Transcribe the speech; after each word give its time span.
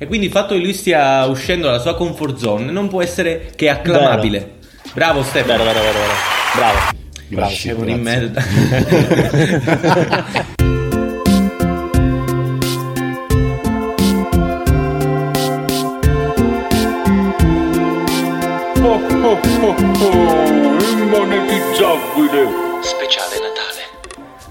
E 0.00 0.06
quindi 0.06 0.26
il 0.26 0.32
fatto 0.32 0.54
che 0.54 0.60
lui 0.60 0.74
stia 0.74 1.26
uscendo 1.26 1.66
dalla 1.66 1.80
sua 1.80 1.96
comfort 1.96 2.36
zone 2.36 2.70
non 2.70 2.86
può 2.86 3.02
essere 3.02 3.50
che 3.56 3.68
acclamabile. 3.68 4.38
Vero. 4.38 4.52
Bravo 4.94 5.24
Stefano. 5.24 5.64
Vero, 5.64 5.80
vero, 5.80 5.92
vero, 5.92 5.98
vero. 5.98 6.12
Bravo. 6.54 6.78
Bravo, 7.26 7.50
sei 7.50 7.72
un 7.76 7.88
in 7.88 8.00
merda. 8.00 8.44
oh, 18.82 19.00
oh, 19.24 19.40
oh, 19.60 19.74
oh, 20.00 20.82
immonetizzabile. 20.96 22.67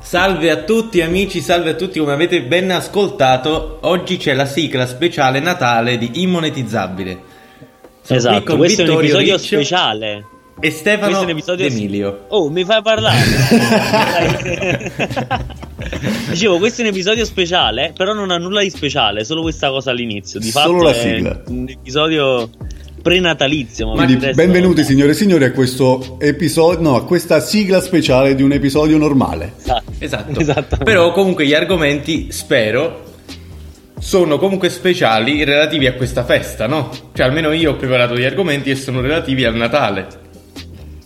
Salve 0.07 0.49
a 0.51 0.63
tutti 0.63 1.01
amici, 1.01 1.41
salve 1.41 1.71
a 1.71 1.73
tutti, 1.73 1.99
come 1.99 2.13
avete 2.13 2.41
ben 2.41 2.71
ascoltato, 2.71 3.79
oggi 3.81 4.15
c'è 4.15 4.33
la 4.33 4.45
sigla 4.45 4.87
speciale 4.87 5.41
Natale 5.41 5.97
di 5.97 6.21
Immonetizzabile. 6.21 7.21
Sono 8.03 8.17
esatto, 8.17 8.55
questo 8.55 8.83
Vittorio 8.83 8.85
è 8.85 8.93
un 8.93 9.03
episodio 9.03 9.35
Riccio 9.35 9.55
speciale. 9.55 10.25
E 10.61 10.71
Stefano 10.71 11.27
episodio... 11.27 11.65
Emilio. 11.65 12.23
Oh, 12.29 12.49
mi 12.49 12.63
fai 12.63 12.81
parlare? 12.81 13.19
Dicevo, 16.29 16.57
questo 16.57 16.83
è 16.83 16.85
un 16.85 16.91
episodio 16.91 17.25
speciale, 17.25 17.91
però 17.93 18.13
non 18.13 18.31
ha 18.31 18.37
nulla 18.37 18.61
di 18.61 18.69
speciale, 18.69 19.25
solo 19.25 19.41
questa 19.41 19.71
cosa 19.71 19.91
all'inizio. 19.91 20.39
Di 20.39 20.51
solo 20.51 20.83
la 20.83 20.93
sigla. 20.93 21.41
un 21.47 21.67
episodio 21.67 22.49
prenatalizio. 23.01 23.91
Quindi, 23.91 24.31
benvenuti 24.33 24.83
signore 24.83 25.11
e 25.11 25.13
signori 25.15 25.45
a 25.45 25.51
questo 25.51 26.17
episodio, 26.19 26.81
no, 26.81 26.95
a 26.95 27.05
questa 27.05 27.39
sigla 27.39 27.81
speciale 27.81 28.35
di 28.35 28.43
un 28.43 28.51
episodio 28.51 28.97
normale. 28.97 29.53
Esatto. 29.99 30.39
esatto. 30.39 30.77
Però 30.77 31.11
comunque 31.11 31.45
gli 31.45 31.53
argomenti, 31.53 32.31
spero, 32.31 33.05
sono 33.99 34.37
comunque 34.37 34.69
speciali 34.69 35.43
relativi 35.43 35.87
a 35.87 35.93
questa 35.93 36.23
festa, 36.23 36.67
no? 36.67 36.89
Cioè 37.13 37.25
almeno 37.25 37.51
io 37.51 37.71
ho 37.71 37.75
preparato 37.75 38.15
gli 38.15 38.23
argomenti 38.23 38.69
e 38.69 38.75
sono 38.75 39.01
relativi 39.01 39.43
al 39.43 39.55
Natale. 39.55 40.07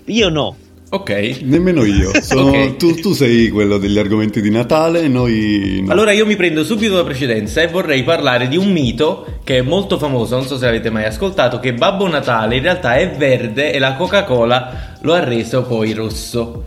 Io 0.05 0.30
no. 0.30 0.55
Ok. 0.94 1.39
Nemmeno 1.44 1.86
io. 1.86 2.11
Sono, 2.22 2.50
okay. 2.50 2.75
tu, 2.75 2.94
tu, 2.95 3.14
sei 3.14 3.47
quello 3.50 3.78
degli 3.78 3.97
argomenti 3.97 4.42
di 4.42 4.50
Natale, 4.50 5.08
noi 5.08 5.81
no. 5.86 5.92
Allora 5.92 6.11
io 6.11 6.25
mi 6.25 6.36
prendo 6.36 6.66
subito 6.66 6.95
la 6.95 7.06
precedenza 7.06 7.61
e 7.61 7.67
vorrei 7.67 8.03
parlare 8.03 8.50
di 8.50 8.58
un 8.58 8.70
mito 8.70 9.39
che 9.45 9.59
è 9.59 9.61
molto 9.61 9.98
famoso, 9.98 10.36
non 10.36 10.45
so 10.45 10.58
se 10.58 10.66
l'avete 10.66 10.89
mai 10.89 11.06
ascoltato, 11.06 11.61
che 11.61 11.73
Babbo 11.73 12.09
Natale 12.09 12.58
in 12.58 12.64
realtà 12.64 12.95
è 12.95 13.09
verde 13.09 13.72
e 13.72 13.80
la 13.80 13.94
Coca-Cola 13.94 14.98
lo 15.00 15.14
ha 15.14 15.23
reso 15.23 15.64
poi 15.64 15.94
rosso. 15.94 16.66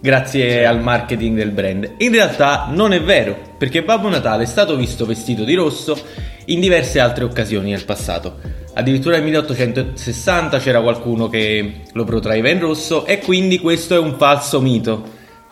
Grazie 0.00 0.66
al 0.66 0.82
marketing 0.82 1.34
del 1.34 1.50
brand. 1.50 1.92
In 1.98 2.12
realtà 2.12 2.68
non 2.70 2.92
è 2.92 3.00
vero, 3.00 3.54
perché 3.56 3.82
Babbo 3.82 4.10
Natale 4.10 4.42
è 4.42 4.46
stato 4.46 4.76
visto 4.76 5.06
vestito 5.06 5.44
di 5.44 5.54
rosso 5.54 5.98
in 6.46 6.60
diverse 6.60 7.00
altre 7.00 7.24
occasioni 7.24 7.70
nel 7.70 7.86
passato. 7.86 8.60
Addirittura 8.74 9.16
nel 9.16 9.24
1860 9.24 10.58
c'era 10.58 10.80
qualcuno 10.80 11.28
che 11.28 11.82
lo 11.92 12.04
protraeva 12.04 12.48
in 12.48 12.58
rosso 12.60 13.04
e 13.04 13.18
quindi 13.18 13.58
questo 13.58 13.94
è 13.94 13.98
un 13.98 14.16
falso 14.16 14.60
mito. 14.60 15.02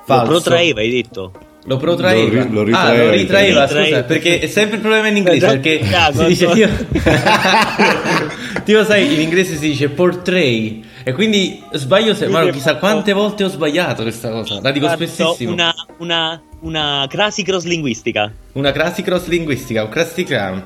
Falso. 0.05 0.25
Lo 0.25 0.41
protraeva, 0.41 0.81
hai 0.81 0.91
detto? 0.91 1.33
Lo 1.65 1.77
protraeva. 1.77 2.47
Lo, 2.49 2.63
ri- 2.63 2.71
lo 2.71 2.77
ah, 2.77 2.95
lo 2.95 3.11
ritraeva, 3.11 3.69
scusa, 3.69 4.03
perché 4.05 4.41
è 4.41 4.47
sempre 4.47 4.77
il 4.77 4.81
problema 4.81 5.09
in 5.09 5.17
inglese, 5.17 5.47
perché 5.59 5.85
si 6.13 6.25
dice 6.25 6.47
io... 6.47 6.69
tipo 8.65 8.85
sai, 8.85 9.13
in 9.13 9.21
inglese 9.21 9.57
si 9.57 9.69
dice 9.69 9.91
portray 9.91 10.83
e 11.05 11.13
quindi 11.13 11.63
sbaglio 11.73 12.15
se... 12.15 12.29
Ma 12.29 12.49
chissà 12.49 12.77
quante 12.77 13.13
volte 13.13 13.45
ho 13.45 13.49
sbagliato 13.49 14.03
questa 14.03 14.31
cosa, 14.31 14.59
la 14.63 14.71
dico 14.71 14.89
spessissimo. 14.89 15.53
Una, 15.53 15.75
una, 15.99 16.41
una 16.61 17.07
crasi 17.09 17.43
cross 17.43 17.65
linguistica. 17.65 18.33
Una 18.53 18.73
crasi 18.73 19.03
cross 19.03 19.27
linguistica, 19.27 19.85
un 19.85 19.89
crusty 19.89 20.25
clown. 20.25 20.63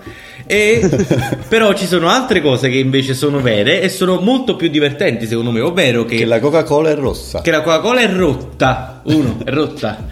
E 0.47 0.89
però 1.49 1.73
ci 1.75 1.87
sono 1.87 2.09
altre 2.09 2.41
cose 2.41 2.69
che 2.69 2.79
invece 2.79 3.15
sono 3.15 3.41
vere 3.41 3.81
e 3.81 3.89
sono 3.89 4.21
molto 4.21 4.57
più 4.57 4.69
divertenti 4.69 5.27
secondo 5.27 5.51
me, 5.51 5.61
ovvero 5.61 6.05
che, 6.05 6.17
che 6.17 6.25
la 6.25 6.41
Coca-Cola 6.41 6.91
è 6.91 6.95
rossa. 6.95 7.41
Che 7.41 7.51
la 7.51 7.61
Coca-Cola 7.61 8.01
è 8.01 8.09
rotta. 8.09 9.03
Uno, 9.05 9.39
è 9.45 9.51
rotta. 9.51 10.07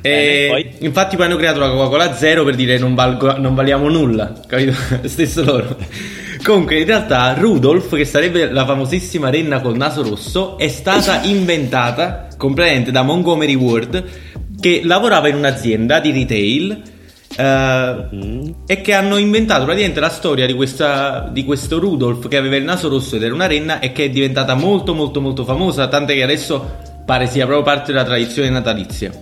E 0.00 0.48
Bene, 0.50 0.74
infatti 0.80 1.16
poi 1.16 1.26
hanno 1.26 1.36
creato 1.36 1.60
la 1.60 1.70
Coca-Cola 1.70 2.14
zero 2.14 2.44
per 2.44 2.54
dire 2.54 2.78
non, 2.78 2.94
valgo, 2.94 3.38
non 3.38 3.54
valiamo 3.54 3.88
nulla, 3.88 4.32
capito? 4.46 4.72
Stesso 5.04 5.44
loro. 5.44 5.76
Comunque, 6.42 6.78
in 6.78 6.86
realtà, 6.86 7.34
Rudolph, 7.34 7.94
che 7.94 8.06
sarebbe 8.06 8.50
la 8.50 8.64
famosissima 8.64 9.28
renna 9.28 9.60
col 9.60 9.76
naso 9.76 10.02
rosso, 10.02 10.56
è 10.56 10.68
stata 10.68 11.20
inventata 11.24 12.28
completamente 12.38 12.90
da 12.90 13.02
Montgomery 13.02 13.54
Ward, 13.54 14.02
che 14.60 14.82
lavorava 14.84 15.28
in 15.28 15.36
un'azienda 15.36 16.00
di 16.00 16.12
retail 16.12 16.82
Uh, 17.30 18.54
e 18.66 18.80
che 18.80 18.92
hanno 18.92 19.16
inventato 19.16 19.62
praticamente 19.62 20.00
la 20.00 20.08
storia 20.08 20.46
di, 20.46 20.52
questa, 20.52 21.28
di, 21.30 21.44
questo 21.44 21.78
Rudolph 21.78 22.26
che 22.26 22.36
aveva 22.36 22.56
il 22.56 22.64
naso 22.64 22.88
rosso 22.88 23.14
ed 23.14 23.22
era 23.22 23.32
una 23.32 23.46
renna 23.46 23.78
e 23.78 23.92
che 23.92 24.06
è 24.06 24.10
diventata 24.10 24.54
molto 24.54 24.94
molto 24.94 25.20
molto 25.20 25.44
famosa, 25.44 25.86
tant'è 25.86 26.14
che 26.14 26.24
adesso 26.24 26.78
pare 27.06 27.28
sia 27.28 27.46
proprio 27.46 27.64
parte 27.64 27.92
della 27.92 28.04
tradizione 28.04 28.50
natalizia. 28.50 29.12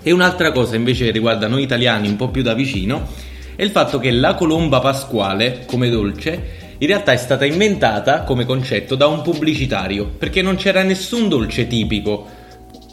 E 0.00 0.12
un'altra 0.12 0.52
cosa 0.52 0.76
invece 0.76 1.06
che 1.06 1.10
riguarda 1.10 1.48
noi 1.48 1.64
italiani 1.64 2.06
un 2.06 2.14
po' 2.14 2.28
più 2.28 2.42
da 2.42 2.54
vicino 2.54 3.08
è 3.56 3.62
il 3.64 3.70
fatto 3.70 3.98
che 3.98 4.12
la 4.12 4.34
colomba 4.34 4.78
pasquale 4.78 5.64
come 5.66 5.90
dolce 5.90 6.58
in 6.78 6.86
realtà 6.86 7.12
è 7.12 7.16
stata 7.16 7.44
inventata 7.44 8.22
come 8.22 8.46
concetto 8.46 8.94
da 8.94 9.06
un 9.06 9.20
pubblicitario 9.20 10.06
perché 10.06 10.40
non 10.40 10.56
c'era 10.56 10.82
nessun 10.82 11.28
dolce 11.28 11.66
tipico 11.66 12.26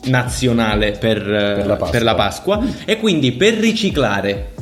nazionale 0.05 0.91
per, 0.91 1.23
per, 1.23 1.65
la, 1.65 1.75
per 1.75 2.03
la 2.03 2.15
Pasqua 2.15 2.61
e 2.85 2.97
quindi 2.97 3.31
per 3.33 3.55
riciclare 3.55 4.53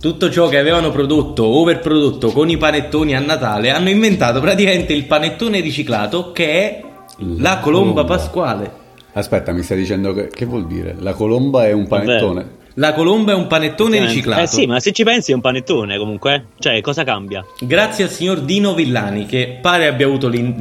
tutto 0.00 0.30
ciò 0.30 0.48
che 0.48 0.58
avevano 0.58 0.90
prodotto, 0.90 1.46
overprodotto 1.46 2.30
con 2.30 2.50
i 2.50 2.58
panettoni 2.58 3.14
a 3.14 3.20
Natale, 3.20 3.70
hanno 3.70 3.88
inventato 3.88 4.40
praticamente 4.40 4.92
il 4.92 5.06
panettone 5.06 5.60
riciclato 5.60 6.30
che 6.30 6.46
è 6.46 6.80
la, 7.18 7.26
la 7.54 7.58
colomba, 7.58 7.60
colomba, 7.60 8.04
pasquale. 8.04 8.70
Aspetta, 9.14 9.52
mi 9.52 9.62
stai 9.62 9.78
dicendo 9.78 10.12
che, 10.12 10.28
che 10.28 10.44
vuol 10.44 10.66
dire? 10.66 10.94
La 10.98 11.14
colomba 11.14 11.66
è 11.66 11.72
un 11.72 11.86
panettone? 11.86 12.42
Vabbè. 12.42 12.63
La 12.74 12.92
colomba 12.92 13.32
è 13.32 13.34
un 13.34 13.46
panettone 13.46 13.98
eh, 13.98 14.00
riciclato. 14.00 14.42
Eh 14.42 14.46
sì, 14.46 14.66
ma 14.66 14.80
se 14.80 14.90
ci 14.90 15.04
pensi 15.04 15.30
è 15.30 15.34
un 15.34 15.40
panettone 15.40 15.96
comunque. 15.96 16.46
Cioè, 16.58 16.80
cosa 16.80 17.04
cambia? 17.04 17.44
Grazie 17.60 18.04
al 18.04 18.10
signor 18.10 18.40
Dino 18.40 18.74
Villani 18.74 19.26
che 19.26 19.58
pare 19.60 19.86
abbia 19.86 20.06
avuto 20.06 20.28
l'in- 20.28 20.56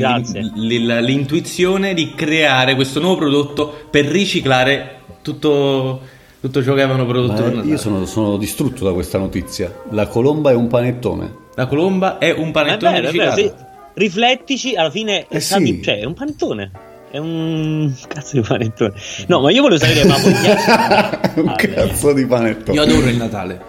l'in- 0.56 1.00
l'intuizione 1.02 1.96
di 1.96 2.14
creare 2.14 2.76
questo 2.76 3.00
nuovo 3.00 3.18
prodotto 3.18 3.74
per 3.90 4.06
riciclare 4.06 5.00
tutto, 5.24 6.02
tutto 6.40 6.64
ciò 6.64 6.76
che 6.76 6.84
avevano 6.84 7.08
prodotto. 7.08 7.64
io 7.64 7.78
sono, 7.78 8.06
sono, 8.06 8.38
distrutto 8.38 8.84
da 8.84 8.94
questa 8.94 9.18
notizia. 9.18 9.82
La 9.90 10.06
colomba 10.06 10.52
è 10.52 10.56
un 10.56 10.68
panettone. 10.68 11.42
La 11.56 11.66
colomba 11.66 12.20
è 12.20 12.32
un 12.32 12.52
panettone 12.52 12.98
è 12.98 13.02
vero, 13.02 13.12
riciclato. 13.12 13.40
È 13.40 13.44
vero, 13.44 13.56
sì. 13.58 13.72
Riflettici, 13.96 14.76
alla 14.76 14.90
fine 14.92 15.26
eh 15.28 15.40
sì. 15.40 15.64
di, 15.64 15.82
cioè, 15.82 16.00
è 16.00 16.06
un 16.06 16.14
panettone. 16.14 16.72
È 17.14 17.20
un 17.20 17.94
cazzo 18.08 18.38
di 18.38 18.42
panettone. 18.42 18.92
No, 19.28 19.42
ma 19.42 19.52
io 19.52 19.62
volevo 19.62 19.80
sapere, 19.80 20.04
ma 20.04 20.18
voi 20.18 20.34
Un 21.46 21.54
cazzo 21.56 22.12
di 22.12 22.26
panettone. 22.26 22.76
Io 22.76 22.82
adoro 22.84 23.08
il 23.08 23.18
Natale. 23.18 23.62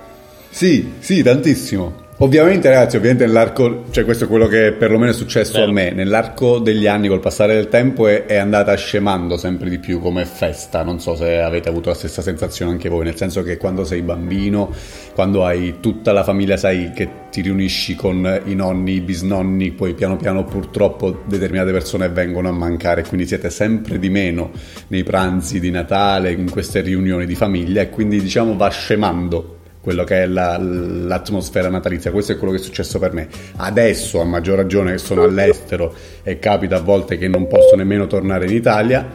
Sì, 0.49 0.95
sì, 0.99 1.23
tantissimo. 1.23 2.04
Ovviamente, 2.19 2.69
ragazzi, 2.69 2.95
ovviamente 2.95 3.27
nell'arco, 3.27 3.87
cioè 3.91 4.05
questo 4.05 4.25
è 4.25 4.29
quello 4.29 4.47
che 4.47 4.71
perlomeno 4.71 5.11
è 5.11 5.15
successo 5.15 5.59
Vero. 5.59 5.71
a 5.71 5.73
me, 5.73 5.91
nell'arco 5.91 6.61
degli 6.61 6.87
anni, 6.87 7.09
col 7.09 7.19
passare 7.19 7.55
del 7.55 7.67
tempo, 7.67 8.07
è, 8.07 8.27
è, 8.27 8.37
andata 8.37 8.73
scemando 8.77 9.37
sempre 9.37 9.69
di 9.69 9.81
più 9.81 9.99
come 9.99 10.25
festa. 10.25 10.85
Non 10.85 11.01
so 11.01 11.17
se 11.17 11.41
avete 11.41 11.69
avuto 11.69 11.89
la 11.89 11.97
stessa 11.97 12.23
sensazione 12.23 12.71
anche 12.71 12.89
voi, 12.89 13.03
nel 13.03 13.17
senso 13.17 13.43
che 13.43 13.57
quando 13.57 13.85
sei 13.85 14.03
bambino, 14.03 14.73
quando 15.13 15.45
hai 15.45 15.81
tutta 15.81 16.13
la 16.13 16.23
famiglia, 16.23 16.57
sai 16.57 16.93
che 16.95 17.09
ti 17.33 17.41
riunisci 17.41 17.97
con 17.97 18.43
i 18.45 18.55
nonni, 18.55 18.93
i 18.93 19.01
bisnonni, 19.01 19.73
poi 19.73 19.95
piano 19.95 20.17
piano 20.17 20.45
purtroppo 20.45 21.23
determinate 21.27 21.73
persone 21.73 22.09
vengono 22.11 22.49
a 22.49 22.53
mancare, 22.53 23.03
quindi 23.03 23.27
siete 23.27 23.51
sempre 23.51 23.99
di 23.99 24.09
meno 24.09 24.53
nei 24.87 25.03
pranzi 25.03 25.59
di 25.59 25.73
Natale, 25.73 26.31
in 26.31 26.49
queste 26.49 26.81
riunioni 26.81 27.27
di 27.27 27.35
famiglia, 27.35 27.83
e 27.83 27.91
quindi 27.91 28.21
diciamo 28.21 28.57
va 28.57 28.69
scemando 28.69 29.63
quello 29.85 30.03
che 30.03 30.23
è 30.23 30.27
la, 30.27 30.57
l'atmosfera 30.57 31.69
natalizia. 31.69 32.11
Questo 32.11 32.33
è 32.33 32.39
quello 32.39 32.55
che 32.55 32.59
è 32.59 32.63
successo 32.63 32.99
per 32.99 33.13
me. 33.13 33.29
Adesso, 33.57 34.19
a 34.19 34.25
maggior 34.25 34.57
ragione, 34.57 34.93
che 34.93 34.99
sono 34.99 35.25
all'estero 35.25 35.95
e 36.23 36.39
capita 36.39 36.77
a 36.77 36.81
volte 36.81 37.19
che 37.19 37.29
non 37.29 37.47
posso 37.47 37.77
nemmeno 37.77 38.07
tornare 38.07 38.47
in 38.47 38.55
Italia, 38.55 39.07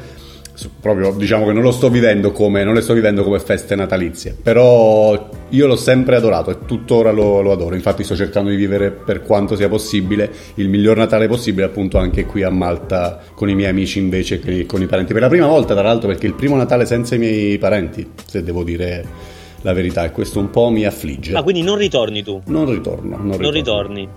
proprio 0.80 1.12
diciamo 1.12 1.48
che 1.48 1.54
non 1.54 1.64
lo 1.64 1.72
sto 1.72 1.90
vivendo 1.90 2.32
come, 2.32 2.64
non 2.64 2.76
le 2.76 2.82
sto 2.82 2.94
vivendo 2.94 3.24
come 3.24 3.40
feste 3.40 3.76
natalizie. 3.76 4.36
Però 4.40 5.30
io 5.50 5.66
l'ho 5.66 5.76
sempre 5.76 6.18
adorato 6.18 6.52
e 6.52 6.58
tuttora 6.68 7.10
lo, 7.10 7.42
lo 7.42 7.52
adoro. 7.52 7.74
Infatti, 7.74 8.04
sto 8.04 8.16
cercando 8.16 8.52
di 8.52 8.56
vivere 8.56 8.92
per 8.92 9.24
quanto 9.24 9.56
sia 9.56 9.70
possibile 9.70 10.30
il 10.56 10.70
miglior 10.70 10.98
Natale 10.98 11.28
possibile, 11.28 11.66
appunto, 11.66 11.98
anche 11.98 12.26
qui 12.26 12.44
a 12.44 12.52
Malta 12.52 13.24
con 13.34 13.50
i 13.50 13.56
miei 13.56 13.72
amici 13.72 13.98
invece 13.98 14.38
che 14.38 14.68
con 14.68 14.84
i 14.84 14.86
parenti. 14.86 15.14
Per 15.14 15.22
la 15.24 15.30
prima 15.30 15.48
volta, 15.48 15.74
tra 15.74 15.82
l'altro, 15.82 16.10
perché 16.10 16.28
il 16.28 16.36
primo 16.36 16.56
Natale 16.56 16.86
senza 16.86 17.16
i 17.16 17.18
miei 17.18 17.58
parenti, 17.58 18.08
se 18.28 18.44
devo 18.44 18.64
dire 18.64 19.38
la 19.62 19.74
verità 19.74 20.04
e 20.06 20.12
questo 20.12 20.40
un 20.40 20.50
po' 20.50 20.70
mi 20.70 20.86
affligge. 20.86 21.36
Ah, 21.36 21.44
quindi 21.44 21.62
non 21.62 21.78
ritorni 21.78 22.24
tu? 22.24 22.42
Non 22.46 22.70
ritorno, 22.70 23.18
non, 23.18 23.38
non 23.40 23.52
ritorni. 23.52 24.08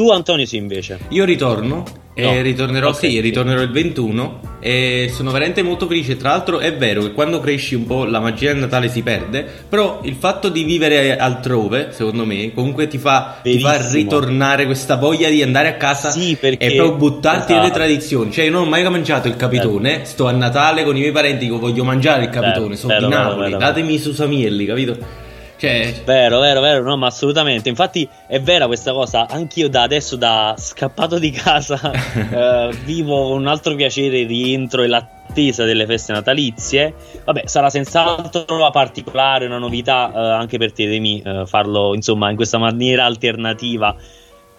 Tu 0.00 0.08
Antonio 0.10 0.46
sì 0.46 0.56
invece. 0.56 0.98
Io 1.08 1.26
ritorno 1.26 1.84
e 2.14 2.22
No. 2.22 2.40
ritornerò, 2.40 2.88
Ok, 2.88 2.96
sì, 2.96 3.20
ritornerò 3.20 3.60
il 3.60 3.70
21 3.70 4.40
e 4.58 5.10
sono 5.12 5.30
veramente 5.30 5.60
molto 5.60 5.86
felice. 5.86 6.16
Tra 6.16 6.30
l'altro 6.30 6.58
è 6.58 6.74
vero 6.74 7.02
che 7.02 7.12
quando 7.12 7.38
cresci 7.38 7.74
un 7.74 7.84
po' 7.84 8.04
la 8.04 8.18
magia 8.18 8.50
del 8.50 8.62
Natale 8.62 8.88
si 8.88 9.02
perde, 9.02 9.46
però 9.68 10.00
il 10.04 10.14
fatto 10.14 10.48
di 10.48 10.62
vivere 10.64 11.18
altrove, 11.18 11.88
secondo 11.90 12.24
me, 12.24 12.50
comunque 12.54 12.88
ti 12.88 12.96
fa, 12.96 13.40
ti 13.42 13.60
fa 13.60 13.76
ritornare 13.90 14.64
questa 14.64 14.96
voglia 14.96 15.28
di 15.28 15.42
andare 15.42 15.68
a 15.68 15.74
casa 15.74 16.08
Sì, 16.10 16.34
perché- 16.40 16.64
e 16.64 16.76
proprio 16.76 16.96
buttarti 16.96 17.52
nelle 17.52 17.64
esatto. 17.66 17.78
tradizioni. 17.80 18.32
Cioè 18.32 18.46
io 18.46 18.52
non 18.52 18.62
ho 18.62 18.68
mai 18.70 18.88
mangiato 18.88 19.28
il 19.28 19.36
capitone, 19.36 20.06
sto 20.06 20.26
a 20.26 20.32
Natale 20.32 20.82
con 20.84 20.96
i 20.96 21.00
miei 21.00 21.12
parenti, 21.12 21.46
voglio 21.46 21.84
mangiare 21.84 22.22
il 22.24 22.30
capitone, 22.30 22.68
Vero, 22.68 22.76
sono 22.76 22.94
vero, 22.94 23.06
di 23.06 23.12
Napoli, 23.12 23.44
vero. 23.48 23.58
datemi 23.58 23.92
i 23.92 23.98
susamielli, 23.98 24.64
capito? 24.64 25.28
Cioè... 25.60 26.00
Vero, 26.06 26.40
vero, 26.40 26.62
vero, 26.62 26.82
no, 26.82 26.96
ma 26.96 27.08
assolutamente. 27.08 27.68
Infatti 27.68 28.08
è 28.26 28.40
vera 28.40 28.66
questa 28.66 28.92
cosa. 28.92 29.28
Anch'io 29.28 29.68
da 29.68 29.82
adesso, 29.82 30.16
da 30.16 30.54
scappato 30.56 31.18
di 31.18 31.30
casa, 31.30 31.78
eh, 32.72 32.74
vivo 32.84 33.34
un 33.34 33.46
altro 33.46 33.74
piacere, 33.74 34.20
il 34.20 34.26
rientro 34.26 34.82
e 34.82 34.86
l'attesa 34.86 35.64
delle 35.64 35.84
feste 35.84 36.14
natalizie. 36.14 36.94
Vabbè, 37.24 37.42
sarà 37.44 37.68
senz'altro 37.68 38.46
una 38.48 38.70
particolare, 38.70 39.44
una 39.44 39.58
novità 39.58 40.10
eh, 40.10 40.18
anche 40.18 40.56
per 40.56 40.72
te, 40.72 40.86
Demi, 40.86 41.20
eh, 41.20 41.44
farlo 41.44 41.94
insomma 41.94 42.30
in 42.30 42.36
questa 42.36 42.56
maniera 42.56 43.04
alternativa. 43.04 43.94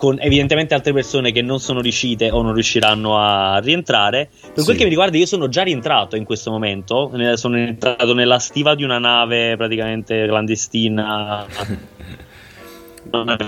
Con 0.01 0.17
evidentemente 0.19 0.73
altre 0.73 0.93
persone 0.93 1.31
che 1.31 1.43
non 1.43 1.59
sono 1.59 1.79
riuscite 1.79 2.31
o 2.31 2.41
non 2.41 2.53
riusciranno 2.55 3.19
a 3.19 3.59
rientrare. 3.59 4.29
Per 4.41 4.51
quel 4.63 4.65
Sì. 4.65 4.73
che 4.77 4.83
mi 4.85 4.89
riguarda, 4.89 5.15
io 5.15 5.27
sono 5.27 5.47
già 5.47 5.61
rientrato 5.61 6.15
in 6.15 6.23
questo 6.23 6.49
momento. 6.49 7.11
Sono 7.35 7.57
entrato 7.57 8.15
nella 8.15 8.39
stiva 8.39 8.73
di 8.73 8.83
una 8.83 8.97
nave 8.97 9.55
praticamente 9.57 10.25
clandestina. 10.25 11.45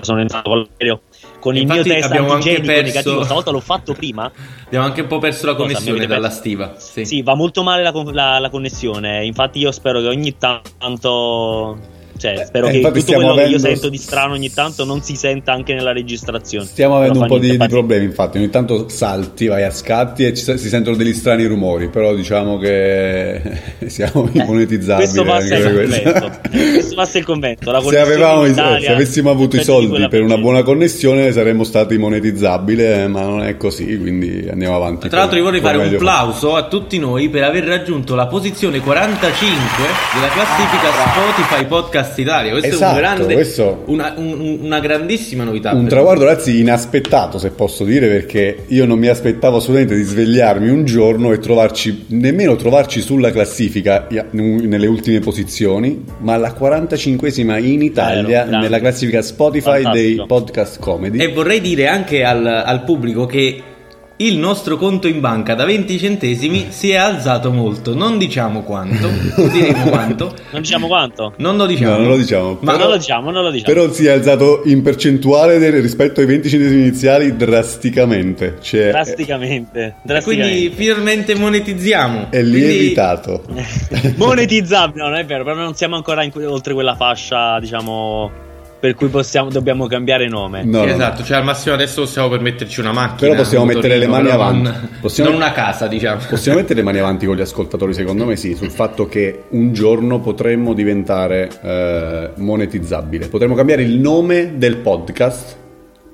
Sono 0.02 0.20
entrato 0.20 0.50
con 0.50 0.60
l'aereo 0.68 1.02
con 1.40 1.56
il 1.56 1.66
mio 1.66 1.76
Infatti 1.76 1.90
test 1.94 2.06
abbiamo 2.10 2.34
antigenico 2.34 2.66
perso- 2.66 2.82
negativo. 2.84 3.24
Stavolta 3.24 3.52
l'ho 3.52 3.60
fatto 3.60 3.94
prima. 3.94 4.32
Abbiamo 4.66 4.86
anche 4.86 5.02
un 5.02 5.08
po' 5.08 5.20
perso 5.20 5.46
la 5.46 5.54
Cosa, 5.54 5.64
connessione 5.66 5.98
avete 5.98 6.14
dalla 6.14 6.30
stiva. 6.30 6.74
Sì. 6.78 7.06
Sì, 7.06 7.22
va 7.22 7.36
molto 7.36 7.64
male 7.64 7.84
la, 7.84 7.92
la- 8.12 8.40
la 8.40 8.50
connessione. 8.50 9.26
Infatti, 9.26 9.60
io 9.60 9.72
spero 9.72 10.02
che 10.02 10.08
ogni 10.08 10.36
tanto. 10.38 11.78
Cioè, 12.24 12.40
Eh, 12.40 12.46
spero 12.46 12.68
eh, 12.68 12.72
che 12.72 12.76
infatti 12.78 13.00
tutto 13.00 13.12
stiamo 13.12 13.24
quello 13.34 13.36
che 13.36 13.50
io 13.50 13.58
avendo- 13.58 13.68
sento 13.68 13.90
di 13.90 13.98
strano 13.98 14.34
ogni 14.34 14.54
tanto 14.54 14.86
non 14.86 15.02
si 15.02 15.16
senta 15.18 15.52
anche 15.52 15.74
nella 15.74 15.92
registrazione. 15.92 16.66
Stiamo 16.66 16.96
avendo 16.96 17.20
un 17.20 17.28
po' 17.28 17.38
di, 17.38 17.58
di 17.58 17.68
problemi, 17.68 18.06
infatti. 18.06 18.38
Ogni 18.38 18.50
tanto 18.50 18.88
salti, 18.88 19.48
vai 19.48 19.64
a 19.66 19.72
scatti 19.72 20.24
e 20.26 20.34
ci- 20.34 20.58
si 20.58 20.70
sentono 20.70 20.96
degli 20.96 21.14
strani 21.14 21.44
rumori. 21.46 21.90
Però 21.90 22.16
diciamo 22.16 22.58
che 22.60 23.42
siamo 23.88 24.30
immonetizzabili. 24.32 25.10
Questo 25.10 25.26
passa 25.26 25.56
il 25.56 25.62
per 25.64 25.74
questo. 25.74 26.12
convento. 26.12 26.50
questo 26.50 26.96
passa 26.96 27.18
il 27.18 27.26
convento. 27.26 27.72
La 27.72 27.82
Se, 27.82 28.00
avevamo 28.00 28.46
Italia, 28.46 28.88
se 28.88 28.94
avessimo 28.94 29.30
avuto 29.30 29.58
i 29.58 29.64
soldi 29.64 30.08
per 30.08 30.22
una 30.22 30.38
buona 30.38 30.64
connessione 30.64 31.30
saremmo 31.34 31.66
stati 31.66 31.98
monetizzabili, 31.98 32.86
eh, 32.86 33.08
ma 33.10 33.24
non 33.24 33.44
è 33.44 33.58
così, 33.58 33.98
quindi 34.00 34.48
andiamo 34.50 34.78
avanti. 34.78 35.10
Tra 35.10 35.20
l'altro 35.20 35.38
io 35.38 35.44
vorrei 35.44 35.60
fare 35.60 35.76
un 35.78 35.96
plauso 35.98 36.56
a 36.56 36.68
tutti 36.68 36.98
noi 37.00 37.28
per 37.28 37.44
aver 37.44 37.66
raggiunto 37.66 38.16
la 38.16 38.28
posizione 38.28 38.80
45 38.80 39.68
della 40.14 40.30
classifica 40.30 40.92
Spotify 41.12 41.66
Podcast 41.66 42.13
Italia. 42.22 42.52
Questo 42.52 42.68
è 42.68 42.72
Ah, 42.72 42.76
Esatto, 42.76 42.94
un 42.94 42.98
grande, 43.00 43.34
questo- 43.34 43.84
una, 43.88 44.14
un- 44.18 44.58
una 44.62 44.80
grandissima 44.80 45.44
novità. 45.44 45.74
Un 45.74 45.88
traguardo, 45.88 46.26
ragazzi, 46.26 46.60
inaspettato, 46.60 47.38
se 47.38 47.50
posso 47.52 47.84
dire, 47.84 48.08
perché 48.08 48.66
io 48.68 48.86
non 48.86 49.00
mi 49.00 49.08
aspettavo 49.08 49.58
assolutamente 49.58 49.96
di 49.96 50.04
svegliarmi 50.04 50.70
un 50.70 50.86
giorno 50.86 51.32
e 51.32 51.40
trovarci, 51.40 52.06
nemmeno 52.10 52.56
trovarci 52.56 53.02
sulla 53.02 53.32
classifica 53.32 54.08
nelle 54.32 54.88
ultime 54.88 55.20
posizioni, 55.20 56.04
ma 56.20 56.34
alla 56.34 56.54
45esima 56.58 57.62
in 57.64 57.82
Italia 57.82 58.44
grande. 58.46 58.58
nella 58.58 58.80
classifica 58.80 59.22
Spotify 59.22 59.82
Fantastico. 59.84 59.94
dei 60.18 60.24
podcast 60.28 60.80
comedy. 60.80 61.20
E 61.20 61.28
vorrei 61.32 61.62
dire 61.62 61.88
anche 61.88 62.24
al, 62.24 62.46
al 62.46 62.84
pubblico 62.84 63.26
che 63.26 63.62
il 64.18 64.38
nostro 64.38 64.78
conto 64.78 65.08
in 65.08 65.20
banca 65.20 65.56
da 65.56 65.66
20 65.66 65.98
centesimi 65.98 66.68
si 66.70 66.92
è 66.92 66.96
alzato 66.96 67.52
molto. 67.52 67.96
Non 67.96 68.18
diciamo 68.18 68.62
quanto, 68.62 69.10
non 69.10 69.50
diremo 69.52 69.90
quanto. 69.90 70.34
Non 70.52 70.62
diciamo 70.62 70.88
quanto? 70.88 71.34
Non 71.38 71.58
lo 71.58 71.66
diciamo. 71.66 71.92
No, 71.94 71.98
non 71.98 72.08
lo 72.10 72.18
diciamo. 72.18 72.58
Ma 72.62 72.78
non 72.78 72.90
lo 72.90 72.98
diciamo, 72.98 73.32
non 73.32 73.44
lo 73.44 73.52
diciamo. 73.52 73.74
Però 73.74 73.92
si 73.92 74.06
è 74.06 74.12
alzato 74.12 74.62
in 74.66 74.82
percentuale 74.84 75.58
del- 75.58 75.82
rispetto 75.82 76.20
ai 76.20 76.28
20 76.28 76.48
centesimi 76.50 76.82
iniziali 76.82 77.36
drasticamente. 77.36 78.58
Cioè, 78.62 78.92
drasticamente. 78.92 79.80
E 79.80 79.92
quindi 79.92 80.06
drasticamente. 80.06 80.72
finalmente 80.76 81.36
monetizziamo. 81.36 82.28
è 82.30 82.40
Quindi- 82.40 82.52
lievitato. 82.60 83.44
monetizzabile, 84.18 85.04
no, 85.04 85.10
non 85.10 85.18
è 85.18 85.26
vero, 85.26 85.44
però 85.44 85.56
non 85.56 85.76
siamo 85.76 85.96
ancora 85.96 86.24
in 86.24 86.32
oltre 86.46 86.74
quella 86.74 86.96
fascia, 86.96 87.60
diciamo, 87.60 88.32
per 88.84 88.96
cui 88.96 89.08
possiamo, 89.08 89.50
dobbiamo 89.50 89.88
cambiare 89.88 90.28
nome. 90.28 90.66
No, 90.66 90.66
Sì, 90.66 90.72
no, 90.72 90.86
no. 90.88 90.92
esatto, 90.92 91.24
cioè 91.24 91.38
al 91.38 91.46
massimo 91.46 91.74
adesso 91.74 92.02
possiamo 92.02 92.28
permetterci 92.28 92.82
una 92.82 92.92
macchina. 92.92 93.30
Però 93.30 93.36
possiamo 93.42 93.64
un 93.64 93.70
mettere 93.70 93.98
le 93.98 94.08
mani 94.08 94.30
avanti. 94.30 94.62
Non, 94.64 94.90
Possiamo- 95.00 95.30
non 95.30 95.40
una 95.40 95.54
casa, 95.54 95.88
diciamo. 95.88 96.20
Possiamo 96.28 96.58
mettere 96.58 96.80
le 96.80 96.84
mani 96.86 97.00
avanti 97.00 97.26
con 97.26 97.38
gli 97.38 97.42
ascoltatori, 97.42 97.94
secondo 97.94 98.26
me 98.26 98.36
sì, 98.36 98.56
sul 98.56 98.72
fatto 98.72 99.08
che 99.08 99.44
un 99.52 99.72
giorno 99.72 100.20
potremmo 100.20 100.74
diventare 100.74 101.50
eh, 101.64 102.30
monetizzabile. 102.42 103.28
Potremmo 103.30 103.56
cambiare 103.56 103.84
il 103.84 103.98
nome 104.00 104.58
del 104.58 104.76
podcast 104.76 105.56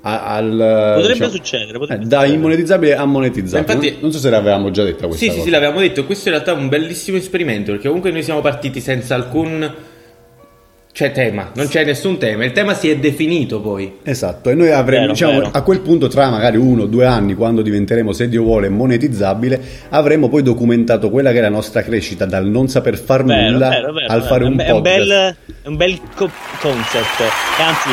al... 0.01 0.94
Potrebbe 0.95 1.13
diciamo, 1.13 1.30
succedere, 1.31 1.80
potrebbe 1.80 2.04
eh, 2.04 2.07
da 2.07 2.24
immonetizzabile 2.25 2.95
a 2.95 3.06
monetizzabile. 3.06 3.74
Infatti- 3.74 3.92
non, 3.94 4.01
non 4.04 4.12
so 4.12 4.19
se 4.19 4.30
l'avevamo 4.30 4.69
già 4.69 4.83
detta 4.83 5.07
questa 5.07 5.18
Sì, 5.18 5.24
sì, 5.25 5.30
cosa. 5.31 5.44
sì, 5.44 5.50
l'avevamo 5.50 5.80
detto. 5.80 6.06
Questo 6.06 6.30
in 6.30 6.36
realtà 6.36 6.51
è 6.51 6.56
un 6.56 6.69
bellissimo 6.69 7.18
esperimento 7.18 7.72
perché 7.72 7.88
comunque 7.88 8.12
noi 8.12 8.22
siamo 8.22 8.42
partiti 8.42 8.80
senza 8.80 9.15
alcun 9.15 9.74
c'è 11.00 11.13
tema, 11.13 11.50
non 11.56 11.68
c'è 11.69 11.86
nessun 11.86 12.18
tema. 12.18 12.44
Il 12.44 12.51
tema 12.51 12.74
si 12.74 12.90
è 12.90 12.98
definito 12.98 13.62
poi. 13.62 14.00
Esatto, 14.04 14.50
e 14.50 14.54
noi 14.54 14.69
avremo, 14.69 15.01
Vero, 15.04 15.12
diciamo, 15.13 15.38
vero. 15.38 15.50
a 15.54 15.62
quel 15.62 15.80
punto, 15.80 16.07
tra 16.10 16.30
magari 16.30 16.57
uno 16.57 16.84
o 16.84 16.86
due 16.88 17.06
anni, 17.06 17.36
quando 17.36 17.62
diventeremo, 17.62 18.12
se 18.12 18.28
Dio 18.28 18.44
vuole, 18.44 18.68
monetizzabile, 18.68 19.62
avremo 19.92 20.28
poi 20.28 20.44
documentato 20.44 21.10
quella 21.10 21.31
che 21.31 21.38
è 21.38 21.42
la 21.42 21.48
nostra 21.50 21.84
crescita 21.84 22.25
dal 22.25 22.48
non 22.48 22.68
saper 22.68 22.98
far 22.98 23.24
Vero, 23.24 23.51
nulla 23.51 23.69
vero, 23.69 23.94
vero, 23.94 24.07
al 24.12 24.18
vero. 24.19 24.30
fare 24.30 24.44
un 24.44 24.51
un 24.51 24.57
podcast. 24.57 24.81
bel, 24.81 25.36
è 25.63 25.68
un 25.69 25.75
bel 25.78 26.00
co- 26.16 26.30
concept. 26.60 27.19
E 27.22 27.63
anzi, 27.63 27.90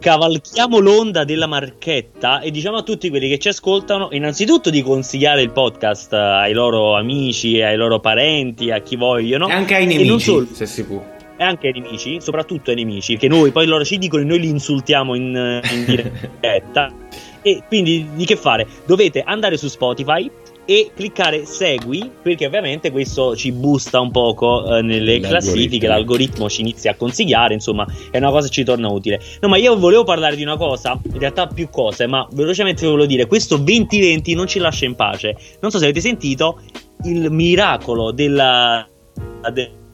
cavalchiamo 0.00 0.78
l'onda 0.78 1.24
della 1.24 1.46
marchetta 1.46 2.40
e 2.40 2.50
diciamo 2.50 2.78
a 2.78 2.82
tutti 2.82 3.10
quelli 3.10 3.28
che 3.28 3.38
ci 3.38 3.48
ascoltano, 3.48 4.08
innanzitutto 4.12 4.70
di 4.70 4.80
consigliare 4.80 5.42
il 5.42 5.50
podcast 5.50 6.14
ai 6.14 6.54
loro 6.54 6.96
amici, 6.96 7.60
ai 7.60 7.76
loro 7.76 8.00
parenti, 8.00 8.70
a 8.70 8.78
chi 8.80 8.96
vogliono. 8.96 9.48
E 9.48 9.52
anche 9.52 9.74
ai 9.74 9.82
E 9.84 9.86
non 9.96 9.96
nemici, 10.06 10.20
solo. 10.30 10.46
se 10.50 10.64
si 10.64 10.84
può. 10.84 11.16
E 11.38 11.44
anche 11.44 11.68
ai 11.68 11.80
nemici, 11.80 12.20
soprattutto 12.20 12.70
ai 12.70 12.76
nemici, 12.76 13.16
che 13.16 13.28
noi 13.28 13.52
poi 13.52 13.66
loro 13.66 13.84
ci 13.84 13.96
dicono 13.96 14.22
e 14.22 14.26
noi 14.26 14.40
li 14.40 14.48
insultiamo 14.48 15.14
in, 15.14 15.60
in 15.72 15.84
diretta. 15.86 16.92
E 17.40 17.62
quindi 17.68 18.08
di 18.14 18.24
che 18.24 18.34
fare? 18.34 18.66
Dovete 18.84 19.22
andare 19.22 19.56
su 19.56 19.68
Spotify 19.68 20.28
e 20.64 20.90
cliccare 20.94 21.46
segui 21.46 22.10
perché 22.20 22.44
ovviamente 22.44 22.90
questo 22.90 23.34
ci 23.36 23.52
boosta 23.52 24.00
un 24.00 24.10
poco 24.10 24.66
eh, 24.66 24.82
nelle 24.82 25.18
L'algoritmo. 25.18 25.28
classifiche, 25.28 25.86
l'algoritmo 25.86 26.48
ci 26.50 26.60
inizia 26.60 26.90
a 26.90 26.94
consigliare, 26.94 27.54
insomma 27.54 27.86
è 28.10 28.18
una 28.18 28.30
cosa 28.30 28.48
che 28.48 28.52
ci 28.52 28.64
torna 28.64 28.90
utile. 28.90 29.18
No 29.40 29.48
ma 29.48 29.56
io 29.56 29.78
volevo 29.78 30.04
parlare 30.04 30.36
di 30.36 30.42
una 30.42 30.58
cosa, 30.58 31.00
in 31.10 31.18
realtà 31.18 31.46
più 31.46 31.70
cose, 31.70 32.06
ma 32.06 32.28
velocemente 32.32 32.84
volevo 32.84 33.06
dire, 33.06 33.26
questo 33.26 33.56
2020 33.56 34.34
non 34.34 34.46
ci 34.46 34.58
lascia 34.58 34.84
in 34.84 34.94
pace. 34.96 35.34
Non 35.60 35.70
so 35.70 35.78
se 35.78 35.84
avete 35.84 36.00
sentito 36.00 36.60
il 37.04 37.30
miracolo 37.30 38.10
della, 38.10 38.86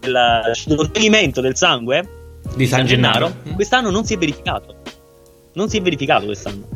del- 0.05 0.41
dello 0.67 0.85
scioglimento 0.85 1.41
del 1.41 1.57
sangue 1.57 2.07
Di 2.55 2.67
San 2.67 2.87
Gennaro. 2.87 3.35
quest'anno 3.55 3.91
non 3.91 4.05
si 4.05 4.15
è 4.15 4.19
verificato. 4.19 4.77
Non 5.55 5.69
si 5.69 5.79
è 5.79 5.83
verificato 5.83 6.27
quest'anno. 6.27 6.69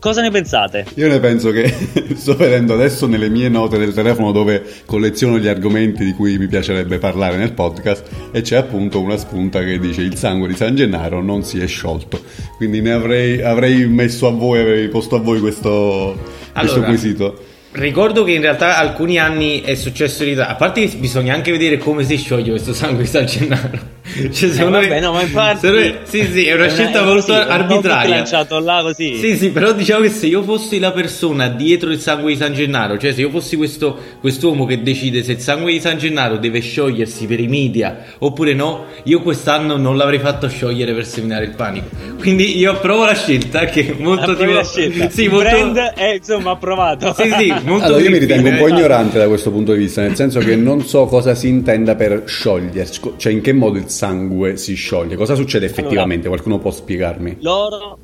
Cosa 0.00 0.20
ne 0.20 0.30
pensate? 0.32 0.84
Io 0.94 1.06
ne 1.06 1.20
penso 1.20 1.52
che 1.52 1.72
sto 2.16 2.34
vedendo 2.34 2.74
adesso 2.74 3.06
nelle 3.06 3.28
mie 3.28 3.48
note 3.48 3.78
del 3.78 3.94
telefono 3.94 4.32
dove 4.32 4.64
colleziono 4.84 5.38
gli 5.38 5.46
argomenti 5.46 6.04
di 6.04 6.12
cui 6.12 6.38
mi 6.38 6.48
piacerebbe 6.48 6.98
parlare 6.98 7.36
nel 7.36 7.52
podcast 7.52 8.08
e 8.32 8.40
c'è 8.40 8.56
appunto 8.56 9.00
una 9.00 9.16
spunta 9.16 9.62
che 9.62 9.78
dice 9.78 10.00
il 10.00 10.16
sangue 10.16 10.48
di 10.48 10.56
San 10.56 10.74
Gennaro 10.74 11.22
non 11.22 11.44
si 11.44 11.60
è 11.60 11.68
sciolto. 11.68 12.20
Quindi 12.56 12.80
ne 12.80 12.90
avrei, 12.92 13.42
avrei 13.42 13.86
messo 13.86 14.26
a 14.26 14.32
voi, 14.32 14.58
avrei 14.60 14.88
posto 14.88 15.14
a 15.14 15.20
voi 15.20 15.38
questo, 15.38 16.18
questo 16.52 16.52
Allora, 16.74 16.88
quesito. 16.88 17.44
Ricordo 17.72 18.22
che 18.22 18.32
in 18.32 18.42
realtà 18.42 18.76
alcuni 18.76 19.18
anni 19.18 19.62
è 19.62 19.74
successo 19.74 20.24
in 20.24 20.30
Italia. 20.30 20.50
A 20.52 20.56
parte 20.56 20.86
che 20.86 20.96
bisogna 20.96 21.32
anche 21.34 21.50
vedere 21.50 21.78
come 21.78 22.04
si 22.04 22.16
scioglie 22.18 22.50
questo 22.50 22.74
sangue 22.74 23.04
di 23.04 23.08
San 23.08 23.24
Gennaro. 23.24 23.90
Cioè, 24.12 24.30
secondo 24.50 24.72
vabbè, 24.78 24.88
me- 24.88 25.00
no, 25.00 25.12
ma 25.12 25.22
infatti- 25.22 25.68
me- 25.68 26.00
sì, 26.02 26.26
sì, 26.30 26.44
è 26.46 26.52
una 26.54 26.68
scelta 26.68 27.00
è 27.00 27.04
molto 27.04 27.32
nome 27.32 27.46
arbitraria. 27.48 28.16
lanciato 28.16 28.58
là 28.58 28.80
così. 28.82 29.16
Sì, 29.16 29.36
sì, 29.38 29.50
però 29.50 29.72
diciamo 29.72 30.02
che 30.02 30.10
se 30.10 30.26
io 30.26 30.42
fossi 30.42 30.78
la 30.78 30.92
persona 30.92 31.48
dietro 31.48 31.88
il 31.90 31.98
sangue 31.98 32.32
di 32.32 32.36
San 32.36 32.52
Gennaro, 32.52 32.98
cioè 32.98 33.12
se 33.14 33.22
io 33.22 33.30
fossi 33.30 33.56
questo 33.56 33.96
quest'uomo 34.20 34.66
che 34.66 34.82
decide 34.82 35.22
se 35.22 35.32
il 35.32 35.38
sangue 35.40 35.72
di 35.72 35.80
San 35.80 35.96
Gennaro 35.96 36.36
deve 36.36 36.60
sciogliersi 36.60 37.24
per 37.26 37.40
i 37.40 37.46
media 37.46 38.04
oppure 38.18 38.52
no, 38.52 38.84
io 39.04 39.22
quest'anno 39.22 39.78
non 39.78 39.96
l'avrei 39.96 40.18
fatto 40.18 40.46
sciogliere 40.46 40.92
per 40.92 41.06
seminare 41.06 41.46
il 41.46 41.54
panico. 41.54 41.86
Quindi 42.18 42.58
io 42.58 42.72
approvo 42.72 43.06
la 43.06 43.14
scelta 43.14 43.64
che 43.64 43.86
è 43.86 43.94
molto 43.98 44.36
tipo 44.36 44.52
la 44.52 44.64
scelta. 44.64 45.08
Sì, 45.08 45.22
Il 45.22 45.30
molto 45.30 45.48
brand 45.48 45.76
è 45.94 46.14
insomma 46.16 46.50
approvato. 46.50 47.14
Sì, 47.16 47.32
sì, 47.38 47.54
molto 47.64 47.84
Allora 47.84 48.02
io 48.02 48.10
mi 48.10 48.18
ritengo 48.18 48.48
un 48.48 48.56
po' 48.56 48.68
ignorante 48.68 49.18
da 49.18 49.28
questo 49.28 49.50
punto 49.50 49.72
di 49.72 49.78
vista, 49.78 50.02
nel 50.02 50.14
senso 50.14 50.40
che 50.40 50.56
non 50.56 50.82
so 50.82 51.06
cosa 51.06 51.34
si 51.34 51.48
intenda 51.48 51.94
per 51.94 52.24
sciogliersi, 52.26 53.00
cioè 53.16 53.32
in 53.32 53.40
che 53.40 53.52
modo 53.52 53.78
il 53.78 53.88
sangue 53.88 54.56
si 54.56 54.74
scioglie, 54.74 55.16
cosa 55.16 55.34
succede 55.34 55.66
effettivamente, 55.66 56.28
qualcuno 56.28 56.58
può 56.58 56.70
spiegarmi? 56.70 57.38
Loro 57.40 57.98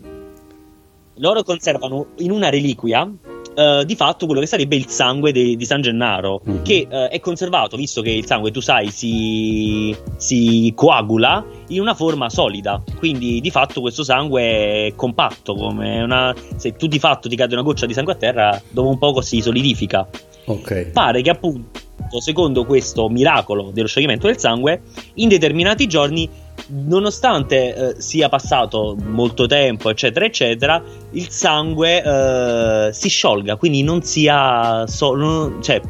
loro 1.20 1.42
conservano 1.42 2.08
in 2.18 2.30
una 2.30 2.48
reliquia 2.48 3.10
Uh, 3.58 3.82
di 3.82 3.96
fatto 3.96 4.26
quello 4.26 4.40
che 4.40 4.46
sarebbe 4.46 4.76
il 4.76 4.86
sangue 4.86 5.32
de- 5.32 5.56
di 5.56 5.64
San 5.64 5.80
Gennaro, 5.80 6.40
mm-hmm. 6.48 6.62
che 6.62 6.86
uh, 6.88 6.94
è 7.08 7.18
conservato, 7.18 7.76
visto 7.76 8.02
che 8.02 8.10
il 8.10 8.24
sangue, 8.24 8.52
tu 8.52 8.60
sai, 8.60 8.92
si, 8.92 9.92
si, 10.16 10.72
coagula 10.76 11.44
in 11.70 11.80
una 11.80 11.94
forma 11.94 12.30
solida. 12.30 12.80
Quindi 12.98 13.40
di 13.40 13.50
fatto 13.50 13.80
questo 13.80 14.04
sangue 14.04 14.42
è 14.86 14.92
compatto, 14.94 15.56
come 15.56 16.00
una... 16.00 16.32
se 16.54 16.76
tu 16.76 16.86
di 16.86 17.00
fatto 17.00 17.28
ti 17.28 17.34
cade 17.34 17.54
una 17.54 17.64
goccia 17.64 17.86
di 17.86 17.94
sangue 17.94 18.12
a 18.12 18.16
terra, 18.16 18.62
dopo 18.70 18.90
un 18.90 18.98
poco 18.98 19.22
si 19.22 19.40
solidifica. 19.40 20.06
Ok. 20.44 20.90
Pare 20.92 21.20
che 21.20 21.30
appunto, 21.30 21.80
secondo 22.20 22.64
questo 22.64 23.08
miracolo 23.08 23.70
dello 23.72 23.88
scioglimento 23.88 24.28
del 24.28 24.38
sangue, 24.38 24.82
in 25.14 25.28
determinati 25.28 25.88
giorni 25.88 26.30
nonostante 26.68 27.74
eh, 27.74 28.00
sia 28.00 28.28
passato 28.28 28.96
molto 29.02 29.46
tempo, 29.46 29.90
eccetera, 29.90 30.24
eccetera, 30.24 30.82
il 31.12 31.28
sangue 31.30 32.02
eh, 32.02 32.92
si 32.92 33.08
sciolga, 33.08 33.56
quindi 33.56 33.82
non 33.82 34.02
sia 34.02 34.86
so- 34.86 35.14
non, 35.14 35.62
cioè, 35.62 35.80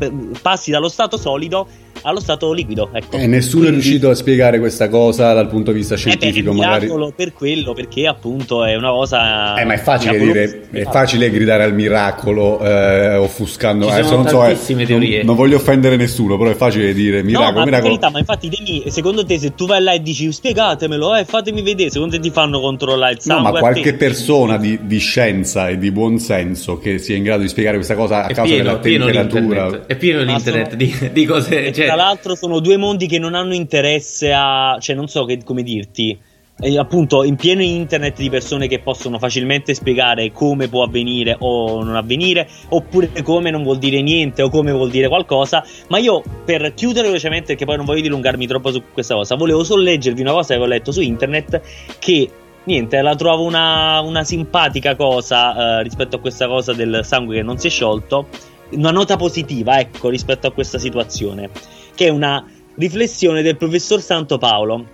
passi 0.41 0.71
dallo 0.71 0.89
stato 0.89 1.17
solido 1.17 1.67
allo 2.03 2.21
stato 2.21 2.53
liquido. 2.53 2.91
Ecco. 2.93 3.17
E 3.17 3.27
nessuno 3.27 3.65
Quindi... 3.65 3.81
è 3.81 3.83
riuscito 3.83 4.11
a 4.11 4.15
spiegare 4.15 4.59
questa 4.59 4.89
cosa 4.89 5.33
dal 5.33 5.49
punto 5.49 5.73
di 5.73 5.79
vista 5.79 5.97
scientifico. 5.97 6.51
Eh 6.51 6.55
beh, 6.55 6.59
magari. 6.59 7.13
per 7.15 7.33
quello, 7.33 7.73
perché 7.73 8.07
appunto 8.07 8.65
è 8.65 8.75
una 8.75 8.91
cosa. 8.91 9.57
Eh, 9.57 9.65
ma 9.65 9.75
è 9.75 9.79
facile 9.79 10.19
dire, 10.19 10.69
è 10.71 10.85
facile 10.85 11.31
gridare 11.31 11.65
al 11.65 11.75
miracolo, 11.75 12.61
eh, 12.61 13.17
offuscando. 13.17 13.87
Ci 13.89 14.05
sono 14.05 14.23
non 14.23 14.29
so, 14.29 14.45
eh, 14.47 14.85
teorie. 14.85 15.19
Non, 15.19 15.27
non, 15.27 15.37
voglio 15.37 15.57
offendere 15.57 15.97
nessuno, 15.97 16.37
però 16.37 16.51
è 16.51 16.55
facile 16.55 16.93
dire 16.93 17.23
miracolo. 17.23 17.51
No, 17.51 17.59
ma 17.59 17.65
miracolo. 17.65 17.89
Verità, 17.89 18.11
ma 18.11 18.19
infatti, 18.19 18.49
Demi, 18.49 18.85
secondo 18.89 19.25
te, 19.25 19.39
se 19.39 19.55
tu 19.55 19.67
vai 19.67 19.83
là 19.83 19.93
e 19.93 20.03
dici 20.03 20.31
spiegatemelo, 20.31 21.17
eh, 21.17 21.25
fatemi 21.25 21.63
vedere, 21.63 21.91
secondo 21.91 22.17
te 22.17 22.21
ti 22.21 22.31
fanno 22.31 22.61
controllare 22.61 23.15
il 23.15 23.21
sangue? 23.21 23.47
No, 23.47 23.53
ma 23.53 23.59
qualche 23.59 23.95
persona 23.95 24.57
di, 24.57 24.79
di, 24.83 24.99
scienza 24.99 25.69
e 25.69 25.79
di 25.79 25.91
buon 25.91 26.19
senso 26.19 26.79
che 26.79 26.99
sia 26.99 27.17
in 27.17 27.23
grado 27.23 27.43
di 27.43 27.49
spiegare 27.49 27.77
questa 27.77 27.95
cosa 27.95 28.25
a 28.25 28.27
è 28.27 28.35
causa 28.35 28.79
pieno, 28.79 29.07
della 29.07 29.27
temperatura. 29.27 29.87
È 29.87 29.97
pieno 29.97 30.23
l'internet 30.23 30.75
di, 30.75 30.95
di 31.13 31.25
cose. 31.25 31.73
Cioè... 31.73 31.88
Tra 31.89 31.97
l'altro, 31.97 32.35
sono 32.35 32.61
due 32.61 32.77
mondi 32.77 33.07
che 33.07 33.19
non 33.19 33.35
hanno 33.35 33.55
interesse 33.55 34.33
a. 34.33 34.77
cioè, 34.81 34.95
non 34.95 35.09
so 35.09 35.25
che, 35.25 35.43
come 35.45 35.63
dirti. 35.63 36.19
E 36.61 36.77
appunto, 36.77 37.23
in 37.23 37.37
pieno 37.37 37.63
internet 37.63 38.17
di 38.17 38.29
persone 38.31 38.67
che 38.67 38.81
possono 38.81 39.21
facilmente 39.21 39.75
spiegare 39.75 40.33
come 40.33 40.67
può 40.67 40.83
avvenire 40.83 41.37
o 41.39 41.85
non 41.85 41.95
avvenire, 41.95 42.49
oppure 42.71 43.11
come 43.23 43.51
non 43.51 43.63
vuol 43.63 43.79
dire 43.79 44.03
niente 44.03 44.43
o 44.43 44.49
come 44.49 44.73
vuol 44.73 44.91
dire 44.91 45.07
qualcosa. 45.07 45.65
Ma 45.89 45.99
io, 45.99 46.21
per 46.45 46.75
chiudere 46.75 47.07
velocemente, 47.07 47.49
perché 47.49 47.65
poi 47.65 47.77
non 47.77 47.85
voglio 47.85 48.01
dilungarmi 48.01 48.47
troppo 48.49 48.73
su 48.73 48.83
questa 48.93 49.15
cosa, 49.15 49.37
volevo 49.37 49.63
solo 49.63 49.83
leggervi 49.83 50.21
una 50.21 50.33
cosa 50.33 50.55
che 50.55 50.61
ho 50.61 50.67
letto 50.67 50.91
su 50.91 51.01
internet 51.01 51.61
che 52.01 52.29
niente, 52.65 53.01
la 53.01 53.15
trovo 53.15 53.45
una, 53.45 54.01
una 54.01 54.25
simpatica 54.25 54.95
cosa 54.95 55.79
eh, 55.79 55.83
rispetto 55.83 56.17
a 56.17 56.21
questa 56.21 56.47
cosa 56.47 56.73
del 56.73 57.01
sangue 57.03 57.37
che 57.37 57.43
non 57.43 57.59
si 57.59 57.69
è 57.69 57.71
sciolto. 57.71 58.27
Una 58.71 58.91
nota 58.91 59.17
positiva, 59.17 59.79
ecco, 59.79 60.11
rispetto 60.11 60.47
a 60.47 60.53
questa 60.53 60.79
situazione. 60.79 61.49
Che 61.99 62.07
è 62.07 62.11
una 62.11 62.47
riflessione 62.77 63.43
del 63.43 63.57
professor 63.57 64.01
Santo 64.01 64.39
Paolo 64.39 64.87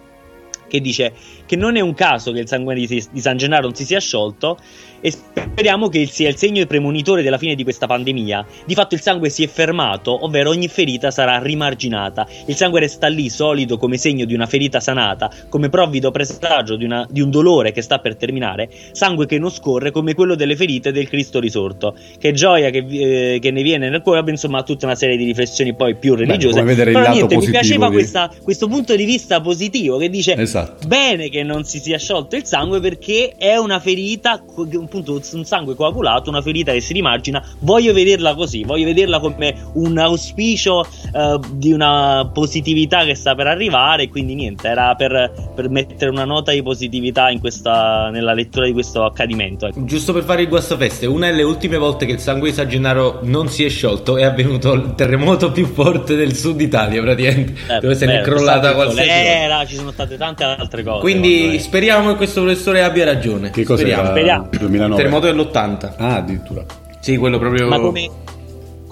che 0.67 0.81
dice 0.81 1.13
che 1.47 1.57
non 1.57 1.77
è 1.77 1.81
un 1.81 1.95
caso 1.95 2.33
che 2.33 2.41
il 2.41 2.49
sangue 2.49 2.75
di, 2.75 3.21
San 3.21 3.37
Gennaro 3.37 3.65
non 3.65 3.75
si 3.75 3.85
sia 3.85 4.01
sciolto 4.01 4.59
e 5.01 5.11
speriamo 5.11 5.89
che 5.89 6.07
sia 6.07 6.31
il 6.31 6.37
segno 6.37 6.65
premonitore 6.65 7.23
della 7.23 7.37
fine 7.37 7.55
di 7.55 7.63
questa 7.63 7.87
pandemia. 7.87 8.47
Di 8.65 8.73
fatto 8.75 8.95
il 8.95 9.03
sangue 9.03 9.29
si 9.29 9.45
è 9.45 9.47
fermato, 9.47 10.25
ovvero 10.25 10.49
ogni 10.49 10.67
ferita 10.67 11.11
sarà 11.11 11.39
rimarginata. 11.41 12.27
Il 12.47 12.57
sangue 12.57 12.81
resta 12.81 13.09
lì 13.09 13.29
solido 13.29 13.77
come 13.77 13.99
segno 13.99 14.25
di 14.25 14.33
una 14.33 14.47
ferita 14.47 14.81
sanata, 14.81 15.31
come 15.51 15.69
provvido 15.69 16.11
presagio 16.11 16.77
di, 16.77 16.87
una, 16.87 17.07
di 17.11 17.21
un 17.21 17.31
dolore 17.31 17.73
che 17.73 17.83
sta 17.83 17.99
per 17.99 18.17
terminare, 18.17 18.71
sangue 18.93 19.27
che 19.27 19.39
non 19.39 19.51
scorre 19.51 19.91
come 19.91 20.15
quello 20.15 20.35
delle 20.35 20.57
ferite 20.57 20.91
del 20.91 21.07
Cristo 21.07 21.39
risorto. 21.39 21.95
Che 22.19 22.33
gioia 22.33 22.71
che, 22.71 22.87
eh, 22.89 23.39
che 23.41 23.51
ne 23.51 23.63
viene 23.63 23.91
nel 23.91 24.01
cuore, 24.01 24.23
insomma, 24.31 24.63
tutta 24.63 24.87
una 24.87 24.95
serie 24.95 25.19
di 25.19 25.25
riflessioni 25.25 25.75
poi 25.75 25.97
più 25.97 26.15
religiose. 26.15 26.63
Beh, 26.63 26.75
Però 26.77 27.11
niente, 27.11 27.37
mi 27.37 27.51
piaceva 27.51 27.91
questa, 27.91 28.31
questo 28.43 28.69
punto 28.69 28.97
di 28.97 29.05
vista 29.05 29.43
positivo 29.43 29.99
che 29.99 30.09
dice 30.09 30.35
esatto. 30.37 30.87
bene 30.89 31.29
che 31.35 31.43
non 31.43 31.65
si 31.65 31.81
sia 31.81 31.99
sciolto 31.99 32.37
il 32.37 32.45
sangue 32.45 32.79
perché 32.79 33.35
è 33.37 33.57
una 33.57 33.81
ferita 33.81 34.35
appunto 34.35 35.21
un 35.33 35.45
sangue 35.45 35.75
coagulato, 35.75 36.31
una 36.31 36.41
ferita 36.41 36.71
che 36.71 36.81
si 36.81 36.93
rimargina. 36.93 37.45
Voglio 37.59 37.93
vederla 37.93 38.37
così, 38.37 38.63
voglio 38.63 38.85
vederla 38.85 39.19
come 39.19 39.53
un 39.73 39.99
auspicio 39.99 40.87
uh, 41.13 41.41
di 41.53 41.73
una 41.73 42.31
positività 42.33 43.05
che 43.05 43.17
sta 43.17 43.35
per 43.35 43.49
arrivare. 43.49 44.09
Quindi 44.09 44.37
niente, 44.37 44.69
era 44.69 44.95
per, 44.95 45.51
per 45.53 45.69
mettere 45.71 46.09
una 46.13 46.25
nota 46.25 46.53
di 46.53 46.63
positività 46.63 47.33
questa, 47.41 48.11
nella 48.13 48.33
lettura 48.33 48.67
di 48.67 48.73
questo 48.73 49.03
accadimento. 49.03 49.67
Ecco. 49.67 49.85
Giusto 49.85 50.13
per 50.13 50.23
fare 50.23 50.43
il 50.43 50.49
guastafeste, 50.49 51.07
una 51.07 51.27
delle 51.27 51.43
ultime 51.43 51.79
volte 51.79 52.07
che 52.07 52.13
il 52.13 52.21
sangue 52.21 52.51
di 52.51 52.55
San 52.55 52.69
Gennaro 52.69 53.19
non 53.23 53.49
si 53.49 53.65
è 53.65 53.69
sciolto 53.69 54.17
è 54.17 54.23
avvenuto 54.23 54.73
il 54.75 54.95
terremoto 54.95 55.51
più 55.51 55.67
forte 55.67 56.15
del 56.15 56.37
sud 56.37 56.61
Italia, 56.61 57.03
praticamente, 57.03 57.55
eh, 57.75 57.81
dove 57.81 57.97
se 57.97 58.07
ne 58.07 58.21
è 58.21 58.23
crollata 58.23 58.75
qualsiasi 58.75 59.09
era, 59.09 59.67
ci 59.67 59.75
sono 59.75 59.91
state 59.91 60.17
tante 60.17 60.45
altre 60.45 60.85
cose. 60.85 61.01
Quindi 61.01 61.24
speriamo 61.59 62.11
che 62.11 62.17
questo 62.17 62.43
professore 62.43 62.83
abbia 62.83 63.05
ragione. 63.05 63.51
Che 63.51 63.65
cosa 63.65 63.81
speriamo. 63.81 64.11
speriamo. 64.11 64.49
2009 64.51 64.97
terremoto 64.97 65.27
dell'80. 65.27 65.93
Ah, 65.97 66.17
addirittura. 66.17 66.65
Sì, 67.01 67.17
quello 67.17 67.39
proprio. 67.39 67.69
Ma 67.69 67.79
come, 67.79 68.11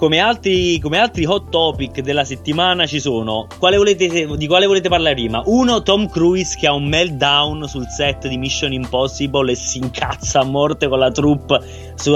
come, 0.03 0.19
altri, 0.19 0.79
come 0.79 0.97
altri 0.97 1.23
hot 1.23 1.49
topic 1.49 2.01
della 2.01 2.25
settimana 2.25 2.85
ci 2.85 2.99
sono. 2.99 3.47
Quale 3.57 3.77
volete, 3.77 4.27
di 4.35 4.47
quale 4.47 4.65
volete 4.65 4.89
parlare 4.89 5.15
prima? 5.15 5.41
Uno, 5.45 5.81
Tom 5.81 6.09
Cruise 6.09 6.57
che 6.59 6.67
ha 6.67 6.73
un 6.73 6.89
meltdown 6.89 7.69
sul 7.69 7.85
set 7.87 8.27
di 8.27 8.37
Mission 8.37 8.73
Impossible 8.73 9.53
e 9.53 9.55
si 9.55 9.77
incazza 9.77 10.41
a 10.41 10.43
morte 10.43 10.89
con 10.89 10.99
la 10.99 11.09
troupe 11.09 11.57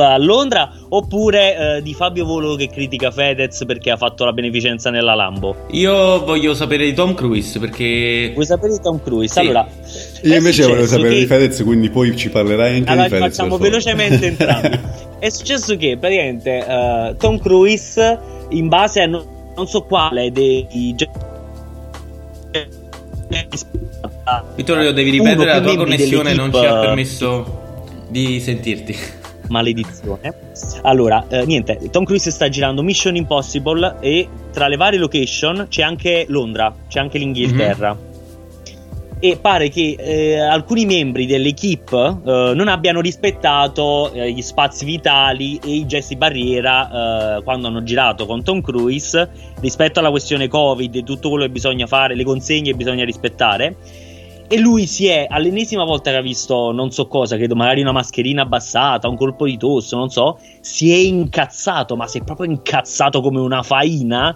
a 0.02 0.18
Londra. 0.18 0.70
Oppure 0.90 1.78
eh, 1.78 1.82
di 1.82 1.94
Fabio 1.94 2.26
Volo 2.26 2.56
che 2.56 2.68
critica 2.68 3.10
Fedez 3.10 3.64
perché 3.66 3.92
ha 3.92 3.98
fatto 3.98 4.26
la 4.26 4.34
beneficenza 4.34 4.90
nella 4.90 5.16
Lambo. 5.16 5.56
Io 5.72 6.26
voglio 6.26 6.54
sapere 6.56 6.84
di 6.84 6.94
Tom 6.94 7.14
Cruise 7.14 7.58
perché. 7.58 8.32
Vuoi 8.34 8.46
sapere 8.46 8.74
di 8.74 8.80
Tom 8.82 9.02
Cruise? 9.02 9.32
Sì. 9.32 9.40
Allora. 9.40 9.66
Io 10.24 10.36
invece 10.36 10.64
volevo 10.64 10.88
sapere 10.88 11.14
che... 11.14 11.20
di 11.20 11.26
Fedez, 11.26 11.64
quindi 11.64 11.90
poi 11.90 12.18
ci 12.18 12.28
parlerai 12.28 12.76
anche 12.80 12.90
allora, 12.90 13.08
di 13.08 13.14
Fedez. 13.14 13.30
Facciamo 13.30 13.58
velocemente 13.58 14.26
entrambi. 14.26 15.06
È 15.20 15.30
successo 15.30 15.76
che 15.78 15.98
praticamente 15.98 16.64
uh, 16.68 17.16
Tom 17.18 17.40
Cruise, 17.40 18.20
in 18.50 18.68
base 18.68 19.02
a 19.02 19.08
non, 19.08 19.26
non 19.56 19.68
so 19.68 19.82
quale 19.84 20.32
dei 20.32 20.96
Vittorio, 24.56 24.94
devi 24.94 25.10
ripetere 25.10 25.46
la 25.46 25.62
tua 25.62 25.76
connessione, 25.76 26.34
non 26.34 26.54
ci 26.54 26.66
ha 26.66 26.80
permesso 26.80 27.86
di 28.10 28.40
sentirti. 28.40 28.96
Maledizione. 29.50 30.34
Allora, 30.84 31.26
eh, 31.30 31.46
niente, 31.46 31.80
Tom 31.90 32.04
Cruise 32.04 32.32
sta 32.32 32.50
girando 32.50 32.84
Mission 32.84 33.16
Impossible 33.16 33.98
e 34.02 34.28
tra 34.52 34.68
le 34.68 34.76
varie 34.76 35.00
location 35.00 35.68
c'è 35.70 35.84
anche 35.84 36.26
Londra, 36.28 36.74
c'è 36.88 37.00
anche 37.00 37.18
l'Inghilterra. 37.18 37.94
Mm-hmm 37.94 38.07
e 39.20 39.38
pare 39.38 39.70
che 39.70 39.96
eh, 39.98 40.40
alcuni 40.40 40.86
membri 40.86 41.26
dell'equipe 41.26 42.18
eh, 42.24 42.52
non 42.54 42.68
abbiano 42.68 43.02
rispettato 43.02 44.12
eh, 44.12 44.32
gli 44.32 44.42
spazi 44.42 44.86
vitali 44.86 45.60
e 45.64 45.72
i 45.72 45.86
gesti 45.88 46.16
barriera 46.16 47.38
eh, 47.38 47.44
quando 47.44 47.68
hanno 47.68 47.82
girato 47.82 48.28
con 48.28 48.44
Tom 48.44 48.62
Cruise 48.62 49.30
rispetto 49.60 50.00
alla 50.00 50.12
questione 50.12 50.48
Covid 50.48 50.96
e 50.96 51.04
tutto 51.04 51.30
quello 51.30 51.46
che 51.46 51.52
bisogna 51.52 51.88
fare, 51.88 52.16
le 52.16 52.24
consegne 52.24 52.72
che 52.72 52.78
bisogna 52.78 53.06
rispettare. 53.06 53.76
E 54.50 54.60
lui 54.60 54.88
si 54.88 55.08
è 55.08 55.28
all'ennesima 55.30 55.84
volta 55.84 56.10
che 56.10 56.16
ha 56.16 56.22
visto 56.22 56.72
non 56.72 56.90
so 56.90 57.08
cosa, 57.08 57.36
credo 57.36 57.54
magari 57.54 57.82
una 57.82 57.92
mascherina 57.92 58.44
abbassata, 58.44 59.10
un 59.10 59.18
colpo 59.18 59.46
di 59.46 59.58
tosse, 59.58 59.98
non 59.98 60.10
so, 60.10 60.40
si 60.62 60.90
è 60.90 60.96
incazzato, 60.96 61.98
ma 61.98 62.08
si 62.08 62.20
è 62.20 62.24
proprio 62.24 62.50
incazzato 62.50 63.20
come 63.20 63.42
una 63.42 63.62
faina. 63.62 64.34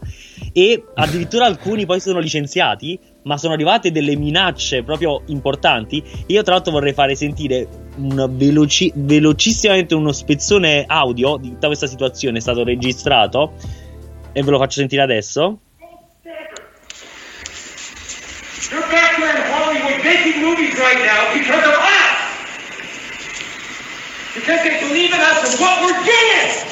E 0.52 0.84
addirittura 0.96 1.46
alcuni 1.46 1.86
poi 1.86 2.02
sono 2.02 2.20
licenziati 2.20 3.00
ma 3.24 3.38
sono 3.38 3.54
arrivate 3.54 3.92
delle 3.92 4.16
minacce 4.16 4.84
proprio 4.84 5.22
importanti. 5.28 6.04
Io, 6.28 6.42
tra 6.44 6.56
l'altro, 6.56 6.72
vorrei 6.72 6.94
fare 6.94 7.16
sentire 7.16 7.68
veloci- 7.98 8.92
velocissimamente 8.96 9.94
uno 9.94 10.12
spezzone 10.12 10.86
audio 10.88 11.38
di 11.38 11.50
tutta 11.50 11.68
questa 11.68 11.88
situazione. 11.88 12.40
È 12.40 12.42
stato 12.42 12.64
registrato 12.64 13.54
e 14.32 14.42
ve 14.44 14.52
lo 14.52 14.58
faccio 14.58 14.80
sentire 14.80 15.02
adesso. 15.02 15.60
You're 18.72 18.88
back 18.88 19.18
here 19.18 19.30
in 19.30 19.52
Hollywood 19.52 20.02
making 20.02 20.42
movies 20.42 20.80
right 20.80 21.04
now 21.04 21.34
because 21.34 21.68
of 21.68 21.76
us! 21.76 22.18
Because 24.34 24.64
they 24.64 24.80
believe 24.80 25.14
in 25.14 25.20
us 25.20 25.44
and 25.44 25.60
what 25.60 25.82
we're 25.84 25.92
doing! 25.92 26.72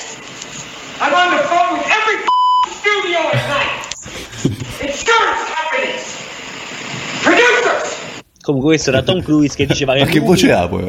I'm 1.02 1.14
on 1.14 1.36
the 1.36 1.44
phone 1.44 1.78
with 1.78 1.86
every 1.92 2.24
studio 2.72 3.20
at 3.34 3.44
night! 3.52 3.90
Insurance 4.80 5.44
companies! 5.52 6.09
Comunque 8.42 8.72
questo 8.72 8.90
era 8.90 9.04
Tom 9.04 9.22
Cruise 9.22 9.56
che 9.56 9.66
diceva 9.66 9.94
che... 9.94 10.00
Ma 10.00 10.06
che 10.06 10.20
voce 10.20 10.52
ha 10.52 10.68
poi? 10.68 10.88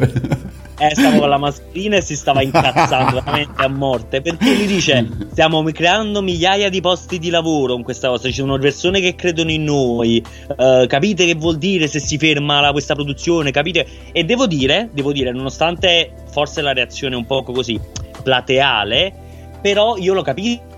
Eh, 0.81 0.95
stavo 0.95 1.19
con 1.19 1.29
la 1.29 1.37
mascherina 1.37 1.97
e 1.97 2.01
si 2.01 2.17
stava 2.17 2.41
incazzando 2.41 3.21
veramente 3.21 3.63
a 3.63 3.69
morte. 3.69 4.23
Perché 4.23 4.55
lui 4.55 4.67
dice: 4.67 5.07
Stiamo 5.31 5.63
creando 5.65 6.23
migliaia 6.23 6.71
di 6.71 6.81
posti 6.81 7.19
di 7.19 7.29
lavoro 7.29 7.75
con 7.75 7.83
questa 7.83 8.09
cosa. 8.09 8.29
Ci 8.29 8.33
sono 8.33 8.57
persone 8.57 9.01
che 9.01 9.15
credono 9.15 9.51
in 9.51 9.65
noi. 9.65 10.25
Uh, 10.57 10.87
capite 10.87 11.27
che 11.27 11.35
vuol 11.35 11.59
dire 11.59 11.87
se 11.87 12.01
si 12.01 12.17
ferma 12.17 12.61
la, 12.61 12.73
questa 12.73 12.95
produzione? 12.95 13.51
Capite? 13.51 13.87
E 14.11 14.25
devo 14.25 14.47
dire, 14.47 14.89
devo 14.95 15.13
dire, 15.13 15.33
nonostante 15.33 16.15
forse 16.31 16.63
la 16.63 16.73
reazione 16.73 17.15
è 17.15 17.19
un 17.19 17.27
po' 17.27 17.43
così 17.43 17.79
plateale, 18.23 19.13
però 19.61 19.99
io 19.99 20.15
lo 20.15 20.23
capisco 20.23 20.70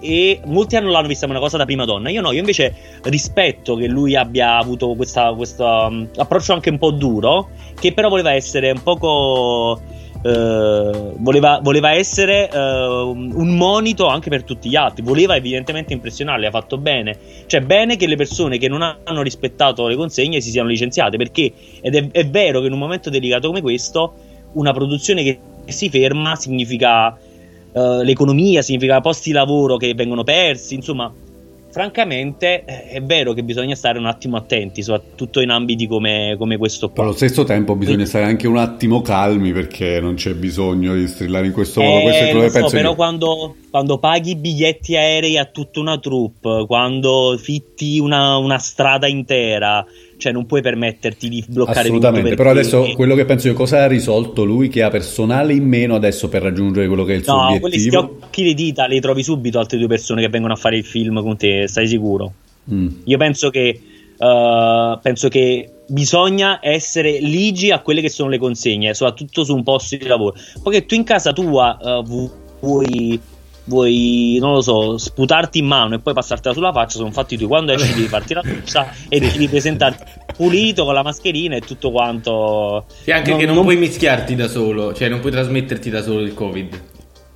e 0.00 0.40
molti 0.44 0.76
hanno 0.76 0.90
l'hanno 0.90 1.06
vista 1.06 1.26
come 1.26 1.38
una 1.38 1.44
cosa 1.44 1.56
da 1.56 1.64
prima 1.64 1.84
donna. 1.84 2.10
Io 2.10 2.20
no, 2.20 2.32
io 2.32 2.40
invece 2.40 2.74
rispetto 3.04 3.76
che 3.76 3.86
lui 3.86 4.16
abbia 4.16 4.56
avuto 4.56 4.94
questo 4.94 5.64
um, 5.64 6.08
approccio 6.16 6.52
anche 6.52 6.70
un 6.70 6.78
po' 6.78 6.90
duro, 6.90 7.50
che 7.78 7.92
però 7.92 8.08
voleva 8.08 8.32
essere 8.32 8.70
un 8.70 8.82
poco. 8.82 9.80
Uh, 10.20 11.14
voleva, 11.18 11.60
voleva, 11.62 11.92
essere 11.92 12.50
uh, 12.52 12.58
un 12.58 13.54
monito 13.56 14.08
anche 14.08 14.28
per 14.30 14.42
tutti 14.42 14.68
gli 14.68 14.74
altri. 14.74 15.04
Voleva 15.04 15.36
evidentemente 15.36 15.92
impressionarli. 15.92 16.46
Ha 16.46 16.50
fatto 16.50 16.76
bene. 16.76 17.16
Cioè, 17.46 17.60
bene 17.60 17.96
che 17.96 18.08
le 18.08 18.16
persone 18.16 18.58
che 18.58 18.68
non 18.68 18.82
hanno 18.82 19.22
rispettato 19.22 19.86
le 19.86 19.94
consegne 19.94 20.40
si 20.40 20.50
siano 20.50 20.68
licenziate. 20.68 21.16
Perché 21.16 21.52
ed 21.80 21.94
è, 21.94 22.08
è 22.10 22.26
vero 22.26 22.60
che 22.60 22.66
in 22.66 22.72
un 22.72 22.80
momento 22.80 23.10
delicato 23.10 23.46
come 23.46 23.60
questo, 23.60 24.14
una 24.54 24.72
produzione 24.72 25.22
che 25.22 25.38
si 25.66 25.88
ferma 25.88 26.34
significa 26.34 27.16
uh, 27.72 28.02
l'economia, 28.02 28.62
significa 28.62 29.00
posti 29.00 29.30
di 29.30 29.34
lavoro 29.34 29.76
che 29.76 29.94
vengono 29.94 30.24
persi, 30.24 30.74
insomma, 30.74 31.12
francamente 31.70 32.64
eh, 32.64 32.88
è 32.88 33.02
vero 33.02 33.32
che 33.34 33.44
bisogna 33.44 33.74
stare 33.74 33.98
un 33.98 34.06
attimo 34.06 34.36
attenti, 34.36 34.82
soprattutto 34.82 35.40
in 35.40 35.50
ambiti 35.50 35.86
come, 35.86 36.34
come 36.38 36.56
questo 36.56 36.90
qua. 36.90 37.04
Allo 37.04 37.12
stesso 37.12 37.44
tempo 37.44 37.76
bisogna 37.76 38.04
stare 38.04 38.24
anche 38.24 38.46
un 38.46 38.56
attimo 38.56 39.00
calmi 39.00 39.52
perché 39.52 40.00
non 40.00 40.14
c'è 40.14 40.34
bisogno 40.34 40.94
di 40.94 41.06
strillare 41.06 41.46
in 41.46 41.52
questo 41.52 41.80
modo. 41.80 41.98
Eh, 41.98 42.02
questo 42.02 42.24
è 42.24 42.30
quello 42.30 42.44
che 42.44 42.50
so, 42.50 42.58
penso 42.58 42.76
però 42.76 42.90
io. 42.90 42.94
quando, 42.96 43.56
quando, 43.70 43.98
paghi 43.98 44.34
biglietti 44.36 44.96
aerei 44.96 45.38
a 45.38 45.44
tutta 45.44 45.80
una 45.80 45.98
troupe, 45.98 46.64
quando 46.66 47.36
fitti 47.38 47.98
una, 47.98 48.36
una 48.38 48.58
strada 48.58 49.06
intera, 49.06 49.84
cioè 50.18 50.32
non 50.32 50.46
puoi 50.46 50.60
permetterti 50.60 51.28
di 51.28 51.44
bloccare 51.48 51.80
assolutamente 51.80 52.34
però 52.34 52.50
adesso 52.50 52.92
quello 52.94 53.14
che 53.14 53.24
penso 53.24 53.48
io 53.48 53.54
cosa 53.54 53.82
ha 53.82 53.86
risolto 53.86 54.44
lui 54.44 54.68
che 54.68 54.82
ha 54.82 54.90
personale 54.90 55.54
in 55.54 55.66
meno 55.66 55.94
adesso 55.94 56.28
per 56.28 56.42
raggiungere 56.42 56.86
quello 56.86 57.04
che 57.04 57.14
è 57.14 57.16
il 57.16 57.24
suo 57.24 57.34
no, 57.34 57.46
obiettivo? 57.46 57.68
quelli 57.68 58.20
occhi 58.22 58.44
le 58.44 58.54
dita 58.54 58.86
le 58.86 59.00
trovi 59.00 59.22
subito 59.22 59.58
altre 59.58 59.78
due 59.78 59.88
persone 59.88 60.20
che 60.20 60.28
vengono 60.28 60.52
a 60.52 60.56
fare 60.56 60.76
il 60.76 60.84
film 60.84 61.22
con 61.22 61.36
te 61.36 61.66
stai 61.68 61.88
sicuro? 61.88 62.32
Mm. 62.70 62.88
io 63.04 63.16
penso 63.16 63.48
che 63.48 63.80
uh, 64.18 64.98
penso 65.00 65.28
che 65.28 65.70
bisogna 65.88 66.58
essere 66.62 67.18
ligi 67.18 67.70
a 67.70 67.80
quelle 67.80 68.00
che 68.00 68.10
sono 68.10 68.28
le 68.28 68.38
consegne 68.38 68.94
soprattutto 68.94 69.44
su 69.44 69.54
un 69.54 69.62
posto 69.62 69.96
di 69.96 70.06
lavoro. 70.06 70.34
Perché 70.62 70.86
tu 70.86 70.94
in 70.94 71.04
casa 71.04 71.32
tua 71.32 71.78
uh, 71.80 72.30
vuoi 72.60 73.18
vuoi, 73.68 74.38
non 74.40 74.54
lo 74.54 74.60
so, 74.60 74.98
sputarti 74.98 75.58
in 75.58 75.66
mano 75.66 75.94
e 75.94 75.98
poi 76.00 76.14
passartela 76.14 76.54
sulla 76.54 76.72
faccia, 76.72 76.96
sono 76.96 77.12
fatti 77.12 77.36
tu. 77.36 77.46
Quando 77.46 77.72
esci 77.72 77.94
devi 77.94 78.08
farti 78.08 78.34
la 78.34 78.42
doccia 78.42 78.92
e 79.08 79.20
devi 79.20 79.46
presentarti 79.46 80.04
pulito 80.36 80.84
con 80.84 80.94
la 80.94 81.02
mascherina 81.02 81.56
e 81.56 81.60
tutto 81.60 81.90
quanto. 81.90 82.86
Sì, 83.02 83.12
anche 83.12 83.30
non, 83.30 83.38
che 83.38 83.46
non, 83.46 83.54
non 83.54 83.64
puoi 83.64 83.76
mischiarti 83.76 84.34
da 84.34 84.48
solo, 84.48 84.92
cioè 84.94 85.08
non 85.08 85.20
puoi 85.20 85.32
trasmetterti 85.32 85.90
da 85.90 86.02
solo 86.02 86.20
il 86.20 86.34
Covid. 86.34 86.82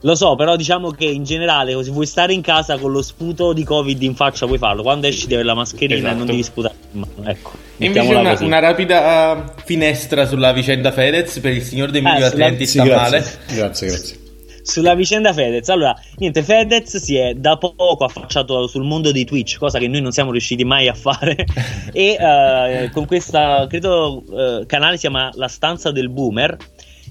Lo 0.04 0.16
so, 0.16 0.34
però 0.34 0.56
diciamo 0.56 0.90
che 0.90 1.04
in 1.04 1.22
generale, 1.22 1.80
se 1.84 1.90
vuoi 1.92 2.06
stare 2.06 2.32
in 2.32 2.40
casa 2.40 2.76
con 2.76 2.90
lo 2.90 3.02
sputo 3.02 3.52
di 3.52 3.62
Covid 3.62 4.02
in 4.02 4.16
faccia, 4.16 4.46
puoi 4.46 4.58
farlo. 4.58 4.82
Quando 4.82 5.06
esci 5.06 5.22
devi 5.22 5.34
avere 5.34 5.48
la 5.48 5.54
mascherina 5.54 5.94
esatto. 5.94 6.12
e 6.12 6.16
non 6.16 6.26
devi 6.26 6.42
sputare 6.42 6.74
in 6.90 7.00
mano. 7.00 7.30
Ecco. 7.30 7.52
E 7.76 7.86
invece 7.86 8.12
una, 8.12 8.36
una, 8.40 8.58
rapida 8.58 9.54
finestra 9.64 10.26
sulla 10.26 10.52
vicenda 10.52 10.90
Fedez 10.90 11.38
per 11.38 11.52
il 11.52 11.62
signor 11.62 11.90
De 11.90 11.98
Emilio 11.98 12.24
eh, 12.24 12.28
Attenti 12.28 12.66
sì, 12.66 12.78
sta 12.78 12.84
grazie. 12.84 13.00
male. 13.02 13.38
Grazie, 13.54 13.86
grazie 13.86 14.22
sulla 14.62 14.95
vicenda 14.95 15.33
Fedez. 15.33 15.69
Allora, 15.69 15.95
niente, 16.16 16.42
Fedez 16.42 16.97
si 16.97 17.16
è 17.16 17.35
da 17.35 17.57
poco 17.57 18.04
affacciato 18.04 18.66
sul 18.66 18.85
mondo 18.85 19.12
di 19.12 19.25
Twitch, 19.25 19.59
cosa 19.59 19.78
che 19.78 19.88
noi 19.88 20.00
non 20.00 20.12
siamo 20.12 20.31
riusciti 20.31 20.64
mai 20.64 20.88
a 20.88 20.95
fare. 20.95 21.45
e 21.92 22.16
uh, 22.19 22.90
con 22.90 23.07
questa, 23.07 23.66
credo, 23.69 24.23
uh, 24.26 24.66
canale 24.66 24.95
si 24.95 25.02
chiama 25.02 25.31
La 25.35 25.49
stanza 25.49 25.90
del 25.90 26.09
boomer. 26.09 26.57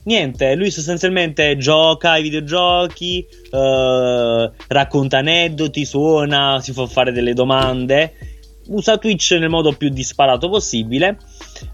Niente, 0.03 0.55
lui 0.55 0.71
sostanzialmente 0.71 1.57
gioca 1.57 2.11
ai 2.11 2.23
videogiochi, 2.23 3.25
uh, 3.51 4.51
racconta 4.67 5.19
aneddoti, 5.19 5.85
suona, 5.85 6.59
si 6.59 6.73
fa 6.73 6.87
fare 6.87 7.11
delle 7.11 7.33
domande. 7.33 8.13
Usa 8.67 8.97
Twitch 8.97 9.31
nel 9.39 9.49
modo 9.49 9.73
più 9.73 9.89
disparato 9.89 10.49
possibile 10.49 11.17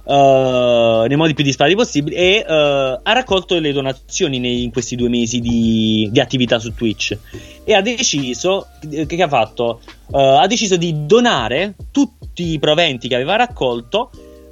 uh, 0.08 1.06
nei 1.06 1.18
modi 1.18 1.34
più 1.34 1.44
disparati 1.44 1.76
possibili 1.76 2.16
e 2.16 2.46
uh, 2.48 2.52
ha 2.52 3.14
raccolto 3.14 3.60
le 3.60 3.74
donazioni 3.74 4.40
nei, 4.40 4.64
in 4.64 4.72
questi 4.72 4.96
due 4.96 5.10
mesi 5.10 5.40
di, 5.40 6.08
di, 6.12 6.20
attività 6.20 6.60
su 6.60 6.74
Twitch 6.74 7.18
e 7.64 7.74
ha 7.74 7.82
deciso 7.82 8.68
che, 8.90 9.06
che 9.06 9.22
ha 9.22 9.28
fatto 9.28 9.82
uh, 10.08 10.18
ha 10.18 10.48
deciso 10.48 10.78
di 10.78 11.06
donare 11.06 11.76
tutti 11.92 12.52
i 12.52 12.60
proventi 12.60 13.08
che 13.08 13.16
aveva 13.16 13.36
raccolto 13.36 14.10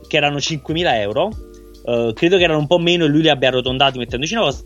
che 0.08 0.18
erano 0.18 0.38
5.000 0.38 0.94
euro 1.00 1.30
credo 1.86 2.38
che 2.38 2.44
erano 2.44 2.58
un 2.58 2.66
po' 2.66 2.80
meno 2.80 3.06
e 3.06 3.08
lui 3.08 3.22
li 3.22 3.30
abbia 3.30 3.50
arrotondati 3.50 4.00
mettendoci 4.00 4.34
una 4.34 4.46
cosa 4.46 4.64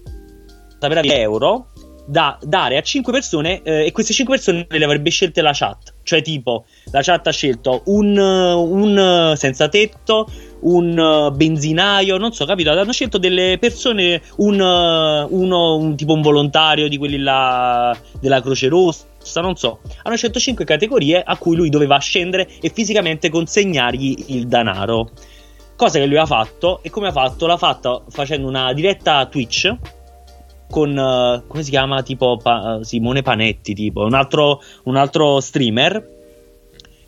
per 0.79 1.01
euro 1.03 1.67
da 2.09 2.39
dare 2.41 2.77
a 2.77 2.81
5 2.81 3.13
persone 3.13 3.61
eh, 3.61 3.85
e 3.85 3.91
queste 3.91 4.13
5 4.13 4.35
persone 4.35 4.65
le 4.67 4.83
avrebbe 4.83 5.11
scelte 5.11 5.41
la 5.41 5.51
chat. 5.53 5.93
Cioè, 6.01 6.23
tipo, 6.23 6.65
la 6.91 7.01
chat 7.03 7.27
ha 7.27 7.31
scelto 7.31 7.83
un, 7.85 8.17
un 8.17 9.33
senza 9.35 9.69
tetto, 9.69 10.27
un 10.61 11.31
benzinaio, 11.35 12.17
non 12.17 12.31
so, 12.31 12.45
capito? 12.45 12.71
Hanno 12.71 12.91
scelto 12.91 13.17
delle 13.17 13.57
persone, 13.59 14.21
un, 14.37 14.59
uno, 15.29 15.75
un 15.75 15.95
tipo 15.95 16.13
un 16.13 16.21
volontario 16.21 16.87
di 16.87 16.97
quelli 16.97 17.17
là 17.17 17.95
della 18.19 18.41
Croce 18.41 18.67
Rossa, 18.67 19.41
non 19.41 19.55
so. 19.55 19.79
Hanno 20.03 20.15
scelto 20.15 20.39
5 20.39 20.65
categorie 20.65 21.21
a 21.23 21.37
cui 21.37 21.55
lui 21.55 21.69
doveva 21.69 21.97
scendere 21.97 22.47
e 22.61 22.69
fisicamente 22.73 23.29
consegnargli 23.29 24.25
il 24.27 24.47
denaro. 24.47 25.09
Cosa 25.75 25.99
che 25.99 26.05
lui 26.05 26.17
ha 26.17 26.25
fatto 26.25 26.81
e 26.83 26.89
come 26.89 27.07
ha 27.07 27.11
fatto? 27.11 27.47
L'ha 27.47 27.57
fatta 27.57 28.01
facendo 28.09 28.47
una 28.47 28.73
diretta 28.73 29.25
Twitch 29.27 29.73
con 30.69 30.95
uh, 30.95 31.47
come 31.47 31.63
si 31.63 31.69
chiama 31.71 32.03
tipo 32.03 32.37
pa- 32.37 32.79
Simone 32.83 33.21
Panetti 33.21 33.73
tipo 33.73 34.03
un 34.03 34.13
altro, 34.13 34.61
un 34.83 34.97
altro 34.97 35.39
streamer 35.39 36.17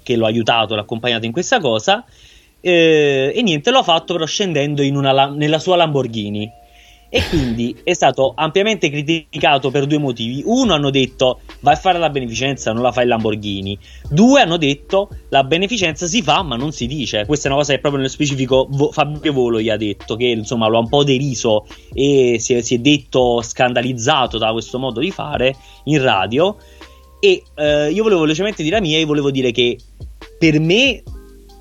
che 0.01 0.15
lo 0.15 0.25
aiutato 0.25 0.73
l'ha 0.73 0.81
accompagnato 0.81 1.25
in 1.25 1.31
questa 1.31 1.59
cosa 1.59 2.03
eh, 2.62 3.34
e 3.36 3.41
niente 3.41 3.71
l'ha 3.71 3.84
fatto 3.84 4.13
però 4.13 4.26
scendendo 4.26 4.82
una, 4.84 5.28
nella 5.28 5.60
sua 5.60 5.76
Lamborghini 5.76 6.60
e 7.13 7.28
quindi 7.28 7.76
è 7.84 7.91
stato 7.91 8.32
ampiamente 8.34 8.89
criticato 8.89 9.69
per 9.69 9.86
due 9.86 9.97
motivi. 9.97 10.43
Uno 10.45 10.74
hanno 10.74 10.89
detto 10.89 11.41
vai 11.60 11.74
a 11.74 11.78
fare 11.78 12.00
la 12.00 12.10
beneficenza, 12.10 12.71
non 12.71 12.82
la 12.82 12.93
fai 12.93 13.06
Lamborghini. 13.06 13.78
Due 14.10 14.39
hanno 14.39 14.56
detto 14.56 15.10
la 15.28 15.43
beneficenza 15.43 16.08
si 16.08 16.21
fa 16.21 16.41
ma 16.41 16.56
non 16.56 16.71
si 16.71 16.88
dice. 16.88 17.26
Questa 17.26 17.50
è 17.50 17.52
una 17.52 17.60
cosa 17.60 17.74
che 17.74 17.80
proprio 17.80 18.02
nello 18.02 18.13
specifico 18.13 18.69
Fabio 18.93 19.34
Volo 19.34 19.60
gli 19.60 19.69
ha 19.69 19.76
detto, 19.76 20.15
che 20.15 20.28
insomma 20.28 20.67
lo 20.67 20.78
ha 20.78 20.80
un 20.80 20.88
po' 20.88 21.04
deriso 21.04 21.65
e 21.93 22.38
si 22.39 22.54
è, 22.54 22.62
si 22.62 22.76
è 22.76 22.78
detto 22.78 23.41
scandalizzato 23.41 24.38
da 24.38 24.54
questo 24.54 24.80
modo 24.80 25.02
di 25.02 25.12
fare 25.12 25.54
in 25.86 26.02
radio. 26.02 26.56
E 27.19 27.43
eh, 27.56 27.91
io 27.91 28.04
volevo 28.04 28.21
velocemente 28.21 28.63
dire 28.63 28.78
la 28.78 28.82
mia 28.82 28.97
e 28.97 29.04
volevo 29.04 29.32
dire 29.32 29.52
che 29.52 29.78
per 30.39 30.62
me 30.62 31.04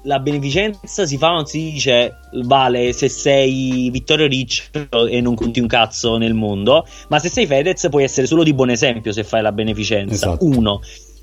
la 0.04 0.18
beneficenza 0.18 1.06
si 1.06 1.18
fa, 1.18 1.30
non 1.30 1.46
si 1.46 1.72
dice 1.72 2.18
vale 2.44 2.92
se 2.92 3.08
sei 3.08 3.88
Vittorio 3.90 4.26
Ricci 4.26 4.62
e 5.08 5.20
non 5.20 5.34
conti 5.34 5.60
un 5.60 5.66
cazzo 5.66 6.16
nel 6.16 6.34
mondo, 6.34 6.86
ma 7.08 7.18
se 7.18 7.28
sei 7.28 7.46
Fedez 7.46 7.88
puoi 7.90 8.04
essere 8.04 8.26
solo 8.26 8.42
di 8.42 8.54
buon 8.54 8.70
esempio 8.70 9.12
se 9.12 9.24
fai 9.24 9.42
la 9.42 9.52
beneficenza. 9.52 10.14
Esatto. 10.14 10.44
Uno. 10.44 10.80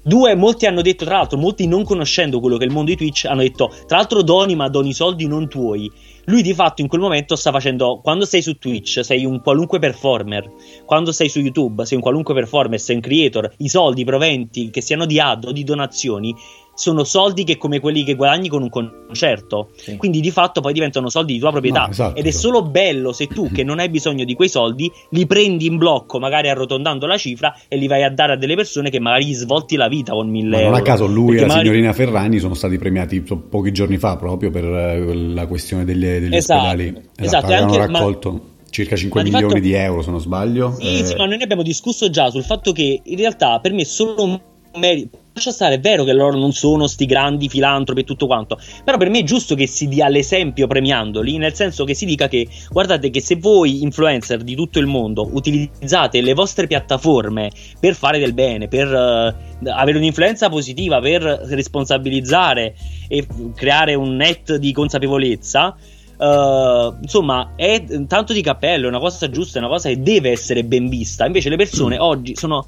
Due, 0.07 0.35
molti 0.35 0.65
hanno 0.65 0.81
detto, 0.81 1.03
tra 1.03 1.17
l'altro, 1.17 1.37
molti 1.37 1.67
non 1.67 1.83
conoscendo 1.83 2.39
quello 2.39 2.55
che 2.55 2.63
è 2.63 2.67
il 2.67 2.71
mondo 2.71 2.91
di 2.91 2.95
Twitch, 2.95 3.25
hanno 3.25 3.41
detto, 3.41 3.73
tra 3.87 3.97
l'altro 3.97 4.21
doni, 4.21 4.55
ma 4.55 4.69
doni 4.69 4.93
soldi 4.93 5.27
non 5.27 5.49
tuoi. 5.49 5.91
Lui 6.25 6.41
di 6.41 6.53
fatto 6.53 6.81
in 6.81 6.87
quel 6.87 7.01
momento 7.01 7.35
sta 7.35 7.51
facendo, 7.51 7.99
quando 8.01 8.23
sei 8.23 8.41
su 8.41 8.57
Twitch 8.57 9.03
sei 9.03 9.25
un 9.25 9.41
qualunque 9.41 9.79
performer, 9.79 10.49
quando 10.85 11.11
sei 11.11 11.27
su 11.27 11.39
YouTube 11.39 11.85
sei 11.85 11.97
un 11.97 12.03
qualunque 12.03 12.33
performer, 12.33 12.79
sei 12.79 12.95
un 12.95 13.01
creator, 13.01 13.53
i 13.57 13.67
soldi, 13.67 14.01
i 14.01 14.05
proventi, 14.05 14.69
che 14.69 14.79
siano 14.79 15.05
di 15.05 15.19
ad 15.19 15.43
o 15.43 15.51
di 15.51 15.65
donazioni, 15.65 16.33
sono 16.77 17.03
soldi 17.03 17.43
che 17.43 17.57
come 17.57 17.79
quelli 17.79 18.03
che 18.03 18.13
guadagni 18.13 18.49
con 18.49 18.61
un 18.61 18.69
concerto. 18.69 19.69
Sì. 19.75 19.97
Quindi 19.97 20.19
di 20.19 20.29
fatto 20.29 20.61
poi 20.61 20.73
diventano 20.73 21.09
soldi 21.09 21.33
di 21.33 21.39
tua 21.39 21.49
proprietà. 21.49 21.85
No, 21.85 21.89
esatto, 21.89 22.19
Ed 22.19 22.25
è 22.25 22.27
esatto. 22.27 22.43
solo 22.43 22.61
bello 22.61 23.11
se 23.13 23.25
tu, 23.25 23.51
che 23.51 23.63
non 23.63 23.79
hai 23.79 23.89
bisogno 23.89 24.23
di 24.23 24.35
quei 24.35 24.47
soldi, 24.47 24.91
li 25.09 25.25
prendi 25.25 25.65
in 25.65 25.77
blocco, 25.77 26.19
magari 26.19 26.49
arrotondando 26.49 27.07
la 27.07 27.17
cifra, 27.17 27.57
e 27.67 27.77
li 27.77 27.87
vai 27.87 28.03
a 28.03 28.11
dare 28.11 28.33
a 28.33 28.35
delle 28.37 28.53
persone 28.53 28.91
che 28.91 28.99
magari 28.99 29.25
gli 29.25 29.33
svolti 29.33 29.75
la 29.75 29.87
vita 29.87 30.13
con 30.13 30.29
mille 30.29 30.49
Ma 30.49 30.57
euro. 30.57 30.69
Non 30.69 30.79
a 30.79 30.83
caso 30.83 31.07
lui 31.07 31.29
Perché 31.29 31.37
e 31.37 31.41
la 31.41 31.47
magari... 31.47 31.67
signorina 31.67 31.93
Ferrani 31.93 32.39
sono 32.39 32.53
stati 32.53 32.77
premiati 32.77 33.21
pochi 33.21 33.71
giorni 33.71 33.97
fa 33.97 34.15
proprio 34.15 34.51
per 34.51 34.63
eh, 34.63 35.15
la 35.15 35.47
questione 35.47 35.83
degli, 35.83 36.05
degli 36.05 36.35
esatto, 36.35 36.61
ospedali. 36.61 36.87
Esatto, 36.89 37.23
esatto 37.23 37.53
anche, 37.53 37.77
raccolto. 37.77 38.31
Ma 38.31 38.39
circa 38.69 38.95
5 38.95 39.23
milioni 39.23 39.45
di, 39.45 39.49
fatto... 39.49 39.63
di 39.63 39.73
euro 39.73 40.01
se 40.03 40.11
non 40.11 40.19
sbaglio. 40.19 40.75
Sì, 40.79 40.99
eh... 40.99 41.05
sì, 41.05 41.15
ma 41.15 41.25
noi 41.25 41.37
ne 41.37 41.43
abbiamo 41.43 41.63
discusso 41.63 42.09
già 42.11 42.29
sul 42.29 42.43
fatto 42.43 42.71
che 42.71 43.01
in 43.03 43.17
realtà 43.17 43.59
per 43.59 43.73
me 43.73 43.83
solo 43.83 44.56
merito. 44.77 45.25
Lascia 45.33 45.51
stare, 45.51 45.75
è 45.75 45.79
vero 45.79 46.03
che 46.03 46.13
loro 46.13 46.35
non 46.35 46.51
sono 46.51 46.87
sti 46.87 47.05
grandi 47.05 47.47
filantropi 47.47 48.01
e 48.01 48.03
tutto 48.03 48.25
quanto, 48.25 48.59
però 48.83 48.97
per 48.97 49.11
me 49.11 49.19
è 49.19 49.23
giusto 49.23 49.53
che 49.53 49.67
si 49.67 49.87
dia 49.87 50.07
l'esempio 50.07 50.65
premiandoli, 50.65 51.37
nel 51.37 51.53
senso 51.53 51.83
che 51.83 51.93
si 51.93 52.05
dica 52.05 52.27
che 52.27 52.47
guardate 52.71 53.11
che 53.11 53.21
se 53.21 53.35
voi 53.35 53.83
influencer 53.83 54.41
di 54.41 54.55
tutto 54.55 54.79
il 54.79 54.87
mondo 54.87 55.29
utilizzate 55.31 56.21
le 56.21 56.33
vostre 56.33 56.65
piattaforme 56.65 57.51
per 57.79 57.93
fare 57.93 58.17
del 58.17 58.33
bene, 58.33 58.67
per 58.67 58.87
uh, 58.87 59.67
avere 59.69 59.99
un'influenza 59.99 60.49
positiva, 60.49 60.99
per 60.99 61.21
responsabilizzare 61.21 62.73
e 63.07 63.27
creare 63.53 63.93
un 63.93 64.15
net 64.15 64.55
di 64.55 64.71
consapevolezza, 64.71 65.75
Uh, 66.17 66.97
insomma, 66.99 67.53
è 67.55 67.83
tanto 68.07 68.33
di 68.33 68.41
cappello, 68.41 68.85
è 68.85 68.89
una 68.89 68.97
cosa 68.97 69.29
giusta, 69.29 69.59
è 69.59 69.61
una 69.61 69.69
cosa 69.69 69.89
che 69.89 70.01
deve 70.01 70.31
essere 70.31 70.63
ben 70.63 70.89
vista. 70.89 71.27
Invece 71.27 71.49
le 71.49 71.57
persone 71.57 71.99
oggi 71.99 72.35
sono 72.35 72.65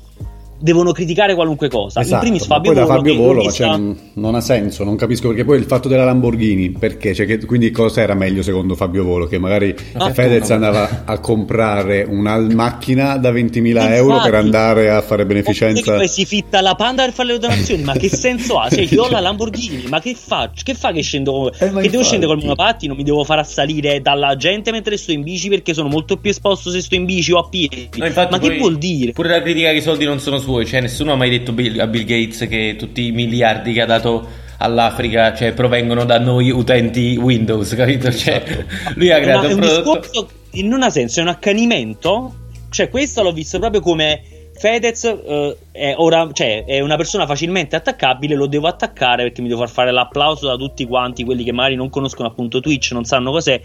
devono 0.59 0.91
criticare 0.91 1.35
qualunque 1.35 1.69
cosa. 1.69 2.01
Esatto, 2.01 2.25
In 2.25 2.31
primis 2.31 2.45
Fabio 2.45 2.73
poi 2.73 2.81
Volo, 2.81 2.87
da 2.87 2.95
Fabio 2.95 3.15
Volo 3.15 3.51
cioè, 3.51 3.67
non, 3.67 3.97
non, 4.13 4.35
ha 4.35 4.41
senso, 4.41 4.83
non 4.83 4.95
capisco 4.95 5.29
perché 5.29 5.45
poi 5.45 5.57
il 5.57 5.65
fatto 5.65 5.87
della 5.87 6.03
Lamborghini, 6.03 6.71
perché? 6.71 7.13
Cioè, 7.13 7.25
che, 7.25 7.45
quindi 7.45 7.71
cosa 7.71 8.01
era 8.01 8.13
meglio 8.13 8.41
secondo 8.41 8.75
Fabio 8.75 9.03
Volo? 9.03 9.25
Che 9.25 9.37
magari 9.37 9.73
ah, 9.93 10.11
Fedez 10.11 10.49
andava 10.51 11.03
a 11.05 11.19
comprare 11.19 12.05
una 12.07 12.37
macchina 12.37 13.17
da 13.17 13.31
20.000 13.31 13.65
Infatti, 13.65 13.93
euro 13.93 14.21
per 14.21 14.35
andare 14.35 14.89
a 14.89 15.01
fare 15.01 15.25
beneficenza. 15.25 15.95
Poi 15.95 16.07
si 16.07 16.25
fitta 16.25 16.61
la 16.61 16.75
Panda 16.75 17.03
per 17.03 17.13
fare 17.13 17.33
le 17.33 17.39
donazioni, 17.39 17.83
ma 17.83 17.93
che 17.93 18.09
senso 18.09 18.59
ha? 18.59 18.69
Cioè, 18.69 18.87
io 18.89 19.03
ho 19.03 19.09
la 19.09 19.19
Lamborghini, 19.19 19.85
ma 19.87 19.99
che 20.01 20.15
faccio? 20.15 20.63
Che 20.63 20.73
fa 20.73 20.91
che 20.91 21.01
scendo? 21.01 21.51
Eh, 21.53 21.71
che 21.71 21.89
devo 21.89 22.03
scendere 22.03 22.31
col 22.31 22.41
monopattino? 22.41 22.93
Mi 22.95 23.03
devo 23.03 23.23
far 23.23 23.39
assalire 23.39 24.01
dalla 24.01 24.35
gente 24.35 24.71
mentre 24.71 24.97
sto 24.97 25.11
in 25.11 25.23
bici 25.23 25.49
perché 25.49 25.73
sono 25.73 25.87
molto 25.87 26.17
più 26.17 26.29
esposto 26.29 26.69
se 26.69 26.81
sto 26.81 26.95
in 26.95 27.05
bici 27.05 27.31
o 27.31 27.39
a 27.39 27.47
piedi. 27.47 27.89
No, 27.95 28.27
ma 28.29 28.39
che 28.39 28.57
vuol 28.57 28.77
dire? 28.77 29.13
Pure 29.13 29.29
la 29.29 29.41
critica 29.41 29.69
che 29.69 29.77
i 29.77 29.81
soldi 29.81 30.05
non 30.05 30.19
sono 30.19 30.37
suoi, 30.49 30.65
cioè 30.65 30.81
nessuno 30.81 31.13
ha 31.13 31.15
mai 31.15 31.29
detto 31.29 31.51
Bill, 31.51 31.79
a 31.79 31.85
Bill 31.85 32.05
Gates 32.05 32.47
che 32.49 32.75
tutti 32.75 33.05
i 33.05 33.11
miliardi 33.11 33.71
che 33.71 33.81
ha 33.81 33.85
dato 33.85 34.27
all'Africa 34.57 35.33
cioè, 35.35 35.53
provengono 35.53 36.05
da 36.05 36.17
noi 36.17 36.49
utenti 36.49 37.15
Windows, 37.15 37.73
capito? 37.77 38.11
Cioè, 38.11 38.43
esatto. 38.43 38.93
lui 38.95 39.11
ha 39.11 39.19
creato 39.19 39.45
un, 39.45 39.53
un 39.53 39.59
prodotto... 39.59 39.99
discorso 39.99 40.29
non 40.63 40.81
ha 40.81 40.89
senso, 40.89 41.19
è 41.19 41.23
un 41.23 41.29
accanimento. 41.29 42.33
Cioè, 42.69 42.89
questo 42.89 43.21
l'ho 43.21 43.31
visto 43.31 43.59
proprio 43.59 43.81
come 43.81 44.21
Fedez 44.55 45.03
uh, 45.03 45.55
è, 45.71 45.93
ora, 45.95 46.27
cioè, 46.33 46.65
è, 46.65 46.79
una 46.79 46.97
persona 46.97 47.27
facilmente 47.27 47.75
attaccabile, 47.75 48.35
lo 48.35 48.47
devo 48.47 48.67
attaccare 48.67 49.23
perché 49.23 49.41
mi 49.41 49.47
devo 49.47 49.61
far 49.61 49.69
fare 49.69 49.91
l'applauso 49.91 50.47
da 50.47 50.55
tutti 50.55 50.85
quanti 50.85 51.23
quelli 51.23 51.43
che 51.43 51.51
magari 51.51 51.75
non 51.75 51.89
conoscono 51.89 52.27
appunto 52.27 52.59
Twitch, 52.59 52.91
non 52.91 53.05
sanno 53.05 53.31
cos'è. 53.31 53.61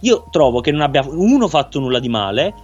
Io 0.00 0.26
trovo 0.30 0.60
che 0.60 0.70
non 0.70 0.80
abbia 0.80 1.04
uno 1.06 1.48
fatto 1.48 1.78
nulla 1.78 1.98
di 1.98 2.08
male 2.08 2.54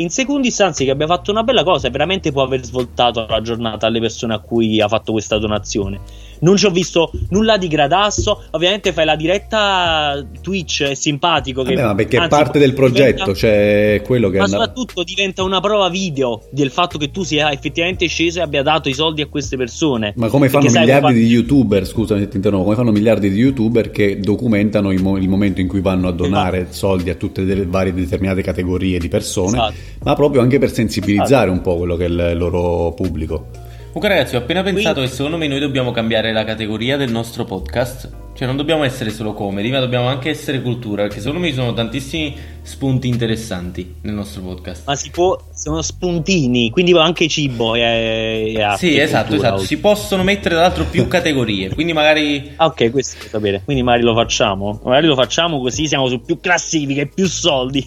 in 0.00 0.10
seconda 0.10 0.46
istanza 0.46 0.84
che 0.84 0.90
abbia 0.90 1.06
fatto 1.06 1.30
una 1.32 1.42
bella 1.42 1.64
cosa 1.64 1.88
e 1.88 1.90
veramente 1.90 2.30
può 2.30 2.42
aver 2.42 2.64
svoltato 2.64 3.26
la 3.26 3.40
giornata 3.40 3.86
alle 3.86 4.00
persone 4.00 4.34
a 4.34 4.38
cui 4.38 4.80
ha 4.80 4.86
fatto 4.86 5.12
questa 5.12 5.38
donazione. 5.38 6.00
Non 6.40 6.56
ci 6.56 6.66
ho 6.66 6.70
visto 6.70 7.10
nulla 7.30 7.56
di 7.56 7.68
gradasso. 7.68 8.44
Ovviamente 8.52 8.92
fai 8.92 9.04
la 9.04 9.16
diretta 9.16 10.26
Twitch, 10.40 10.82
è 10.82 10.94
simpatico. 10.94 11.62
Che, 11.62 11.74
Vabbè, 11.74 11.86
ma 11.86 11.94
perché 11.94 12.22
è 12.22 12.28
parte 12.28 12.58
del 12.58 12.74
progetto, 12.74 13.24
diventa, 13.24 13.34
cioè 13.34 14.02
quello 14.04 14.28
che 14.30 14.38
Ma 14.38 14.44
andava... 14.44 14.64
soprattutto 14.64 15.02
diventa 15.02 15.42
una 15.42 15.60
prova 15.60 15.88
video 15.88 16.42
del 16.50 16.70
fatto 16.70 16.98
che 16.98 17.10
tu 17.10 17.22
sia 17.22 17.52
effettivamente 17.52 18.06
sceso 18.06 18.38
e 18.38 18.42
abbia 18.42 18.62
dato 18.62 18.88
i 18.88 18.94
soldi 18.94 19.22
a 19.22 19.26
queste 19.26 19.56
persone. 19.56 20.12
Ma 20.16 20.28
come 20.28 20.48
fanno 20.48 20.70
miliardi 20.70 21.14
di 21.14 21.26
youtuber, 21.26 21.86
scusami 21.86 22.20
se 22.20 22.28
ti 22.28 22.36
interrompo, 22.36 22.64
come 22.64 22.76
fanno 22.76 22.92
miliardi 22.92 23.30
di 23.30 23.38
youtuber 23.38 23.90
che 23.90 24.18
documentano 24.18 24.92
il, 24.92 25.02
mo- 25.02 25.16
il 25.16 25.28
momento 25.28 25.60
in 25.60 25.68
cui 25.68 25.80
vanno 25.80 26.08
a 26.08 26.12
donare 26.12 26.60
esatto. 26.60 26.74
soldi 26.74 27.10
a 27.10 27.14
tutte 27.14 27.42
le 27.42 27.66
varie 27.66 27.92
determinate 27.92 28.42
categorie 28.42 28.98
di 28.98 29.08
persone, 29.08 29.56
esatto. 29.56 29.74
ma 30.04 30.14
proprio 30.14 30.40
anche 30.40 30.58
per 30.58 30.72
sensibilizzare 30.72 31.50
esatto. 31.50 31.52
un 31.52 31.60
po' 31.60 31.76
quello 31.76 31.96
che 31.96 32.04
è 32.04 32.08
il 32.08 32.36
loro 32.36 32.92
pubblico. 32.92 33.57
Comunque 33.98 34.16
ragazzi 34.16 34.36
ho 34.36 34.38
appena 34.38 34.62
pensato 34.62 34.92
Quindi... 34.92 35.10
che 35.10 35.16
secondo 35.16 35.36
me 35.38 35.48
noi 35.48 35.58
dobbiamo 35.58 35.90
cambiare 35.90 36.30
la 36.30 36.44
categoria 36.44 36.96
del 36.96 37.10
nostro 37.10 37.44
podcast 37.44 38.27
Cioè 38.38 38.46
non 38.46 38.56
dobbiamo 38.56 38.84
essere 38.84 39.10
solo 39.10 39.32
comedy 39.32 39.68
ma 39.72 39.80
dobbiamo 39.80 40.06
anche 40.06 40.30
essere 40.30 40.62
cultura 40.62 41.02
Perché 41.02 41.18
secondo 41.18 41.40
me 41.40 41.48
ci 41.48 41.54
sono 41.54 41.74
tantissimi 41.74 42.36
spunti 42.62 43.08
interessanti 43.08 43.96
nel 44.02 44.14
nostro 44.14 44.42
podcast 44.42 44.82
Ma 44.86 44.94
si 44.94 45.10
può, 45.10 45.36
sono 45.52 45.82
spuntini 45.82 46.70
quindi 46.70 46.96
anche 46.96 47.26
cibo 47.26 47.74
e, 47.74 48.54
e 48.56 48.74
Sì 48.76 48.96
esatto 48.96 49.34
esatto 49.34 49.56
oggi. 49.56 49.66
si 49.66 49.78
possono 49.78 50.22
mettere 50.22 50.54
tra 50.54 50.62
l'altro 50.62 50.84
più 50.84 51.08
categorie 51.08 51.74
Quindi 51.74 51.92
magari 51.92 52.52
ah, 52.54 52.66
Ok 52.66 52.92
questo 52.92 53.26
sta 53.26 53.40
bene 53.40 53.62
quindi 53.64 53.82
magari 53.82 54.04
lo 54.04 54.14
facciamo 54.14 54.80
Magari 54.84 55.08
lo 55.08 55.16
facciamo 55.16 55.58
così 55.60 55.88
siamo 55.88 56.06
su 56.06 56.20
più 56.20 56.38
classifiche 56.38 57.06
più 57.08 57.26
soldi 57.26 57.84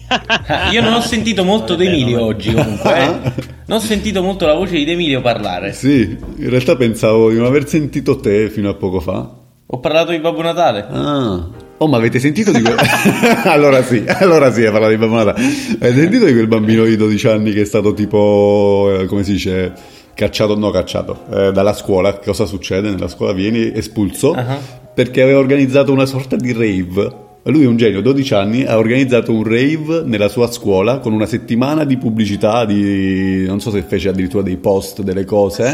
Io 0.70 0.82
non 0.82 0.92
ho 0.92 1.00
sentito 1.00 1.44
molto 1.44 1.76
di 1.76 1.86
Emilio 1.86 2.26
oggi 2.26 2.52
comunque 2.52 2.98
eh. 2.98 3.32
Non 3.64 3.78
ho 3.78 3.80
sentito 3.80 4.22
molto 4.22 4.44
la 4.44 4.52
voce 4.52 4.84
di 4.84 4.90
Emilio 4.90 5.22
parlare. 5.22 5.72
Sì, 5.72 6.14
in 6.36 6.50
realtà 6.50 6.76
pensavo 6.76 7.30
di 7.30 7.36
non 7.36 7.46
aver 7.46 7.66
sentito 7.66 8.16
te 8.20 8.50
fino 8.50 8.68
a 8.68 8.74
poco 8.74 9.00
fa. 9.00 9.40
Ho 9.74 9.78
parlato 9.78 10.10
di 10.10 10.18
Babbo 10.18 10.42
Natale. 10.42 10.86
Ah. 10.90 11.48
Oh, 11.78 11.88
ma 11.88 11.96
avete 11.96 12.18
sentito 12.18 12.52
di 12.52 12.60
quel... 12.60 12.76
allora 13.48 13.82
sì, 13.82 14.04
allora 14.06 14.52
sì, 14.52 14.64
parlato 14.64 14.90
di 14.90 14.98
Babbo 14.98 15.14
Natale. 15.14 15.40
Avete 15.80 15.94
sentito 15.98 16.26
di 16.26 16.32
quel 16.34 16.46
bambino 16.46 16.84
di 16.84 16.94
12 16.94 17.28
anni 17.28 17.52
che 17.52 17.62
è 17.62 17.64
stato 17.64 17.94
tipo, 17.94 18.94
eh, 18.94 19.06
come 19.06 19.24
si 19.24 19.32
dice, 19.32 19.72
cacciato, 20.12 20.58
no 20.58 20.68
cacciato, 20.68 21.20
eh, 21.32 21.52
dalla 21.52 21.72
scuola. 21.72 22.18
Cosa 22.18 22.44
succede 22.44 22.90
nella 22.90 23.08
scuola? 23.08 23.32
Vieni 23.32 23.72
espulso 23.74 24.32
uh-huh. 24.32 24.58
perché 24.94 25.22
aveva 25.22 25.38
organizzato 25.38 25.90
una 25.90 26.04
sorta 26.04 26.36
di 26.36 26.52
rave 26.52 27.30
lui 27.50 27.64
è 27.64 27.66
un 27.66 27.76
genio, 27.76 28.00
12 28.00 28.34
anni, 28.34 28.64
ha 28.64 28.78
organizzato 28.78 29.32
un 29.32 29.42
rave 29.42 30.02
nella 30.04 30.28
sua 30.28 30.48
scuola 30.50 30.98
con 30.98 31.12
una 31.12 31.26
settimana 31.26 31.82
di 31.84 31.96
pubblicità, 31.96 32.64
di... 32.64 33.44
non 33.46 33.60
so 33.60 33.70
se 33.70 33.82
fece 33.82 34.10
addirittura 34.10 34.44
dei 34.44 34.58
post, 34.58 35.02
delle 35.02 35.24
cose. 35.24 35.64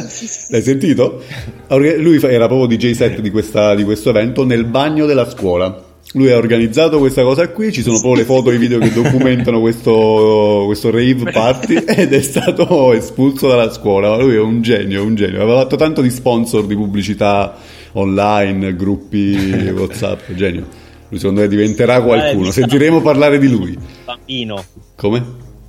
L'hai 0.49 0.63
sentito? 0.63 1.23
Lui 1.69 2.19
era 2.23 2.47
proprio 2.47 2.75
DJ 2.75 2.93
set 2.93 3.21
di, 3.21 3.31
questa, 3.31 3.75
di 3.75 3.85
questo 3.85 4.09
evento 4.09 4.47
nel 4.47 4.65
bagno 4.65 5.05
della 5.05 5.29
scuola. 5.29 5.85
Lui 6.13 6.31
ha 6.31 6.39
organizzato 6.39 6.99
questa 6.99 7.21
cosa 7.23 7.51
qui, 7.51 7.71
ci 7.71 7.83
sono 7.83 8.01
proprio 8.01 8.23
le 8.23 8.27
foto 8.27 8.51
e 8.51 8.55
i 8.55 8.59
video 8.59 8.79
che 8.79 8.91
documentano 8.91 9.61
questo, 9.61 10.63
questo 10.65 10.91
rave 10.91 11.31
party 11.31 11.75
ed 11.85 12.15
è 12.15 12.23
stato 12.23 12.95
espulso 12.95 13.47
dalla 13.47 13.71
scuola. 13.71 14.17
Lui 14.17 14.37
è 14.37 14.41
un 14.41 14.63
genio, 14.63 15.05
un 15.05 15.15
genio. 15.15 15.43
Aveva 15.43 15.61
fatto 15.61 15.77
tanto 15.77 16.01
di 16.01 16.09
sponsor 16.09 16.65
di 16.65 16.75
pubblicità 16.75 17.57
online, 17.93 18.75
gruppi 18.75 19.37
WhatsApp, 19.77 20.33
genio. 20.33 20.87
Lui 21.09 21.19
secondo 21.19 21.41
me 21.41 21.49
diventerà 21.49 22.03
qualcuno. 22.03 22.51
Sentiremo 22.51 23.01
parlare 23.01 23.39
di 23.39 23.49
lui. 23.49 23.79
Bambino. 24.05 24.65
Come? 24.95 25.25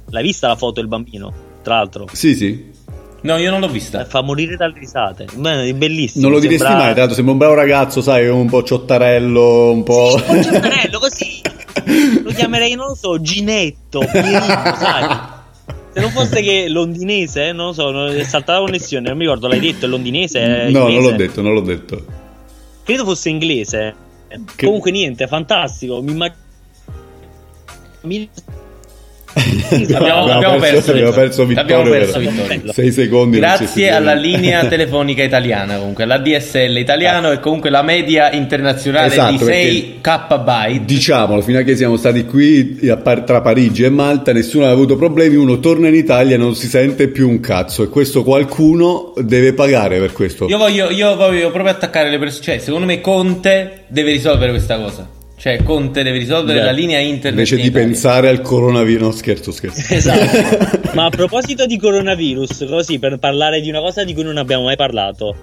L'hai 0.10 0.23
vista 0.23 0.47
la 0.47 0.56
foto 0.56 0.80
del 0.80 0.88
bambino? 0.88 1.34
Tra 1.62 1.75
l'altro. 1.75 2.08
Sì, 2.12 2.36
sì. 2.36 2.78
No, 3.21 3.38
io 3.38 3.52
non 3.52 3.60
l'ho 3.60 3.67
vista. 3.67 4.06
Fa 4.06 4.21
morire 4.21 4.56
dalle 4.56 4.75
risate. 4.78 5.28
Beh, 5.36 5.73
bellissimo. 5.73 6.23
Non 6.23 6.34
lo 6.34 6.39
diresti 6.39 6.65
sembra... 6.65 6.84
mai, 6.84 6.91
tra 6.91 6.99
l'altro 6.99 7.15
sembra 7.15 7.34
un 7.34 7.39
bravo 7.39 7.54
ragazzo, 7.54 8.02
sai, 8.02 8.28
un 8.28 8.47
po' 8.47 8.63
ciottarello, 8.63 9.71
un 9.71 9.84
po'... 9.84 10.17
Sì, 10.17 10.32
un 10.32 10.43
ciottarello, 10.43 10.99
così. 10.99 11.41
lo 12.23 12.32
chiamerei, 12.32 12.75
non 12.75 12.88
lo 12.88 12.95
so, 12.95 13.19
Ginetto, 13.19 13.99
Pierino, 13.99 14.39
sai. 14.39 15.38
Se 15.91 15.99
non 15.99 16.12
fosse 16.12 16.41
che 16.41 16.69
londinese, 16.69 17.52
non 17.52 17.67
lo 17.67 17.73
so, 17.73 18.08
è 18.08 18.23
saltata 18.23 18.60
la 18.60 18.65
connessione, 18.65 19.10
non 19.10 19.17
mi 19.17 19.23
ricordo, 19.23 19.47
l'hai 19.47 19.60
detto, 19.60 19.86
è 19.86 19.89
londinese? 19.89 20.39
È 20.39 20.69
no, 20.69 20.88
non 20.88 21.02
l'ho 21.02 21.12
detto, 21.12 21.41
non 21.41 21.54
l'ho 21.54 21.62
detto. 21.62 22.06
Credo 22.84 23.04
fosse 23.04 23.30
inglese. 23.30 24.08
Comunque 24.59 24.91
niente, 24.91 25.27
fantastico. 25.27 26.01
Mi 26.01 26.11
immagino 26.11 26.37
abbiamo, 29.95 30.25
abbiamo, 30.25 30.58
perso, 30.58 30.91
abbiamo 30.91 31.12
perso 31.12 31.45
Vittorio, 31.45 31.80
abbiamo 31.80 31.89
perso 31.89 32.19
Vittorio. 32.19 32.73
6 32.73 32.91
secondi 32.91 33.38
grazie 33.38 33.91
alla 33.91 34.13
linea 34.13 34.65
telefonica 34.65 35.23
italiana 35.23 35.78
comunque 35.78 36.06
la 36.06 36.17
DSL 36.17 36.78
italiano 36.78 37.32
e 37.32 37.39
comunque 37.39 37.69
la 37.69 37.82
media 37.82 38.32
internazionale 38.32 39.08
esatto, 39.08 39.32
di 39.32 39.38
6 39.38 39.99
KB 40.02 40.86
diciamolo 40.86 41.41
fino 41.41 41.60
a 41.60 41.62
che 41.62 41.75
siamo 41.75 41.97
stati 41.97 42.25
qui 42.25 42.80
tra 43.25 43.41
Parigi 43.41 43.84
e 43.84 43.89
Malta 43.89 44.34
nessuno 44.34 44.65
ha 44.65 44.69
avuto 44.69 44.95
problemi 44.95 45.36
uno 45.36 45.60
torna 45.60 45.88
in 45.88 45.95
Italia 45.95 46.36
e 46.36 46.38
non 46.38 46.56
si 46.56 46.67
sente 46.67 47.08
più 47.08 47.30
un 47.30 47.39
cazzo. 47.39 47.84
E 47.84 47.89
questo 47.89 48.23
qualcuno 48.23 49.13
deve 49.17 49.54
pagare 49.54 49.99
per 49.99 50.13
questo. 50.13 50.47
Io 50.47 50.58
voglio, 50.58 50.89
io 50.89 51.15
voglio 51.15 51.52
proprio 51.52 51.73
attaccare 51.73 52.10
le 52.10 52.17
persone 52.17 52.43
cioè 52.43 52.58
secondo 52.60 52.86
me 52.86 53.02
Conte 53.02 53.84
deve 53.88 54.12
risolvere 54.12 54.52
questa 54.52 54.78
cosa 54.78 55.17
cioè, 55.39 55.63
Conte 55.63 56.04
deve 56.04 56.17
risolvere 56.17 56.60
esatto. 56.60 56.73
la 56.73 56.78
linea 56.78 56.99
internet. 56.99 57.32
Invece 57.32 57.56
in 57.56 57.62
di 57.62 57.67
Italia. 57.67 57.88
pensare 57.88 58.28
al 58.28 58.41
coronavirus. 58.41 59.02
No, 59.02 59.12
scherzo, 59.12 59.52
scherzo. 59.54 59.93
Esatto. 59.93 60.91
Ma 60.95 61.06
a 61.06 61.10
proposito 61.10 61.65
di 61.65 61.78
coronavirus, 61.78 62.65
così 62.67 62.99
per 62.99 63.19
parlare 63.19 63.62
di 63.62 63.69
una 63.69 63.80
cosa 63.80 64.04
di 64.04 64.13
cui 64.13 64.23
non 64.23 64.36
abbiamo 64.36 64.63
mai 64.65 64.75
parlato. 64.75 65.34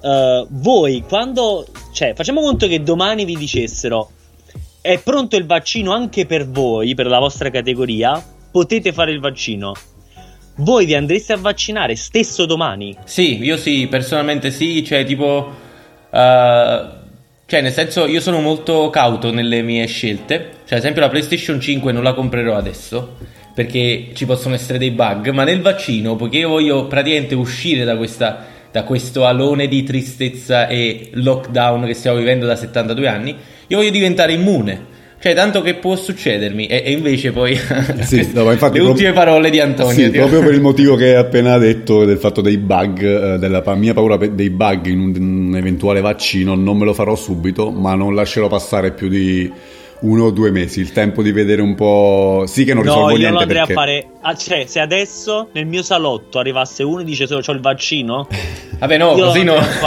Uh, 0.00 0.48
voi 0.50 1.04
quando. 1.06 1.64
Cioè, 1.92 2.14
facciamo 2.16 2.40
conto 2.40 2.66
che 2.66 2.82
domani 2.82 3.24
vi 3.24 3.36
dicessero. 3.36 4.10
È 4.80 4.98
pronto 4.98 5.36
il 5.36 5.46
vaccino 5.46 5.92
anche 5.92 6.26
per 6.26 6.48
voi, 6.48 6.96
per 6.96 7.06
la 7.06 7.20
vostra 7.20 7.48
categoria. 7.48 8.20
Potete 8.50 8.92
fare 8.92 9.12
il 9.12 9.20
vaccino. 9.20 9.74
Voi 10.56 10.86
vi 10.86 10.96
andreste 10.96 11.34
a 11.34 11.36
vaccinare 11.36 11.94
stesso 11.94 12.46
domani? 12.46 12.96
Sì, 13.04 13.40
io 13.44 13.56
sì, 13.56 13.86
personalmente 13.88 14.50
sì. 14.50 14.82
Cioè, 14.82 15.04
tipo. 15.04 15.54
Uh 16.10 17.04
cioè, 17.48 17.60
nel 17.60 17.72
senso, 17.72 18.06
io 18.06 18.20
sono 18.20 18.40
molto 18.40 18.90
cauto 18.90 19.32
nelle 19.32 19.62
mie 19.62 19.86
scelte. 19.86 20.50
Cioè, 20.64 20.78
ad 20.78 20.78
esempio, 20.78 21.00
la 21.00 21.08
PlayStation 21.08 21.60
5 21.60 21.92
non 21.92 22.02
la 22.02 22.12
comprerò 22.12 22.56
adesso 22.56 23.16
perché 23.54 24.10
ci 24.14 24.26
possono 24.26 24.56
essere 24.56 24.78
dei 24.78 24.90
bug. 24.90 25.30
Ma 25.30 25.44
nel 25.44 25.62
vaccino, 25.62 26.16
poiché 26.16 26.38
io 26.38 26.48
voglio 26.48 26.88
praticamente 26.88 27.36
uscire 27.36 27.84
da 27.84 27.96
questa, 27.96 28.44
da 28.72 28.82
questo 28.82 29.26
alone 29.26 29.68
di 29.68 29.84
tristezza 29.84 30.66
e 30.66 31.10
lockdown 31.12 31.86
che 31.86 31.94
stiamo 31.94 32.18
vivendo 32.18 32.46
da 32.46 32.56
72 32.56 33.06
anni, 33.06 33.36
io 33.68 33.76
voglio 33.76 33.90
diventare 33.90 34.32
immune. 34.32 34.94
Cioè, 35.18 35.34
tanto 35.34 35.62
che 35.62 35.74
può 35.74 35.96
succedermi. 35.96 36.66
E, 36.66 36.82
e 36.86 36.92
invece 36.92 37.32
poi. 37.32 37.58
Sì, 38.02 38.30
no, 38.32 38.44
ma 38.44 38.52
infatti 38.52 38.78
le 38.78 38.84
ultime 38.84 39.12
parole 39.12 39.50
di 39.50 39.58
Antonio. 39.60 39.92
Sì, 39.92 40.10
proprio 40.10 40.40
per 40.40 40.52
il 40.52 40.60
motivo 40.60 40.94
che 40.94 41.06
hai 41.08 41.14
appena 41.16 41.56
detto 41.58 42.04
del 42.04 42.18
fatto 42.18 42.40
dei 42.40 42.58
bug, 42.58 43.02
eh, 43.02 43.38
della 43.38 43.62
pa- 43.62 43.74
mia 43.74 43.94
paura 43.94 44.18
pe- 44.18 44.34
dei 44.34 44.50
bug 44.50 44.86
in 44.86 45.00
un, 45.00 45.14
un 45.48 45.56
eventuale 45.56 46.00
vaccino, 46.00 46.54
non 46.54 46.76
me 46.76 46.84
lo 46.84 46.92
farò 46.92 47.14
subito, 47.16 47.70
ma 47.70 47.94
non 47.94 48.14
lascerò 48.14 48.46
passare 48.48 48.92
più 48.92 49.08
di 49.08 49.50
uno 49.98 50.24
o 50.24 50.30
due 50.30 50.50
mesi, 50.50 50.80
il 50.80 50.92
tempo 50.92 51.22
di 51.22 51.32
vedere 51.32 51.62
un 51.62 51.74
po'... 51.74 52.44
Sì 52.46 52.64
che 52.64 52.74
non 52.74 52.84
No, 52.84 52.90
risolvo 52.92 53.10
io 53.12 53.16
niente 53.16 53.32
lo 53.34 53.40
andrei 53.40 53.58
perché... 53.64 53.72
a 53.72 53.76
fare. 53.76 54.06
ah, 54.20 54.36
cioè, 54.36 54.64
se 54.66 54.78
adesso 54.80 55.48
nel 55.52 55.64
mio 55.64 55.82
salotto 55.82 56.38
arrivasse 56.38 56.82
uno 56.82 57.00
e 57.00 57.04
dice 57.04 57.26
solo 57.26 57.40
c'ho 57.40 57.52
il 57.52 57.60
vaccino, 57.60 58.28
Vabbè, 58.78 58.98
no, 58.98 59.16
Io 59.16 59.24
così 59.24 59.42
no. 59.42 59.54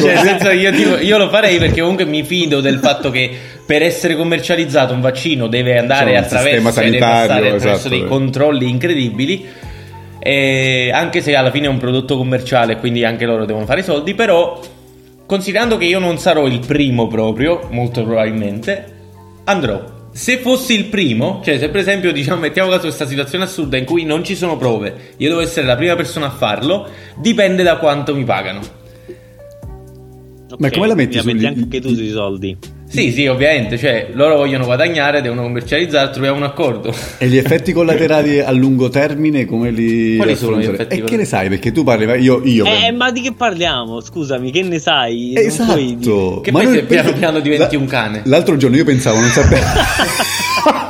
cioè, 0.00 0.14
nel 0.14 0.18
senso, 0.18 0.50
io, 0.50 0.72
tipo- 0.72 0.98
io 0.98 1.16
lo 1.18 1.28
farei 1.28 1.58
perché 1.58 1.80
comunque 1.80 2.04
mi 2.04 2.24
fido 2.24 2.60
del 2.60 2.80
fatto 2.80 3.10
che 3.12 3.30
per 3.68 3.82
essere 3.82 4.16
commercializzato 4.16 4.94
un 4.94 5.02
vaccino 5.02 5.46
deve 5.46 5.76
andare 5.76 6.12
un 6.12 6.16
attraverso, 6.16 6.70
sanitario, 6.70 7.34
attraverso 7.34 7.68
esatto, 7.68 7.88
dei 7.90 8.00
eh. 8.00 8.06
controlli 8.06 8.66
incredibili. 8.66 9.44
E 10.18 10.90
anche 10.90 11.20
se 11.20 11.36
alla 11.36 11.50
fine 11.50 11.66
è 11.66 11.68
un 11.68 11.76
prodotto 11.76 12.16
commerciale, 12.16 12.78
quindi 12.78 13.04
anche 13.04 13.26
loro 13.26 13.44
devono 13.44 13.66
fare 13.66 13.80
i 13.80 13.82
soldi, 13.82 14.14
però 14.14 14.58
considerando 15.26 15.76
che 15.76 15.84
io 15.84 15.98
non 15.98 16.16
sarò 16.16 16.46
il 16.46 16.60
primo 16.66 17.08
proprio, 17.08 17.68
molto 17.70 18.04
probabilmente, 18.04 18.92
andrò. 19.44 19.96
Se 20.12 20.38
fossi 20.38 20.72
il 20.72 20.86
primo, 20.86 21.42
cioè 21.44 21.58
se 21.58 21.68
per 21.68 21.80
esempio 21.80 22.10
diciamo 22.10 22.40
mettiamo 22.40 22.70
caso 22.70 22.84
questa 22.84 23.06
situazione 23.06 23.44
assurda 23.44 23.76
in 23.76 23.84
cui 23.84 24.04
non 24.04 24.24
ci 24.24 24.34
sono 24.34 24.56
prove, 24.56 24.94
io 25.18 25.28
devo 25.28 25.42
essere 25.42 25.66
la 25.66 25.76
prima 25.76 25.94
persona 25.94 26.28
a 26.28 26.30
farlo, 26.30 26.88
dipende 27.18 27.62
da 27.62 27.76
quanto 27.76 28.14
mi 28.14 28.24
pagano. 28.24 28.60
Ma 30.56 30.68
Ok, 30.68 30.72
come 30.72 30.86
la 30.86 30.94
metti 30.94 31.20
sugli- 31.20 31.44
anche 31.44 31.80
tu 31.82 31.94
sui 31.94 32.08
soldi. 32.08 32.76
Sì, 32.90 33.12
sì, 33.12 33.26
ovviamente, 33.26 33.76
cioè 33.76 34.08
loro 34.12 34.36
vogliono 34.36 34.64
guadagnare, 34.64 35.20
devono 35.20 35.42
commercializzare, 35.42 36.10
troviamo 36.10 36.36
un 36.38 36.44
accordo. 36.44 36.94
E 37.18 37.26
gli 37.26 37.36
effetti 37.36 37.72
collaterali 37.72 38.40
a 38.40 38.50
lungo 38.50 38.88
termine 38.88 39.44
come 39.44 39.70
li... 39.70 40.16
Quali 40.16 40.32
li 40.32 40.36
sono 40.38 40.56
gli 40.56 40.60
affronterei? 40.62 40.86
effetti 40.86 41.00
E 41.02 41.04
che 41.04 41.16
ne 41.16 41.24
sai? 41.26 41.48
Perché 41.50 41.70
tu 41.70 41.84
parli... 41.84 42.04
Io... 42.22 42.40
io 42.44 42.64
Eh, 42.64 42.90
ma 42.92 43.10
di 43.10 43.20
che 43.20 43.32
parliamo? 43.34 44.00
Scusami, 44.00 44.50
che 44.50 44.62
ne 44.62 44.78
sai? 44.78 45.32
Non 45.34 45.44
Esatto. 45.44 45.72
puoi 45.72 45.96
dire- 45.98 46.40
Che 46.42 46.50
Ma 46.50 46.62
poi 46.62 46.82
piano 46.84 47.12
piano 47.12 47.40
diventi 47.40 47.74
la- 47.76 47.80
un 47.80 47.86
cane. 47.86 48.22
L'altro 48.24 48.56
giorno 48.56 48.76
io 48.76 48.84
pensavo 48.84 49.20
non 49.20 49.28
sappiamo. 49.28 49.66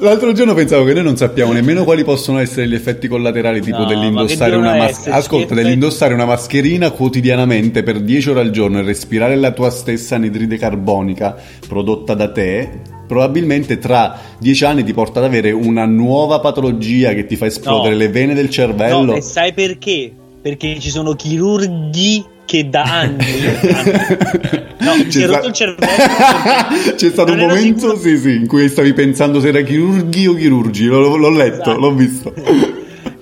L'altro 0.00 0.32
giorno 0.32 0.54
pensavo 0.54 0.84
che 0.84 0.92
noi 0.94 1.02
non 1.02 1.16
sappiamo 1.16 1.52
nemmeno 1.52 1.82
quali 1.82 2.04
possono 2.04 2.38
essere 2.38 2.68
gli 2.68 2.74
effetti 2.74 3.08
collaterali, 3.08 3.60
tipo 3.60 3.78
No, 3.78 3.82
ma 3.84 3.88
dell'indossare 3.88 4.50
che 4.50 4.56
una 4.56 4.76
mascherina. 4.76 5.16
Ascolta, 5.16 5.54
dell'indossare 5.54 6.14
una 6.14 6.24
mascherina 6.24 6.90
quotidianamente 6.92 7.82
per 7.82 8.00
10 8.00 8.30
ore 8.30 8.40
al 8.40 8.50
giorno 8.50 8.78
e 8.78 8.82
respirare 8.82 9.34
la 9.34 9.50
tua 9.50 9.70
stessa 9.70 10.14
anidride 10.14 10.56
carbonica 10.56 11.36
prodotta 11.66 12.14
da 12.14 12.30
te. 12.30 12.68
Probabilmente 13.08 13.78
tra 13.78 14.16
10 14.38 14.64
anni 14.66 14.84
ti 14.84 14.92
porta 14.92 15.18
ad 15.18 15.24
avere 15.24 15.50
una 15.50 15.84
nuova 15.86 16.38
patologia 16.40 17.12
che 17.14 17.26
ti 17.26 17.36
fa 17.36 17.46
esplodere 17.46 17.94
No. 17.94 17.98
le 18.00 18.08
vene 18.08 18.34
del 18.34 18.50
cervello. 18.50 19.02
No, 19.02 19.14
e 19.14 19.20
sai 19.20 19.52
perché? 19.52 20.12
Perché 20.40 20.78
ci 20.78 20.90
sono 20.90 21.14
chirurghi 21.14 22.24
che 22.48 22.70
da 22.70 22.82
anni 22.84 23.26
No, 24.80 24.96
mi 24.96 25.10
si 25.12 25.18
è 25.22 25.26
C'è 25.26 25.26
rotto 25.26 25.46
il 25.48 25.52
cervello 25.52 25.92
C'è 26.96 27.10
stato 27.10 27.32
un 27.32 27.38
momento 27.40 27.80
sicuro- 27.80 27.98
sì, 27.98 28.16
sì, 28.16 28.34
in 28.36 28.46
cui 28.46 28.66
stavi 28.70 28.94
pensando 28.94 29.38
se 29.38 29.48
era 29.48 29.60
chirurghi 29.60 30.26
o 30.28 30.34
chirurgi. 30.34 30.86
L'ho, 30.86 31.16
l'ho 31.16 31.28
letto, 31.30 31.60
Esatto. 31.62 31.78
l'ho 31.78 31.92
visto. 31.92 32.32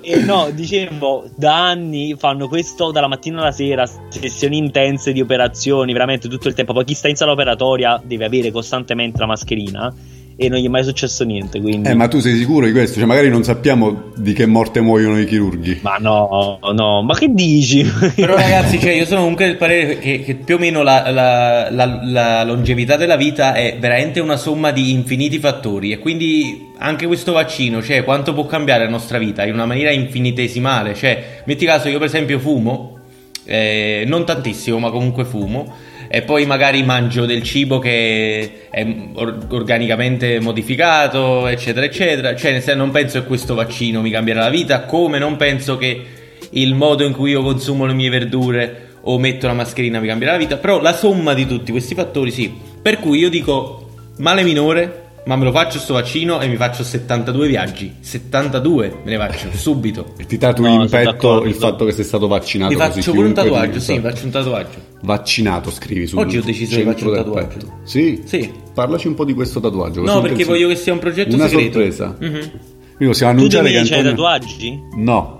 E 0.01 0.21
no, 0.21 0.49
dicevo, 0.53 1.29
da 1.35 1.67
anni 1.67 2.15
fanno 2.17 2.47
questo 2.47 2.91
dalla 2.91 3.07
mattina 3.09 3.41
alla 3.41 3.51
sera, 3.51 3.85
sessioni 4.07 4.55
intense 4.57 5.11
di 5.11 5.19
operazioni, 5.19 5.91
veramente 5.91 6.29
tutto 6.29 6.47
il 6.47 6.53
tempo. 6.53 6.71
Poi 6.71 6.85
chi 6.85 6.93
sta 6.93 7.09
in 7.09 7.17
sala 7.17 7.33
operatoria 7.33 8.01
deve 8.01 8.23
avere 8.23 8.49
costantemente 8.51 9.19
la 9.19 9.25
mascherina 9.25 9.93
e 10.39 10.49
non 10.49 10.59
gli 10.59 10.65
è 10.65 10.69
mai 10.69 10.83
successo 10.83 11.23
niente, 11.23 11.59
quindi... 11.59 11.89
Eh, 11.89 11.95
ma 11.95 12.07
tu 12.07 12.19
sei 12.19 12.35
sicuro 12.37 12.67
di 12.67 12.71
questo? 12.71 12.99
Cioè, 12.99 13.07
magari 13.07 13.27
non 13.29 13.43
sappiamo 13.43 14.11
di 14.15 14.33
che 14.33 14.45
morte 14.45 14.81
muoiono 14.81 15.19
i 15.19 15.25
chirurghi. 15.25 15.79
Ma 15.81 15.97
no, 15.99 16.59
no, 16.73 17.01
ma 17.01 17.15
che 17.15 17.27
dici? 17.33 17.83
Però 18.15 18.35
ragazzi, 18.35 18.79
cioè, 18.79 18.91
io 18.91 19.05
sono 19.05 19.21
comunque 19.21 19.47
del 19.47 19.57
parere 19.57 19.97
che, 19.97 20.21
che 20.21 20.35
più 20.35 20.55
o 20.55 20.59
meno 20.59 20.83
la, 20.83 21.09
la- 21.09 21.69
la- 21.71 21.99
la 22.03 22.43
longevità 22.43 22.97
della 22.97 23.15
vita 23.15 23.53
è 23.53 23.77
veramente 23.79 24.19
una 24.19 24.37
somma 24.37 24.69
di 24.71 24.91
infiniti 24.91 25.39
fattori 25.39 25.91
e 25.91 25.97
quindi 25.97 26.67
anche 26.77 27.07
questo 27.07 27.31
vaccino, 27.31 27.81
cioè 27.81 28.03
quanto 28.03 28.35
può 28.35 28.45
cambiare 28.45 28.83
la 28.83 28.89
nostra 28.91 29.17
vita 29.17 29.43
in 29.43 29.53
una 29.53 29.65
maniera 29.65 29.89
infinitesimale. 29.91 30.93
Cioè, 30.93 31.41
metti 31.45 31.65
caso 31.65 31.89
io 31.89 31.97
per 31.97 32.07
esempio 32.07 32.37
fumo, 32.37 32.99
eh, 33.43 34.03
non 34.05 34.23
tantissimo, 34.23 34.77
ma 34.77 34.91
comunque 34.91 35.25
fumo. 35.25 35.73
E 36.09 36.21
poi 36.21 36.45
magari 36.45 36.83
mangio 36.83 37.25
del 37.25 37.43
cibo 37.43 37.79
che 37.79 38.67
è 38.69 38.85
or- 39.13 39.47
organicamente 39.49 40.39
modificato, 40.39 41.47
eccetera, 41.47 41.85
eccetera. 41.85 42.35
Cioè, 42.35 42.51
senso, 42.51 42.75
non 42.75 42.91
penso 42.91 43.21
che 43.21 43.27
questo 43.27 43.55
vaccino 43.55 44.01
mi 44.01 44.09
cambierà 44.09 44.41
la 44.41 44.49
vita, 44.49 44.83
come 44.83 45.19
non 45.19 45.35
penso 45.35 45.77
che 45.77 46.05
il 46.51 46.75
modo 46.75 47.03
in 47.03 47.13
cui 47.13 47.31
io 47.31 47.43
consumo 47.43 47.85
le 47.85 47.93
mie 47.93 48.09
verdure 48.09 48.85
o 49.01 49.17
metto 49.19 49.47
la 49.47 49.53
mascherina 49.53 49.99
mi 49.99 50.07
cambierà 50.07 50.33
la 50.33 50.39
vita. 50.39 50.57
Però 50.57 50.81
la 50.81 50.95
somma 50.95 51.33
di 51.33 51.45
tutti 51.45 51.71
questi 51.71 51.95
fattori, 51.95 52.31
sì. 52.31 52.53
Per 52.81 52.99
cui 52.99 53.19
io 53.19 53.29
dico 53.29 53.89
male 54.17 54.43
minore, 54.43 55.06
ma 55.27 55.35
me 55.35 55.43
lo 55.43 55.51
faccio 55.51 55.77
sto 55.77 55.93
vaccino 55.93 56.39
e 56.39 56.47
mi 56.47 56.55
faccio 56.55 56.83
72 56.83 57.47
viaggi. 57.47 57.93
72 57.99 59.01
me 59.03 59.11
ne 59.11 59.17
faccio 59.17 59.49
subito. 59.53 60.13
E 60.17 60.25
ti 60.25 60.37
tatui 60.37 60.73
No, 60.75 60.81
in 60.83 60.89
petto 60.89 61.43
il 61.43 61.53
fatto 61.53 61.85
che 61.85 61.91
sei 61.91 62.03
stato 62.05 62.27
vaccinato. 62.27 62.71
Mi 62.71 62.77
faccio 62.79 63.11
pure 63.11 63.27
un 63.27 63.33
tatuaggio, 63.33 63.79
sì, 63.79 63.93
mi 63.93 63.99
faccio 64.01 64.25
un 64.25 64.31
tatuaggio. 64.31 64.77
Vaccinato, 65.01 65.69
scrivi 65.69 66.07
su 66.07 66.17
Oggi 66.17 66.37
ho 66.37 66.41
deciso 66.43 66.77
di 66.77 66.83
farci 66.83 67.05
un 67.05 67.13
tatuaggio. 67.15 67.47
petto. 67.57 67.79
Sì? 67.83 68.21
Sì. 68.25 68.51
Parlaci 68.73 69.07
un 69.07 69.13
po' 69.15 69.25
di 69.25 69.33
questo 69.33 69.59
tatuaggio. 69.59 70.01
No, 70.01 70.21
perché 70.21 70.37
penso- 70.37 70.51
voglio 70.51 70.67
che 70.69 70.75
sia 70.75 70.93
un 70.93 70.99
progetto 70.99 71.35
Una 71.35 71.47
segreto. 71.47 71.73
sorpresa. 71.73 72.15
Mhm. 72.19 72.29
Quindi 72.29 73.13
possiamo 73.13 73.33
tu 73.33 73.37
annunciare 73.39 73.69
che 73.71 73.77
Antonio... 73.77 74.03
tatuaggi? 74.11 74.79
No, 74.95 75.37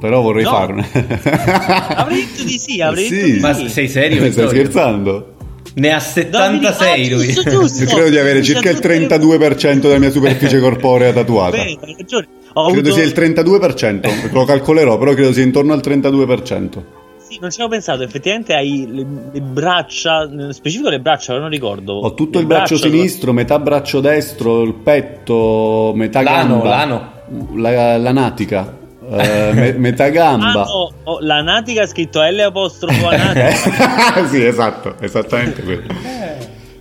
però 0.00 0.22
vorrei 0.22 0.44
No. 0.44 0.50
farne. 0.50 0.88
Avrei 1.96 2.24
detto 2.26 2.42
di 2.44 2.58
sì, 2.58 2.80
avrei 2.80 3.04
Sì. 3.06 3.14
detto 3.16 3.26
di 3.34 3.40
Ma 3.40 3.52
sì. 3.54 3.68
sei 3.68 3.88
serio? 3.88 4.18
Stai 4.32 4.48
scherzando? 4.48 5.35
Ne 5.78 5.92
ha 5.92 6.00
76 6.00 7.04
Ah, 7.12 7.14
lui. 7.16 7.26
giusto, 7.32 7.50
giusto. 7.50 7.82
Io 7.82 7.88
credo 7.88 8.08
di 8.10 8.18
avere 8.18 8.42
circa 8.42 8.70
il 8.70 8.78
32% 8.78 9.80
della 9.80 9.98
mia 9.98 10.10
superficie 10.10 10.58
corporea 10.58 11.12
tatuata. 11.12 11.56
Beh, 11.56 11.62
hai 11.82 11.94
ragione. 11.98 12.28
Ho 12.54 12.70
Credo 12.70 12.88
avuto- 12.88 12.94
sia 12.94 13.04
il 13.04 13.12
32%, 13.14 14.32
lo 14.32 14.44
calcolerò, 14.44 14.96
però 14.96 15.12
credo 15.12 15.32
sia 15.34 15.42
intorno 15.42 15.74
al 15.74 15.80
32%. 15.84 16.82
Sì, 17.28 17.38
non 17.40 17.50
ci 17.50 17.56
avevo 17.60 17.68
pensato, 17.70 18.02
effettivamente 18.04 18.54
hai 18.54 18.88
le, 18.90 19.06
le 19.32 19.40
braccia, 19.42 20.24
nello 20.26 20.52
specifico 20.52 20.88
le 20.88 21.00
braccia, 21.00 21.36
non 21.38 21.50
ricordo. 21.50 21.92
Ho 21.94 22.14
tutto 22.14 22.38
Le 22.38 22.40
il 22.42 22.46
braccio 22.46 22.76
braccia- 22.76 22.88
sinistro, 22.88 23.32
metà 23.34 23.58
braccio 23.58 24.00
destro, 24.00 24.62
il 24.62 24.72
petto, 24.74 25.92
metà 25.94 26.22
L'ano, 26.22 26.60
gamba. 26.62 26.68
l'ano. 26.68 27.12
La, 27.56 27.98
la 27.98 28.12
natica, 28.12 28.78
eh, 29.10 29.50
me- 29.54 29.72
metà 29.72 30.04
Ah, 30.04 30.10
gamba. 30.10 30.52
no, 30.52 30.92
oh, 31.04 31.18
la 31.20 31.40
natica 31.42 31.82
ha 31.82 31.86
scritto 31.86 32.20
L 32.22 32.38
apostrofo 32.40 33.10
natica. 33.10 34.26
sì, 34.30 34.44
esatto, 34.44 34.96
esattamente 35.00 35.62
quello. 35.62 35.84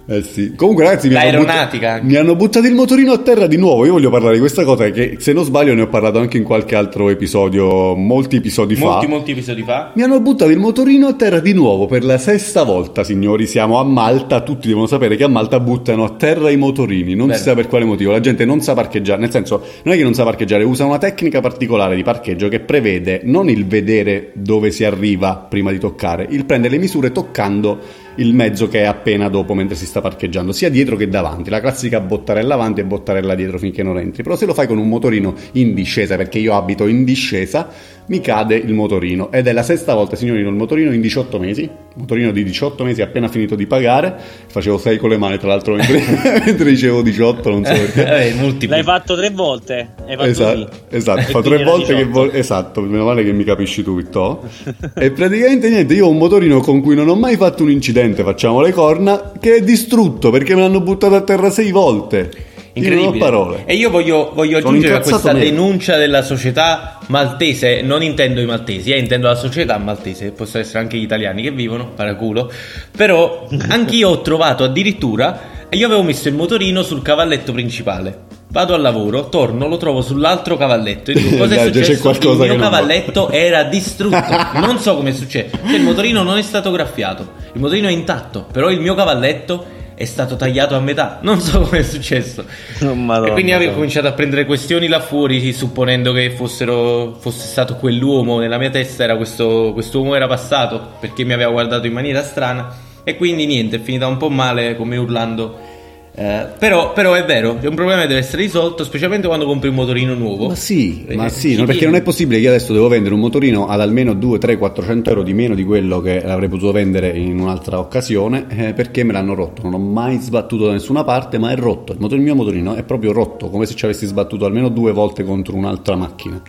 Eh 0.07 0.21
sì. 0.21 0.53
Comunque, 0.55 0.83
ragazzi, 0.83 1.07
mi 1.07 1.15
hanno, 1.15 1.45
anche. 1.47 1.99
mi 2.03 2.15
hanno 2.15 2.35
buttato 2.35 2.67
il 2.67 2.75
motorino 2.75 3.11
a 3.11 3.17
terra 3.17 3.47
di 3.47 3.57
nuovo. 3.57 3.85
Io 3.85 3.93
voglio 3.93 4.11
parlare 4.11 4.35
di 4.35 4.39
questa 4.39 4.63
cosa 4.63 4.89
che, 4.91 5.15
se 5.19 5.33
non 5.33 5.43
sbaglio, 5.43 5.73
ne 5.73 5.81
ho 5.81 5.87
parlato 5.87 6.19
anche 6.19 6.37
in 6.37 6.43
qualche 6.43 6.75
altro 6.75 7.09
episodio, 7.09 7.95
molti 7.95 8.35
episodi 8.35 8.75
Molti, 8.75 9.05
fa. 9.05 9.11
molti 9.11 9.31
episodi 9.31 9.63
fa. 9.63 9.91
Mi 9.95 10.03
hanno 10.03 10.21
buttato 10.21 10.51
il 10.51 10.59
motorino 10.59 11.07
a 11.07 11.13
terra 11.13 11.39
di 11.39 11.53
nuovo 11.53 11.87
per 11.87 12.03
la 12.03 12.19
sesta 12.19 12.61
volta, 12.63 13.03
signori. 13.03 13.47
Siamo 13.47 13.79
a 13.79 13.83
Malta, 13.83 14.41
tutti 14.41 14.67
devono 14.67 14.85
sapere 14.85 15.15
che 15.15 15.23
a 15.23 15.27
Malta 15.27 15.59
buttano 15.59 16.03
a 16.03 16.11
terra 16.11 16.51
i 16.51 16.57
motorini. 16.57 17.15
Non 17.15 17.27
Bene. 17.27 17.39
si 17.39 17.43
sa 17.45 17.55
per 17.55 17.67
quale 17.67 17.85
motivo. 17.85 18.11
La 18.11 18.19
gente 18.19 18.45
non 18.45 18.61
sa 18.61 18.75
parcheggiare, 18.75 19.19
nel 19.19 19.31
senso, 19.31 19.63
non 19.83 19.95
è 19.95 19.97
che 19.97 20.03
non 20.03 20.13
sa 20.13 20.23
parcheggiare, 20.23 20.63
usa 20.63 20.85
una 20.85 20.99
tecnica 20.99 21.41
particolare 21.41 21.95
di 21.95 22.03
parcheggio 22.03 22.47
che 22.47 22.59
prevede 22.59 23.21
non 23.23 23.49
il 23.49 23.65
vedere 23.65 24.31
dove 24.35 24.69
si 24.69 24.83
arriva 24.83 25.35
prima 25.49 25.71
di 25.71 25.79
toccare, 25.79 26.27
il 26.29 26.45
prendere 26.45 26.75
le 26.75 26.79
misure 26.79 27.11
toccando 27.11 28.03
il 28.15 28.33
mezzo 28.33 28.67
che 28.67 28.81
è 28.81 28.85
appena 28.85 29.29
dopo 29.29 29.53
mentre 29.53 29.75
si 29.75 29.85
sta 29.85 30.01
parcheggiando, 30.01 30.51
sia 30.51 30.69
dietro 30.69 30.95
che 30.95 31.07
davanti. 31.07 31.49
La 31.49 31.59
classica 31.59 31.99
bottarella 31.99 32.53
avanti 32.53 32.81
e 32.81 32.85
bottarella 32.85 33.35
dietro 33.35 33.57
finché 33.57 33.83
non 33.83 33.97
entri. 33.97 34.23
Però 34.23 34.35
se 34.35 34.45
lo 34.45 34.53
fai 34.53 34.67
con 34.67 34.77
un 34.77 34.87
motorino 34.87 35.33
in 35.53 35.73
discesa, 35.73 36.15
perché 36.15 36.39
io 36.39 36.53
abito 36.53 36.87
in 36.87 37.03
discesa, 37.03 37.69
mi 38.07 38.21
cade 38.21 38.55
il 38.55 38.73
motorino. 38.73 39.31
Ed 39.31 39.47
è 39.47 39.51
la 39.51 39.63
sesta 39.63 39.93
volta, 39.93 40.15
signorino, 40.15 40.49
il 40.49 40.55
motorino 40.55 40.93
in 40.93 41.01
18 41.01 41.39
mesi. 41.39 41.69
Motorino 41.95 42.31
di 42.31 42.43
18 42.43 42.83
mesi 42.83 43.01
appena 43.01 43.27
finito 43.29 43.55
di 43.55 43.65
pagare. 43.65 44.15
Facevo 44.47 44.77
6 44.77 44.97
con 44.97 45.09
le 45.09 45.17
mani, 45.17 45.37
tra 45.37 45.47
l'altro, 45.47 45.75
mentre, 45.75 46.01
mentre 46.45 46.69
dicevo 46.69 47.01
18, 47.01 47.49
non 47.49 47.65
so 47.65 47.71
perché. 47.73 48.31
Eh. 48.31 48.67
L'hai 48.67 48.83
fatto 48.83 49.15
tre 49.15 49.29
volte. 49.29 49.89
Hai 50.05 50.15
fatto 50.15 50.23
Esatto, 50.27 50.69
esatto, 50.89 51.21
fa 51.21 51.41
tre 51.41 51.63
volte 51.63 51.95
che 51.95 52.05
18. 52.05 52.11
vol- 52.11 52.31
esatto, 52.33 52.81
meno 52.81 53.05
male 53.05 53.23
che 53.23 53.31
mi 53.31 53.43
capisci 53.43 53.81
tu, 53.83 53.95
Vitto. 53.95 54.43
e 54.95 55.11
praticamente 55.11 55.69
niente, 55.69 55.93
io 55.93 56.07
ho 56.07 56.09
un 56.09 56.17
motorino 56.17 56.59
con 56.59 56.81
cui 56.81 56.95
non 56.95 57.07
ho 57.07 57.15
mai 57.15 57.37
fatto 57.37 57.63
un 57.63 57.71
incidente, 57.71 58.03
facciamo 58.13 58.61
le 58.61 58.71
corna, 58.71 59.31
che 59.39 59.55
è 59.55 59.61
distrutto 59.61 60.29
perché 60.29 60.53
me 60.53 60.61
l'hanno 60.61 60.81
buttato 60.81 61.15
a 61.15 61.21
terra 61.21 61.49
sei 61.49 61.71
volte. 61.71 62.53
Incredibile. 62.73 63.17
parole. 63.19 63.63
E 63.65 63.75
io 63.75 63.89
voglio, 63.89 64.31
voglio 64.33 64.57
aggiungere 64.57 64.95
a 64.95 64.99
questa 64.99 65.31
nero. 65.31 65.45
denuncia 65.45 65.95
della 65.95 66.21
società 66.21 66.99
maltese, 67.07 67.81
non 67.81 68.03
intendo 68.03 68.41
i 68.41 68.45
maltesi, 68.45 68.91
eh, 68.91 68.99
intendo 68.99 69.27
la 69.27 69.35
società 69.35 69.77
maltese, 69.77 70.31
possono 70.31 70.61
essere 70.61 70.79
anche 70.79 70.97
gli 70.97 71.03
italiani 71.03 71.41
che 71.41 71.51
vivono, 71.51 71.91
paraculo, 71.95 72.51
però 72.95 73.47
anch'io 73.69 74.09
ho 74.09 74.21
trovato 74.21 74.65
addirittura, 74.65 75.67
e 75.69 75.77
io 75.77 75.85
avevo 75.85 76.03
messo 76.03 76.27
il 76.27 76.35
motorino 76.35 76.83
sul 76.83 77.01
cavalletto 77.01 77.53
principale. 77.53 78.34
Vado 78.55 78.73
al 78.73 78.79
lavoro, 78.79 79.27
torno, 79.27 79.67
lo 79.67 79.75
trovo 79.75 80.01
sull'altro 80.01 80.55
cavalletto 80.55 81.11
e 81.11 81.15
dico 81.15 81.35
cosa 81.35 81.55
è 81.55 81.57
c'è 81.71 81.73
successo? 81.73 81.99
qualcosa 81.99 82.45
il 82.45 82.51
mio 82.51 82.59
non 82.59 82.69
va." 82.69 82.77
cavalletto 82.77 83.29
era 83.29 83.63
distrutto, 83.63 84.17
non 84.61 84.79
so 84.79 84.95
come 84.95 85.09
è 85.09 85.13
successo, 85.13 85.57
cioè 85.57 85.75
il 85.75 85.81
motorino 85.81 86.23
non 86.23 86.37
è 86.37 86.41
stato 86.41 86.71
graffiato, 86.71 87.33
il 87.51 87.59
motorino 87.59 87.89
è 87.89 87.91
intatto, 87.91 88.47
però 88.49 88.71
il 88.71 88.79
mio 88.79 88.95
cavalletto 88.95 89.65
è 89.93 90.05
stato 90.05 90.37
tagliato 90.37 90.73
a 90.73 90.79
metà, 90.79 91.19
non 91.21 91.41
so 91.41 91.59
come 91.63 91.79
è 91.79 91.83
successo. 91.83 92.45
Oh, 92.83 92.93
Madonna, 92.93 93.27
e 93.27 93.33
quindi 93.33 93.51
avevo 93.51 93.73
cominciato 93.73 94.07
a 94.07 94.13
prendere 94.13 94.45
questioni 94.45 94.87
là 94.87 95.01
fuori, 95.01 95.51
supponendo 95.51 96.13
che 96.13 96.31
fossero, 96.31 97.17
fosse 97.19 97.47
stato 97.47 97.75
quell'uomo 97.75 98.39
nella 98.39 98.57
mia 98.57 98.69
testa, 98.69 99.03
era 99.03 99.17
questo 99.17 99.71
quest'uomo 99.73 100.15
era 100.15 100.27
passato 100.27 100.93
perché 101.01 101.25
mi 101.25 101.33
aveva 101.33 101.51
guardato 101.51 101.87
in 101.87 101.93
maniera 101.93 102.23
strana 102.23 102.73
e 103.03 103.17
quindi 103.17 103.45
niente, 103.45 103.75
è 103.75 103.79
finita 103.81 104.07
un 104.07 104.15
po' 104.15 104.29
male 104.29 104.77
come 104.77 104.95
urlando. 104.95 105.73
Eh, 106.17 106.47
però, 106.57 106.93
però 106.93 107.11
è 107.13 107.25
vero, 107.25 107.59
è 107.59 107.67
un 107.67 107.75
problema 107.75 108.01
che 108.01 108.07
deve 108.07 108.21
essere 108.21 108.43
risolto, 108.43 108.85
specialmente 108.85 109.27
quando 109.27 109.45
compri 109.45 109.67
un 109.67 109.75
motorino 109.75 110.13
nuovo. 110.13 110.47
Ma 110.47 110.55
sì, 110.55 111.03
Eh, 111.05 111.15
ma 111.17 111.27
sì, 111.27 111.57
no, 111.57 111.65
perché 111.65 111.83
non 111.83 111.95
è 111.95 112.01
possibile 112.01 112.37
che 112.37 112.43
io 112.43 112.49
adesso 112.49 112.71
devo 112.71 112.87
vendere 112.87 113.13
un 113.13 113.19
motorino 113.19 113.67
ad 113.67 113.81
almeno 113.81 114.13
2, 114.13 114.37
3, 114.37 114.57
400 114.57 115.09
euro 115.09 115.23
di 115.23 115.33
meno 115.33 115.55
di 115.55 115.65
quello 115.65 115.99
che 115.99 116.23
avrei 116.23 116.47
potuto 116.47 116.71
vendere 116.71 117.09
in 117.09 117.37
un'altra 117.37 117.79
occasione 117.79 118.45
eh, 118.47 118.73
perché 118.73 119.03
me 119.03 119.11
l'hanno 119.11 119.33
rotto. 119.33 119.61
Non 119.63 119.73
ho 119.73 119.77
mai 119.77 120.19
sbattuto 120.19 120.67
da 120.67 120.71
nessuna 120.71 121.03
parte, 121.03 121.37
ma 121.37 121.51
è 121.51 121.55
rotto. 121.57 121.91
Il, 121.91 121.99
motor- 121.99 122.17
il 122.17 122.23
mio 122.23 122.35
motorino 122.35 122.75
è 122.75 122.83
proprio 122.83 123.11
rotto, 123.11 123.49
come 123.49 123.65
se 123.65 123.75
ci 123.75 123.83
avessi 123.83 124.05
sbattuto 124.05 124.45
almeno 124.45 124.69
due 124.69 124.93
volte 124.93 125.25
contro 125.25 125.55
un'altra 125.55 125.97
macchina. 125.97 126.41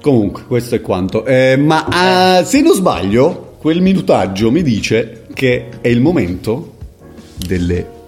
Comunque, 0.00 0.44
questo 0.46 0.76
è 0.76 0.80
quanto. 0.80 1.26
Eh, 1.26 1.58
ma 1.58 1.84
ah, 1.90 2.42
se 2.42 2.62
non 2.62 2.72
sbaglio, 2.72 3.56
quel 3.58 3.82
minutaggio 3.82 4.50
mi 4.50 4.62
dice 4.62 5.24
che 5.34 5.68
è 5.82 5.88
il 5.88 6.00
momento 6.00 6.70
delle 7.36 8.00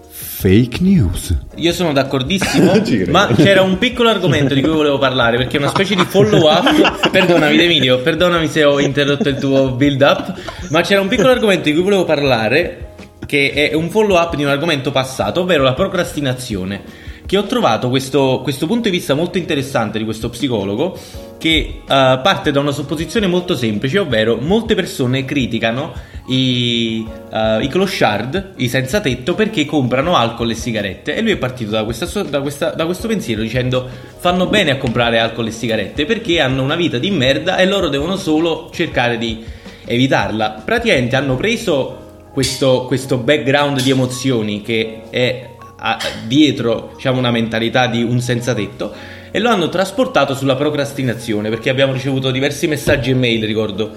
fake 0.45 0.83
news. 0.83 1.35
Io 1.55 1.73
sono 1.73 1.95
d'accordissimo, 1.95 2.83
ma 3.09 3.29
c'era 3.35 3.63
un 3.63 3.79
piccolo 3.79 4.11
argomento 4.11 4.53
di 4.53 4.61
cui 4.61 4.73
volevo 4.73 4.99
parlare 4.99 5.39
perché 5.39 5.57
è 5.57 5.59
una 5.59 5.71
specie 5.71 5.95
di 5.95 6.05
follow 6.05 6.51
up. 6.51 7.09
Perdonami, 7.09 7.59
Emilio, 7.59 8.01
perdonami 8.01 8.47
se 8.49 8.63
ho 8.63 8.79
interrotto 8.79 9.31
il 9.31 9.37
tuo 9.37 9.71
build 9.71 10.03
up, 10.03 10.35
ma 10.69 10.83
c'era 10.83 11.01
un 11.01 11.09
piccolo 11.09 11.31
argomento 11.31 11.71
di 11.71 11.73
cui 11.73 11.83
volevo 11.83 12.05
parlare 12.05 12.93
che 13.25 13.53
è 13.53 13.75
un 13.75 13.89
follow 13.89 14.19
up 14.19 14.37
di 14.37 14.45
un 14.45 14.51
argomento 14.51 14.91
passato, 14.91 15.41
ovvero 15.41 15.63
la 15.63 15.73
procrastinazione. 15.73 16.83
Che 17.25 17.39
ho 17.39 17.45
trovato 17.45 17.89
questo, 17.89 18.41
questo 18.43 18.67
punto 18.67 18.91
di 18.91 18.97
vista 18.99 19.15
molto 19.15 19.39
interessante 19.39 19.97
di 19.97 20.05
questo 20.05 20.29
psicologo 20.29 20.95
che 21.39 21.49
eh, 21.49 21.83
parte 21.87 22.51
da 22.51 22.61
una 22.61 22.71
supposizione 22.71 23.27
molto 23.27 23.57
semplice, 23.57 23.99
ovvero 23.99 24.37
molte 24.37 24.75
persone 24.75 25.25
criticano 25.25 25.95
i, 26.27 27.07
eh, 27.33 27.63
i 27.63 27.69
clochard, 27.69 28.53
i 28.57 28.69
senza 28.69 29.01
tetto, 29.01 29.35
perché 29.35 29.65
comprano 29.67 30.17
alcol 30.17 30.51
e 30.51 30.55
sigarette. 30.55 31.15
E 31.15 31.21
lui 31.21 31.33
è 31.33 31.37
partito 31.37 31.71
da, 31.71 31.85
questa 31.85 32.23
da 32.23 32.41
questa- 32.41 32.71
da 32.71 32.85
questo 32.87 33.09
pensiero 33.09 33.43
dicendo 33.43 33.87
fanno 34.19 34.47
bene 34.47 34.71
a 34.71 34.77
comprare 34.79 35.19
alcol 35.19 35.49
e 35.49 35.51
sigarette 35.51 36.07
perché 36.07 36.41
hanno 36.41 36.63
una 36.63 36.77
vita 36.77 36.99
di 36.99 37.11
merda 37.11 37.57
e 37.59 37.67
loro 37.67 37.89
devono 37.89 38.17
solo 38.17 38.71
cercare 38.73 39.19
di 39.19 39.45
evitarla. 39.85 40.63
Praticamente 40.65 41.17
hanno 41.17 41.37
preso 41.37 41.99
questo, 42.33 42.85
questo 42.87 43.19
background 43.19 43.83
di 43.83 43.91
emozioni 43.91 44.63
che 44.63 45.03
è 45.11 45.49
a- 45.77 45.99
dietro 46.27 46.93
diciamo, 46.95 47.19
una 47.19 47.31
mentalità 47.31 47.87
di 47.87 48.03
un 48.03 48.21
senza 48.21 48.55
tetto 48.55 48.93
e 49.31 49.39
lo 49.41 49.51
hanno 49.51 49.69
trasportato 49.69 50.35
sulla 50.35 50.55
procrastinazione 50.57 51.51
perché 51.51 51.69
abbiamo 51.69 51.93
ricevuto 51.93 52.31
diversi 52.31 52.67
messaggi 52.67 53.11
e 53.11 53.15
mail 53.15 53.45
ricordo 53.45 53.91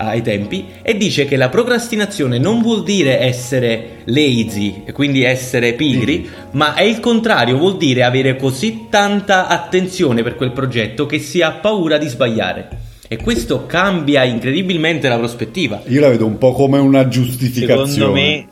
ai 0.00 0.22
tempi 0.22 0.66
e 0.82 0.96
dice 0.96 1.24
che 1.26 1.36
la 1.36 1.48
procrastinazione 1.48 2.38
non 2.38 2.62
vuol 2.62 2.82
dire 2.82 3.20
essere 3.20 3.98
lazy 4.04 4.82
e 4.86 4.92
quindi 4.92 5.22
essere 5.22 5.74
pigri 5.74 6.28
ma 6.52 6.74
è 6.74 6.82
il 6.82 7.00
contrario 7.00 7.58
vuol 7.58 7.76
dire 7.76 8.02
avere 8.04 8.36
così 8.36 8.86
tanta 8.88 9.46
attenzione 9.46 10.22
per 10.22 10.36
quel 10.36 10.52
progetto 10.52 11.06
che 11.06 11.18
si 11.18 11.42
ha 11.42 11.50
paura 11.52 11.98
di 11.98 12.08
sbagliare 12.08 12.68
e 13.08 13.16
questo 13.18 13.66
cambia 13.66 14.24
incredibilmente 14.24 15.08
la 15.08 15.18
prospettiva 15.18 15.82
Io 15.86 16.00
la 16.00 16.08
vedo 16.08 16.26
un 16.26 16.38
po' 16.38 16.52
come 16.52 16.78
una 16.78 17.06
giustificazione. 17.08 17.88
Secondo 17.90 18.12
me 18.12 18.48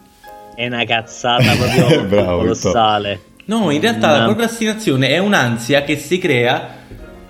è 0.57 0.67
una 0.67 0.85
cazzata 0.85 1.55
proprio 1.55 2.03
Bravo, 2.09 2.39
colossale. 2.39 3.21
No, 3.47 3.71
in 3.71 3.81
realtà 3.81 4.11
la 4.11 4.19
No. 4.19 4.25
procrastinazione 4.27 5.09
è 5.09 5.19
un'ansia 5.19 5.83
che 5.83 5.97
si 5.97 6.19
crea 6.19 6.69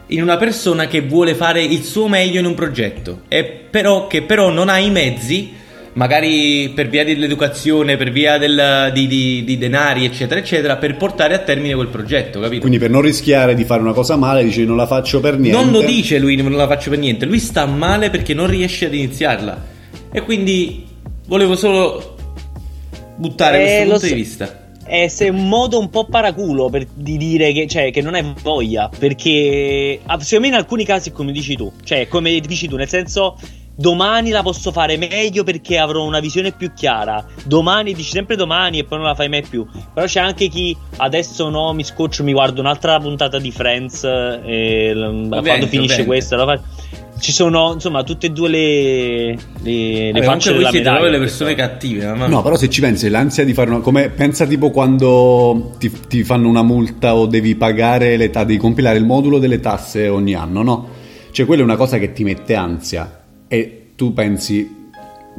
in 0.08 0.22
una 0.22 0.36
persona 0.36 0.86
che 0.86 1.00
vuole 1.02 1.34
fare 1.34 1.62
il 1.62 1.82
suo 1.84 2.08
meglio 2.08 2.38
in 2.40 2.46
un 2.46 2.54
progetto, 2.54 3.22
e 3.28 3.44
però, 3.44 4.06
che 4.06 4.22
però 4.22 4.48
non 4.50 4.68
ha 4.68 4.78
i 4.78 4.90
mezzi, 4.90 5.52
magari 5.94 6.70
per 6.74 6.88
via 6.88 7.04
dell'educazione, 7.04 7.96
per 7.96 8.10
via 8.10 8.38
del- 8.38 8.90
di, 8.94 9.06
di- 9.06 9.42
di 9.44 9.58
denari, 9.58 10.04
eccetera, 10.04 10.38
eccetera, 10.40 10.76
per 10.76 10.96
portare 10.96 11.34
a 11.34 11.38
termine 11.38 11.74
quel 11.74 11.88
progetto, 11.88 12.40
capito? 12.40 12.60
Quindi 12.60 12.78
per 12.78 12.88
non 12.90 13.02
rischiare 13.02 13.54
di 13.54 13.64
fare 13.64 13.80
una 13.82 13.92
cosa 13.92 14.16
male 14.16 14.44
dici 14.44 14.64
non 14.64 14.76
la 14.76 14.86
faccio 14.86 15.20
per 15.20 15.38
niente. 15.38 15.60
Non 15.60 15.72
lo 15.72 15.82
dice 15.82 16.18
lui, 16.18 16.36
non 16.36 16.52
la 16.52 16.66
faccio 16.68 16.90
per 16.90 16.98
niente, 17.00 17.26
lui 17.26 17.38
sta 17.40 17.66
male 17.66 18.10
perché 18.10 18.32
non 18.32 18.46
riesce 18.46 18.86
ad 18.86 18.94
iniziarla. 18.94 19.64
E 20.12 20.22
quindi 20.22 20.86
volevo 21.26 21.54
solo 21.56 22.16
buttare 23.16 23.58
Eh, 23.58 23.60
questo 23.64 23.82
punto 23.82 23.98
so- 23.98 24.06
di 24.06 24.14
vista. 24.14 24.67
È 24.88 25.06
se 25.08 25.28
un 25.28 25.48
modo 25.48 25.78
un 25.78 25.90
po' 25.90 26.06
paraculo 26.06 26.70
per, 26.70 26.86
di 26.94 27.18
dire 27.18 27.52
che, 27.52 27.66
cioè, 27.66 27.90
che 27.90 28.00
non 28.00 28.14
hai 28.14 28.34
voglia. 28.42 28.88
Perché 28.98 30.00
ah, 30.06 30.18
secondo 30.18 30.48
me 30.48 30.54
in 30.54 30.58
alcuni 30.58 30.84
casi, 30.84 31.10
è 31.10 31.12
come 31.12 31.30
dici 31.30 31.56
tu, 31.56 31.70
cioè, 31.84 32.08
come 32.08 32.40
dici 32.40 32.66
tu, 32.68 32.76
nel 32.76 32.88
senso. 32.88 33.38
Domani 33.80 34.30
la 34.30 34.42
posso 34.42 34.72
fare 34.72 34.96
meglio 34.96 35.44
perché 35.44 35.78
avrò 35.78 36.02
una 36.04 36.18
visione 36.18 36.50
più 36.50 36.72
chiara. 36.74 37.24
Domani 37.44 37.94
dici 37.94 38.10
sempre 38.10 38.34
domani 38.34 38.80
e 38.80 38.84
poi 38.84 38.98
non 38.98 39.06
la 39.06 39.14
fai 39.14 39.28
mai 39.28 39.42
più. 39.42 39.64
Però 39.94 40.04
c'è 40.04 40.18
anche 40.18 40.48
chi 40.48 40.76
adesso 40.96 41.48
no, 41.48 41.72
mi 41.74 41.84
scoccio, 41.84 42.24
mi 42.24 42.32
guardo 42.32 42.60
un'altra 42.60 42.98
puntata 42.98 43.38
di 43.38 43.52
Friends. 43.52 44.02
E 44.02 44.92
l- 44.92 45.28
quando 45.28 45.68
finisce 45.68 46.02
ovviamente. 46.02 46.04
questa, 46.06 46.34
la 46.34 46.44
fa- 46.44 46.60
ci 47.20 47.32
sono 47.32 47.72
insomma 47.74 48.02
tutte 48.04 48.26
e 48.26 48.30
due 48.30 48.48
le, 48.48 49.26
le, 49.28 49.36
le 49.62 50.12
Vabbè, 50.12 50.24
facce 50.24 50.52
della 50.52 50.70
medaglia. 50.70 51.08
le 51.08 51.18
persone 51.18 51.54
cattive, 51.54 52.04
mamma 52.06 52.26
No, 52.26 52.42
però 52.42 52.56
se 52.56 52.68
ci 52.70 52.80
pensi, 52.80 53.08
l'ansia 53.08 53.44
di 53.44 53.52
fare 53.54 53.70
una. 53.70 53.80
Come 53.80 54.08
pensa 54.10 54.46
tipo 54.46 54.70
quando 54.70 55.74
ti, 55.78 55.90
ti 56.08 56.24
fanno 56.24 56.48
una 56.48 56.62
multa 56.62 57.14
o 57.14 57.26
devi 57.26 57.54
pagare 57.56 58.16
le 58.16 58.30
tasse, 58.30 58.46
devi 58.46 58.58
compilare 58.58 58.98
il 58.98 59.04
modulo 59.04 59.38
delle 59.38 59.60
tasse 59.60 60.08
ogni 60.08 60.34
anno, 60.34 60.62
no? 60.62 60.88
Cioè, 61.30 61.44
quella 61.46 61.62
è 61.62 61.64
una 61.64 61.76
cosa 61.76 61.98
che 61.98 62.12
ti 62.12 62.24
mette 62.24 62.54
ansia. 62.54 63.24
E 63.48 63.90
tu 63.96 64.12
pensi. 64.12 64.76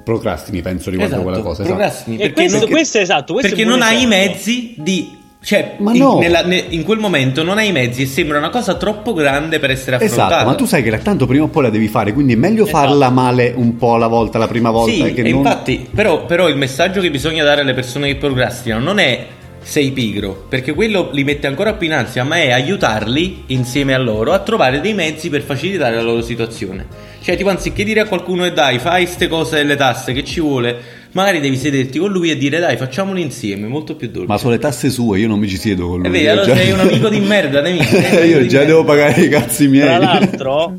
Procrastini, 0.02 0.62
penso 0.62 0.90
riguardo 0.90 1.16
Esatto, 1.16 1.30
quella 1.30 1.44
cosa. 1.44 1.62
esatto. 1.64 1.78
procrastini, 1.78 2.16
E 2.16 2.20
perché 2.20 2.34
questo, 2.34 2.60
non- 2.60 2.70
questo 2.70 2.98
è 2.98 3.02
esatto. 3.02 3.34
Questo 3.34 3.50
perché 3.56 3.66
non 3.70 3.82
hai 3.82 4.04
i 4.04 4.06
mezzi 4.06 4.74
di 4.78 5.10
cioè 5.42 5.76
Ma 5.80 5.94
in, 5.94 6.00
no. 6.00 6.20
nella- 6.20 6.44
ne- 6.44 6.66
in 6.70 6.84
quel 6.84 7.00
momento 7.00 7.44
non 7.44 7.58
hai 7.58 7.70
i 7.70 7.72
mezzi 7.72 8.02
e 8.02 8.06
sembra 8.06 8.38
una 8.40 8.50
cosa 8.50 8.76
troppo 8.76 9.14
grande 9.14 9.60
per 9.60 9.72
essere 9.72 9.96
affrontata 9.96 10.28
Esatto, 10.34 10.46
ma 10.50 10.56
tu 10.56 10.66
sai 10.66 10.84
che 10.84 10.98
tanto 11.00 11.26
prima 11.26 11.46
o 11.46 11.48
poi 11.48 11.64
la 11.64 11.70
devi 11.70 11.88
fare, 11.88 12.12
quindi 12.14 12.34
è 12.34 12.36
meglio 12.36 12.64
Esatto. 12.64 12.78
farla 12.86 13.10
male 13.10 13.54
un 13.56 13.78
po' 13.78 13.94
alla 13.94 14.08
volta, 14.08 14.38
la 14.38 14.48
prima 14.48 14.70
volta. 14.70 14.92
sì, 15.06 15.14
che 15.14 15.22
non... 15.22 15.32
infatti 15.40 15.88
però, 15.94 16.26
però 16.26 16.50
il 16.50 16.58
messaggio 16.58 17.00
che 17.00 17.10
bisogna 17.10 17.44
dare 17.46 17.62
alle 17.62 17.74
persone 17.74 18.08
che 18.08 18.16
procrastinano 18.18 18.84
non 18.84 19.00
è 19.00 19.26
sei 19.62 19.92
pigro 19.92 20.46
perché 20.48 20.74
quello 20.74 21.10
li 21.12 21.24
mette 21.26 21.46
ancora 21.46 21.74
più 21.74 21.88
in 21.88 21.94
ansia 21.94 22.24
ma 22.24 22.38
è 22.38 22.52
aiutarli 22.52 23.44
insieme 23.48 23.94
a 23.94 23.98
loro 23.98 24.32
a 24.32 24.40
trovare 24.40 24.80
dei 24.80 24.94
mezzi 24.94 25.30
per 25.30 25.42
facilitare 25.42 25.96
la 25.96 26.02
loro 26.02 26.22
situazione 26.22 26.86
cioè 27.22 27.36
tipo 27.36 27.50
anziché 27.50 27.84
dire 27.84 28.00
a 28.00 28.06
qualcuno 28.06 28.46
e 28.46 28.54
dai 28.54 28.80
fai 28.80 29.06
ste 29.06 29.28
cose 29.28 29.58
delle 29.58 29.76
tasse 29.76 30.14
che 30.14 30.24
ci 30.24 30.40
vuole 30.40 30.78
magari 31.12 31.40
devi 31.40 31.58
sederti 31.58 31.98
con 32.00 32.12
lui 32.12 32.30
e 32.32 32.38
dire 32.38 32.60
dai 32.60 32.78
facciamolo 32.78 33.20
insieme 33.20 33.68
molto 33.68 33.96
più 33.96 34.10
dolce 34.10 34.28
Ma 34.28 34.38
sono 34.38 34.52
le 34.52 34.60
tasse 34.60 34.90
sue, 34.90 35.20
io 35.20 35.28
non 35.28 35.40
mi 35.40 35.48
ci 35.48 35.58
siedo 35.58 35.88
con 35.88 35.98
lui. 36.00 36.08
E 36.08 36.10
vedi, 36.10 36.28
allora 36.28 36.46
già- 36.48 36.56
sei 36.56 36.72
un 36.72 36.80
amico 36.82 37.10
di 37.10 37.20
merda, 37.20 37.62
Nemi. 37.62 37.84
Sei 37.84 38.00
un 38.00 38.06
amico 38.06 38.24
io 38.26 38.40
di 38.42 38.48
già 38.48 38.58
merda. 38.60 38.72
devo 38.74 38.84
pagare 38.84 39.22
i 39.22 39.28
cazzi 39.30 39.68
miei. 39.68 39.86
Tra 39.88 39.98
l'altro, 39.98 40.78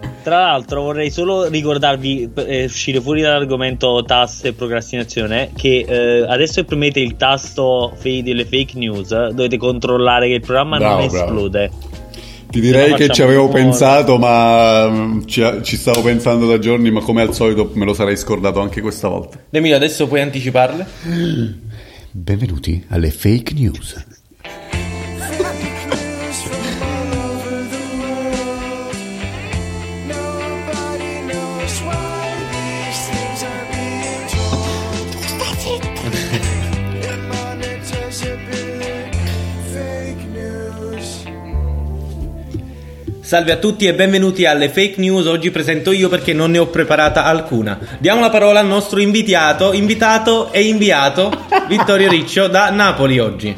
tra 0.22 0.38
l'altro, 0.40 0.82
vorrei 0.82 1.10
solo 1.10 1.48
ricordarvi, 1.48 2.30
eh, 2.46 2.64
uscire 2.64 3.00
fuori 3.00 3.20
dall'argomento 3.22 4.02
tasse 4.06 4.48
e 4.48 4.52
procrastinazione, 4.52 5.50
che 5.56 5.84
eh, 5.88 6.24
adesso 6.28 6.60
che 6.60 6.64
premete 6.64 7.00
il 7.00 7.16
tasto 7.16 7.92
fe- 7.96 8.22
delle 8.22 8.44
fake 8.44 8.72
news, 8.78 9.10
eh, 9.10 9.28
dovete 9.32 9.56
controllare 9.56 10.28
che 10.28 10.34
il 10.34 10.40
programma 10.40 10.76
Bravo, 10.78 10.98
non 11.00 11.08
bravo. 11.08 11.68
Ti 12.50 12.60
direi 12.60 12.94
che 12.94 13.08
ci 13.10 13.22
avevo 13.22 13.44
un 13.44 13.48
po'- 13.50 13.56
pensato, 13.56 14.16
ma 14.18 14.88
mm, 14.88 15.20
ci, 15.26 15.42
ci 15.62 15.76
stavo 15.76 16.02
pensando 16.02 16.46
da 16.46 16.58
giorni, 16.58 16.90
ma 16.90 17.00
come 17.00 17.22
al 17.22 17.34
solito 17.34 17.70
me 17.74 17.84
lo 17.84 17.92
sarei 17.94 18.16
scordato 18.16 18.60
anche 18.60 18.80
questa 18.80 19.08
volta. 19.08 19.38
Emilio, 19.50 19.76
adesso 19.76 20.06
puoi 20.06 20.22
anticiparle? 20.22 20.86
Benvenuti 22.10 22.84
alle 22.88 23.10
fake 23.10 23.52
news. 23.54 24.06
Salve 43.28 43.52
a 43.52 43.58
tutti 43.58 43.84
e 43.84 43.92
benvenuti 43.92 44.46
alle 44.46 44.70
fake 44.70 44.98
news. 44.98 45.26
Oggi 45.26 45.50
presento 45.50 45.92
io 45.92 46.08
perché 46.08 46.32
non 46.32 46.50
ne 46.50 46.56
ho 46.56 46.68
preparata 46.68 47.26
alcuna. 47.26 47.78
Diamo 47.98 48.22
la 48.22 48.30
parola 48.30 48.60
al 48.60 48.66
nostro 48.66 49.00
invitato, 49.00 49.74
invitato 49.74 50.50
e 50.50 50.62
inviato 50.62 51.30
Vittorio 51.68 52.08
Riccio 52.08 52.48
da 52.48 52.70
Napoli 52.70 53.18
oggi. 53.18 53.54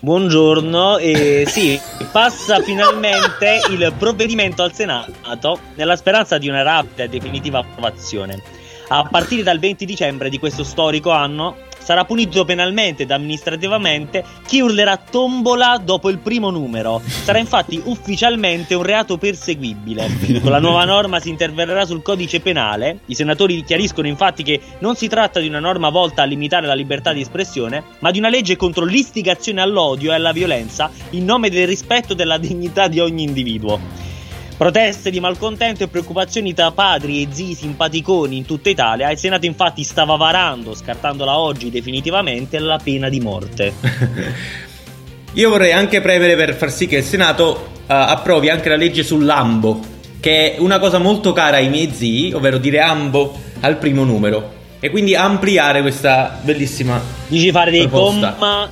Buongiorno, 0.00 0.98
e 0.98 1.44
sì, 1.48 1.80
passa 2.10 2.60
finalmente 2.60 3.62
il 3.70 3.90
provvedimento 3.96 4.62
al 4.62 4.74
Senato 4.74 5.58
nella 5.74 5.96
speranza 5.96 6.36
di 6.36 6.50
una 6.50 6.60
rapida 6.60 7.04
e 7.04 7.08
definitiva 7.08 7.60
approvazione. 7.60 8.42
A 8.88 9.08
partire 9.10 9.42
dal 9.42 9.58
20 9.58 9.86
dicembre 9.86 10.28
di 10.28 10.38
questo 10.38 10.62
storico 10.62 11.08
anno 11.08 11.56
sarà 11.82 12.04
punito 12.04 12.44
penalmente 12.44 13.02
ed 13.02 13.10
amministrativamente 13.10 14.24
chi 14.46 14.60
urlerà 14.60 14.96
tombola 14.96 15.80
dopo 15.82 16.08
il 16.10 16.18
primo 16.18 16.50
numero. 16.50 17.00
Sarà 17.04 17.38
infatti 17.38 17.80
ufficialmente 17.84 18.74
un 18.74 18.82
reato 18.82 19.18
perseguibile. 19.18 20.40
Con 20.40 20.50
la 20.50 20.58
nuova 20.58 20.84
norma 20.84 21.20
si 21.20 21.28
interverrà 21.28 21.84
sul 21.84 22.02
codice 22.02 22.40
penale. 22.40 23.00
I 23.06 23.14
senatori 23.14 23.62
chiariscono 23.64 24.06
infatti 24.06 24.42
che 24.42 24.60
non 24.78 24.96
si 24.96 25.08
tratta 25.08 25.40
di 25.40 25.48
una 25.48 25.60
norma 25.60 25.90
volta 25.90 26.22
a 26.22 26.24
limitare 26.24 26.66
la 26.66 26.74
libertà 26.74 27.12
di 27.12 27.20
espressione, 27.20 27.82
ma 28.00 28.10
di 28.10 28.18
una 28.18 28.28
legge 28.28 28.56
contro 28.56 28.84
l'istigazione 28.84 29.60
all'odio 29.60 30.12
e 30.12 30.14
alla 30.14 30.32
violenza 30.32 30.90
in 31.10 31.24
nome 31.24 31.50
del 31.50 31.66
rispetto 31.66 32.14
della 32.14 32.38
dignità 32.38 32.88
di 32.88 33.00
ogni 33.00 33.22
individuo. 33.22 34.20
Proteste 34.62 35.10
di 35.10 35.18
malcontento 35.18 35.82
e 35.82 35.88
preoccupazioni 35.88 36.54
tra 36.54 36.70
padri 36.70 37.20
e 37.20 37.26
zii 37.32 37.52
simpaticoni 37.52 38.36
in 38.36 38.46
tutta 38.46 38.68
Italia. 38.70 39.10
Il 39.10 39.18
Senato 39.18 39.44
infatti 39.44 39.82
stava 39.82 40.14
varando, 40.14 40.72
scartandola 40.72 41.36
oggi 41.36 41.68
definitivamente, 41.68 42.60
la 42.60 42.78
pena 42.80 43.08
di 43.08 43.18
morte. 43.18 43.72
Io 45.34 45.50
vorrei 45.50 45.72
anche 45.72 46.00
premere 46.00 46.36
per 46.36 46.54
far 46.54 46.70
sì 46.70 46.86
che 46.86 46.98
il 46.98 47.02
Senato 47.02 47.70
eh, 47.88 47.92
approvi 47.92 48.50
anche 48.50 48.68
la 48.68 48.76
legge 48.76 49.02
sull'ambo, 49.02 49.80
che 50.20 50.54
è 50.54 50.60
una 50.60 50.78
cosa 50.78 50.98
molto 50.98 51.32
cara 51.32 51.56
ai 51.56 51.68
miei 51.68 51.90
zii, 51.92 52.32
ovvero 52.32 52.58
dire 52.58 52.78
ambo 52.78 53.36
al 53.62 53.78
primo 53.78 54.04
numero. 54.04 54.52
E 54.78 54.90
quindi 54.90 55.16
ampliare 55.16 55.80
questa 55.80 56.38
bellissima 56.40 57.00
Dici 57.26 57.50
fare 57.50 57.72
dei 57.72 57.88
proposta. 57.88 58.34
comma 58.34 58.68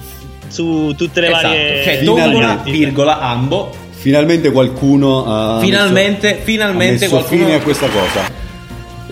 su 0.47 0.95
tutte 0.97 1.21
le 1.21 1.31
Esatto, 1.31 1.49
varie. 1.49 1.83
cioè 1.83 2.05
tombola, 2.05 2.61
virgola, 2.65 3.19
ambo. 3.19 3.89
Finalmente 4.01 4.51
qualcuno 4.51 5.25
ha 5.27 5.61
Finalmente, 5.61 6.29
messo, 6.33 6.43
finalmente 6.45 7.05
ha 7.05 7.09
qualcuno- 7.11 7.45
fine 7.45 7.55
a 7.55 7.61
questa 7.61 7.87
cosa. 7.89 8.23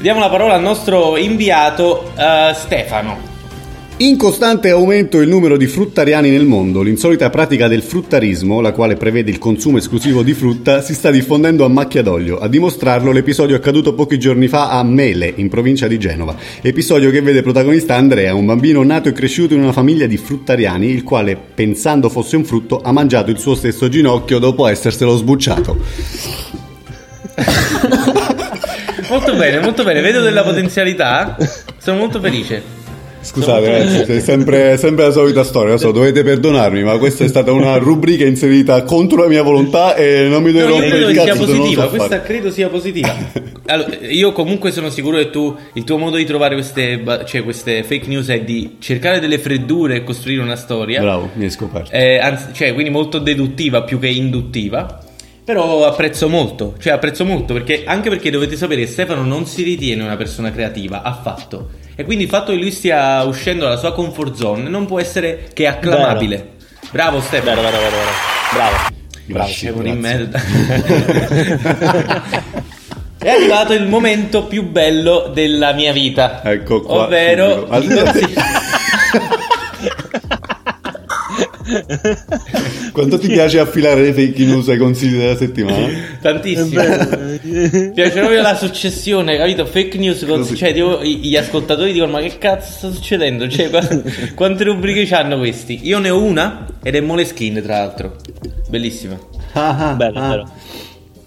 Diamo 0.01 0.19
la 0.19 0.31
parola 0.31 0.55
al 0.55 0.63
nostro 0.63 1.19
inviato 1.19 2.11
eh, 2.17 2.53
Stefano. 2.55 3.28
In 4.01 4.17
costante 4.17 4.71
aumento 4.71 5.21
il 5.21 5.29
numero 5.29 5.57
di 5.57 5.67
fruttariani 5.67 6.31
nel 6.31 6.45
mondo, 6.45 6.83
l'insolita 6.83 7.31
pratica 7.31 7.67
del 7.67 7.83
fruttarismo, 7.83 8.61
la 8.61 8.71
quale 8.71 8.95
prevede 8.95 9.33
il 9.33 9.39
consumo 9.39 9.79
esclusivo 9.79 10.23
di 10.23 10.35
frutta, 10.35 10.83
si 10.83 10.95
sta 10.95 11.11
diffondendo 11.11 11.65
a 11.65 11.69
macchia 11.69 12.01
d'olio. 12.01 12.39
A 12.39 12.47
dimostrarlo 12.47 13.11
l'episodio 13.11 13.57
accaduto 13.57 13.95
pochi 13.95 14.17
giorni 14.17 14.47
fa 14.47 14.71
a 14.71 14.85
Mele, 14.85 15.33
in 15.35 15.49
provincia 15.49 15.89
di 15.89 15.99
Genova. 15.99 16.37
Episodio 16.61 17.11
che 17.11 17.23
vede 17.23 17.43
protagonista 17.43 17.97
Andrea, 17.97 18.35
un 18.35 18.47
bambino 18.47 18.85
nato 18.85 19.09
e 19.09 19.13
cresciuto 19.13 19.55
in 19.55 19.63
una 19.63 19.73
famiglia 19.73 20.07
di 20.07 20.17
fruttariani, 20.17 20.87
il 20.87 21.03
quale, 21.03 21.37
pensando 21.37 22.09
fosse 22.09 22.37
un 22.37 22.45
frutto, 22.45 22.81
ha 22.81 22.93
mangiato 22.93 23.33
il 23.33 23.39
suo 23.41 23.57
stesso 23.57 23.89
ginocchio 23.89 24.39
dopo 24.39 24.69
esserselo 24.69 25.17
sbucciato. 25.17 25.77
Molto 29.09 29.35
bene, 29.35 29.59
molto 29.59 29.85
bene, 29.85 30.03
vedo 30.03 30.21
della 30.21 30.43
potenzialità. 30.43 31.35
Sono 31.79 31.97
molto 31.97 32.21
felice. 32.21 32.78
Scusate 33.21 33.69
ragazzi, 33.69 34.13
è 34.13 34.21
sempre, 34.21 34.77
sempre 34.77 35.05
la 35.07 35.11
solita 35.11 35.43
storia, 35.43 35.73
lo 35.73 35.79
so, 35.79 35.91
dovete 35.91 36.23
perdonarmi, 36.23 36.83
ma 36.83 36.97
questa 36.99 37.25
è 37.25 37.29
stata 37.29 37.53
una 37.53 37.77
rubrica 37.77 38.25
inserita 38.25 38.83
contro 38.85 39.23
la 39.23 39.29
mia 39.29 39.43
volontà 39.43 39.95
e 39.95 40.29
non 40.29 40.43
mi 40.43 40.53
devo 40.53 40.69
No, 40.69 40.75
io 40.75 40.81
rompere 40.81 40.97
credo 41.05 41.11
il 41.11 41.17
che 41.17 41.23
sia 41.23 41.33
cazzo 41.33 41.47
lo 41.47 41.53
positiva, 41.53 41.83
so 41.83 41.89
questa 41.89 42.09
fare. 42.09 42.23
credo 42.23 42.51
sia 42.51 42.69
positiva. 42.69 43.17
Allora, 43.69 43.97
io 44.01 44.33
comunque 44.33 44.71
sono 44.71 44.89
sicuro 44.89 45.19
che 45.19 45.29
tu, 45.29 45.55
il 45.75 45.85
tuo 45.85 45.99
modo 45.99 46.17
di 46.17 46.25
trovare 46.25 46.55
queste, 46.55 47.03
cioè 47.27 47.43
queste 47.43 47.83
fake 47.83 48.07
news 48.07 48.29
è 48.29 48.41
di 48.41 48.77
cercare 48.79 49.21
delle 49.21 49.39
freddure 49.39 49.97
e 49.97 50.05
costruire 50.05 50.41
una 50.41 50.57
storia. 50.57 51.03
Bravo, 51.03 51.29
mi 51.35 51.45
hai 51.45 51.51
scoperto. 51.51 51.91
Eh, 51.93 52.17
anzi, 52.17 52.47
cioè, 52.55 52.73
quindi 52.73 52.89
molto 52.89 53.19
deduttiva 53.19 53.83
più 53.83 53.99
che 53.99 54.09
induttiva. 54.09 55.01
Però 55.49 55.87
apprezzo 55.87 56.29
molto, 56.29 56.75
cioè 56.79 56.93
apprezzo 56.93 57.25
molto 57.25 57.55
perché 57.55 57.85
anche 57.87 58.11
perché 58.11 58.29
dovete 58.29 58.55
sapere 58.55 58.83
che 58.83 58.87
Stefano 58.87 59.23
non 59.23 59.47
si 59.47 59.63
ritiene 59.63 60.03
una 60.03 60.19
persona 60.19 60.53
creativa 60.53 61.01
affatto. 61.01 61.71
E 61.97 62.05
quindi 62.05 62.25
il 62.25 62.29
fatto 62.29 62.53
che 62.53 62.59
lui 62.59 62.71
stia 62.71 63.23
uscendo 63.23 63.65
dalla 63.65 63.79
sua 63.79 63.95
comfort 63.95 64.35
zone 64.35 64.69
non 64.69 64.85
può 64.85 65.01
essere 65.01 65.49
che 65.55 65.67
acclamabile. 65.67 66.57
Bravo 66.91 67.23
Stefano. 67.23 67.63
Vero, 67.63 67.79
vero, 67.79 67.91
vero, 67.91 68.05
vero. 68.53 68.77
Bravo. 69.25 69.51
Siamo 69.51 69.87
in 69.87 69.99
merda. 69.99 70.39
È 73.17 73.31
arrivato 73.31 73.73
il 73.73 73.87
momento 73.87 74.45
più 74.45 74.69
bello 74.69 75.31
della 75.33 75.73
mia 75.73 75.95
vita. 75.95 76.43
Ecco 76.45 76.83
qua, 76.83 77.05
Ovvero 77.05 77.67
i 77.75 77.89
consigli- 77.89 78.35
Quanto 82.93 83.19
ti 83.19 83.29
piace 83.29 83.59
affilare 83.59 84.03
le 84.03 84.13
fake 84.13 84.45
news 84.45 84.69
ai 84.69 84.79
consigli 84.79 85.17
della 85.19 85.37
settimana? 85.37 85.87
Tantissimo. 86.21 86.83
Mi 87.43 87.93
piace 87.95 88.19
proprio 88.19 88.41
la 88.43 88.55
successione, 88.57 89.37
capito? 89.37 89.67
Fake 89.67 89.99
news, 89.99 90.25
con- 90.27 90.39
Così. 90.41 90.57
cioè 90.57 90.73
tipo, 90.73 91.01
i- 91.03 91.19
gli 91.19 91.37
ascoltatori 91.37 91.93
dicono 91.93 92.13
ma 92.13 92.21
che 92.21 92.39
cazzo 92.39 92.71
sta 92.73 92.91
succedendo? 92.91 93.49
Cioè, 93.49 93.71
qua- 93.71 93.87
quante 94.35 94.65
rubriche 94.65 95.15
hanno 95.15 95.39
questi? 95.39 95.81
Io 95.83 95.99
ne 95.99 96.11
ho 96.11 96.23
una 96.23 96.67
ed 96.83 96.95
è 96.95 97.01
Moleskin 97.01 97.61
tra 97.63 97.79
l'altro. 97.79 98.17
Bellissima. 98.69 99.19
Ah, 99.53 99.91
ah, 99.91 99.95
Bello, 99.95 100.19
ah. 100.19 100.29
bello. 100.29 100.51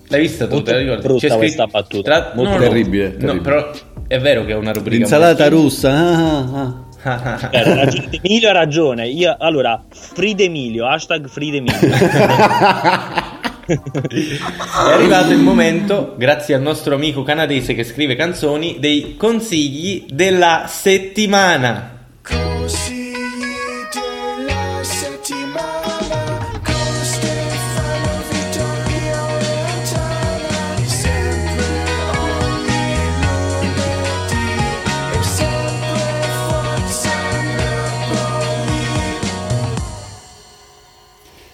L'hai 0.07 0.21
vista 0.21 0.45
tu? 0.45 0.55
Molto 0.55 0.69
Te 0.69 0.75
la 0.75 0.81
ricordi? 0.81 1.01
brutta 1.03 1.19
scritto- 1.19 1.37
questa 1.37 1.65
battuta. 1.67 2.01
Tra... 2.11 2.31
Molto 2.35 2.57
terribile, 2.57 3.11
No, 3.11 3.17
terribile. 3.17 3.41
però 3.41 3.71
è 4.07 4.19
vero 4.19 4.43
che 4.45 4.51
è 4.51 4.55
una 4.55 4.73
rubrica 4.73 4.97
L'insalata 4.97 5.47
russa. 5.47 5.89
ah, 5.91 6.37
ah. 6.61 6.89
Eh, 7.03 7.57
ha 7.57 7.75
ragione, 7.75 8.19
Emilio 8.21 8.49
ha 8.49 8.53
ragione. 8.53 9.07
Io, 9.07 9.35
allora, 9.39 9.83
Fridemilio, 9.89 10.87
hashtag 10.87 11.27
Fridemilio. 11.27 11.79
È 13.65 14.93
arrivato 14.93 15.31
il 15.31 15.39
momento, 15.39 16.15
grazie 16.17 16.55
al 16.55 16.61
nostro 16.61 16.95
amico 16.95 17.23
canadese 17.23 17.73
che 17.73 17.83
scrive 17.83 18.15
canzoni, 18.15 18.77
dei 18.79 19.15
consigli 19.15 20.05
della 20.09 20.65
settimana. 20.67 22.00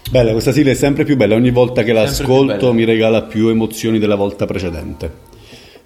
Bella, 0.09 0.31
questa 0.31 0.51
sigla 0.53 0.71
è 0.71 0.75
sempre 0.75 1.03
più 1.03 1.17
bella, 1.17 1.35
ogni 1.35 1.51
volta 1.51 1.83
che 1.83 1.91
l'ascolto 1.91 2.73
mi 2.73 2.85
regala 2.85 3.23
più 3.23 3.49
emozioni 3.49 3.99
della 3.99 4.15
volta 4.15 4.45
precedente. 4.45 5.25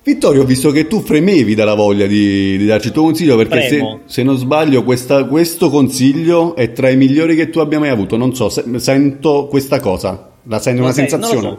Vittorio, 0.03 0.41
ho 0.41 0.45
visto 0.45 0.71
che 0.71 0.87
tu 0.87 1.01
fremevi 1.01 1.53
dalla 1.55 1.73
voglia 1.75 2.07
di, 2.07 2.57
di 2.57 2.65
darci 2.65 2.87
il 2.87 2.93
tuo 2.93 3.03
consiglio, 3.03 3.35
perché 3.37 3.55
se, 3.67 3.99
se 4.05 4.23
non 4.23 4.37
sbaglio 4.37 4.83
questa- 4.83 5.25
questo 5.25 5.69
consiglio 5.69 6.55
è 6.55 6.71
tra 6.71 6.89
i 6.89 6.97
migliori 6.97 7.35
che 7.35 7.49
tu 7.49 7.59
abbia 7.59 7.79
mai 7.79 7.89
avuto. 7.89 8.17
Non 8.17 8.33
so, 8.35 8.49
se- 8.49 8.63
sento 8.77 9.45
questa 9.47 9.79
cosa, 9.79 10.31
la 10.43 10.59
sento 10.59 10.81
una 10.83 10.91
sai- 10.91 11.07
sensazione. 11.09 11.57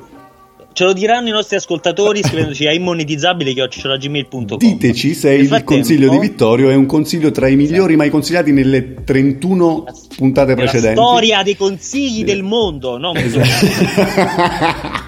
Ce 0.73 0.85
lo 0.85 0.93
diranno 0.93 1.29
i 1.29 1.33
nostri 1.33 1.57
ascoltatori 1.57 2.23
scrivendoci 2.23 2.66
a 2.66 2.73
immonetizzabile 2.73 3.53
gmail.com 3.53 4.57
Diteci 4.57 5.14
se 5.14 5.31
Nel 5.31 5.41
il 5.41 5.47
frattempo- 5.47 5.75
consiglio 5.75 6.09
di 6.09 6.18
Vittorio 6.18 6.70
è 6.70 6.75
un 6.75 6.87
consiglio 6.87 7.31
tra 7.31 7.47
i 7.49 7.57
migliori 7.57 7.97
mai 7.97 8.09
consigliati 8.11 8.53
nelle 8.53 9.05
31 9.05 9.85
puntate 10.16 10.55
Nella 10.55 10.62
precedenti. 10.70 11.01
storia 11.01 11.43
dei 11.43 11.57
consigli 11.57 12.25
del 12.25 12.43
mondo, 12.43 12.97
no? 12.99 13.12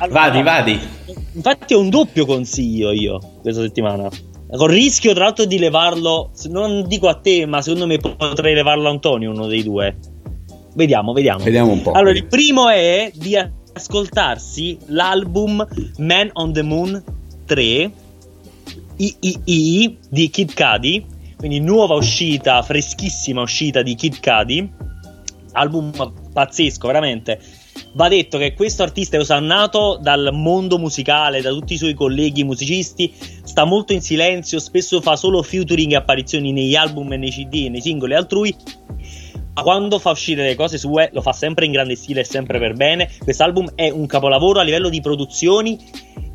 Allora, 0.01 0.09
Vadi, 0.09 0.43
vadi. 0.43 0.79
Infatti 1.33 1.75
ho 1.75 1.81
un 1.81 1.89
doppio 1.89 2.27
consiglio 2.27 2.93
io 2.93 3.19
questa 3.41 3.63
settimana. 3.63 4.09
Con 4.51 4.71
il 4.71 4.77
rischio 4.77 5.15
tra 5.15 5.25
l'altro 5.25 5.47
di 5.47 5.59
levarlo, 5.59 6.31
non 6.51 6.85
dico 6.87 7.09
a 7.09 7.15
te, 7.15 7.45
ma 7.47 7.61
secondo 7.63 7.87
me 7.87 7.99
potrei 7.99 8.55
levarlo 8.55 8.87
a 8.87 8.91
Antonio, 8.91 9.31
uno 9.31 9.47
dei 9.47 9.63
due. 9.65 9.97
Vediamo, 10.75 11.13
vediamo. 11.13 11.43
Vediamo 11.43 11.73
un 11.73 11.83
po'. 11.83 11.93
Allora, 11.93 12.13
il 12.17 12.27
primo 12.27 12.69
è 12.69 13.11
di 13.15 13.37
ascoltarsi 13.75 14.79
l'album 14.87 15.67
Man 15.99 16.31
on 16.33 16.53
the 16.53 16.63
Moon 16.63 17.03
3 17.45 17.93
III 18.97 19.99
di 20.09 20.31
Kid 20.31 20.55
Cudi, 20.55 21.05
quindi 21.37 21.61
nuova 21.61 21.95
uscita, 21.95 22.63
freschissima 22.63 23.43
uscita 23.43 23.83
di 23.83 23.95
Kid 23.95 24.21
Cudi, 24.21 24.71
album 25.53 26.13
pazzesco, 26.33 26.87
veramente. 26.87 27.41
Va 27.95 28.09
detto 28.09 28.39
che 28.39 28.55
questo 28.55 28.83
artista 28.83 29.17
è 29.17 29.21
osannato 29.21 29.99
dal 30.01 30.31
mondo 30.33 30.79
musicale, 30.79 31.41
da 31.41 31.51
tutti 31.51 31.75
i 31.75 31.77
suoi 31.77 31.95
colleghi 31.95 32.45
musicisti, 32.45 33.13
sta 33.43 33.65
molto 33.65 33.93
in 33.93 34.01
silenzio, 34.01 34.59
spesso 34.59 35.01
fa 35.01 35.17
solo 35.17 35.43
featuring 35.43 35.93
e 35.93 35.97
apparizioni 35.97 36.53
negli 36.53 36.75
album 36.75 37.13
e 37.13 37.17
nei 37.17 37.31
CD 37.31 37.65
e 37.67 37.69
nei 37.69 37.81
singoli 37.81 38.15
altrui. 38.15 38.55
Quando 39.63 39.99
fa 39.99 40.11
uscire 40.11 40.45
le 40.45 40.55
cose 40.55 40.79
sue 40.79 41.11
lo 41.13 41.21
fa 41.21 41.33
sempre 41.33 41.65
in 41.65 41.73
grande 41.73 41.97
stile 41.97 42.21
e 42.21 42.25
sempre 42.25 42.59
per 42.59 42.75
bene. 42.75 43.11
Quest'album 43.23 43.73
è 43.75 43.89
un 43.91 44.07
capolavoro 44.07 44.61
a 44.61 44.63
livello 44.63 44.89
di 44.89 45.01
produzioni 45.01 45.79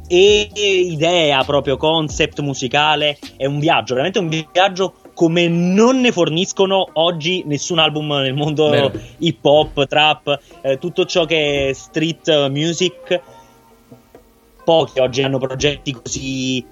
e 0.08 0.50
idea, 0.54 1.44
proprio 1.44 1.78
concept 1.78 2.40
musicale. 2.40 3.18
È 3.38 3.46
un 3.46 3.60
viaggio, 3.60 3.94
veramente 3.94 4.20
un 4.20 4.30
viaggio 4.52 4.96
come 5.14 5.48
non 5.48 6.00
ne 6.00 6.12
forniscono 6.12 6.88
oggi 6.94 7.44
nessun 7.46 7.78
album 7.78 8.10
nel 8.14 8.34
mondo 8.34 8.92
hip 9.18 9.44
hop, 9.44 9.86
trap, 9.86 10.40
eh, 10.62 10.78
tutto 10.78 11.06
ciò 11.06 11.26
che 11.26 11.70
è 11.70 11.74
street 11.74 12.48
music. 12.48 13.22
Pochi 14.64 15.00
oggi 15.00 15.22
hanno 15.22 15.40
progetti 15.40 15.92
così, 15.92 16.66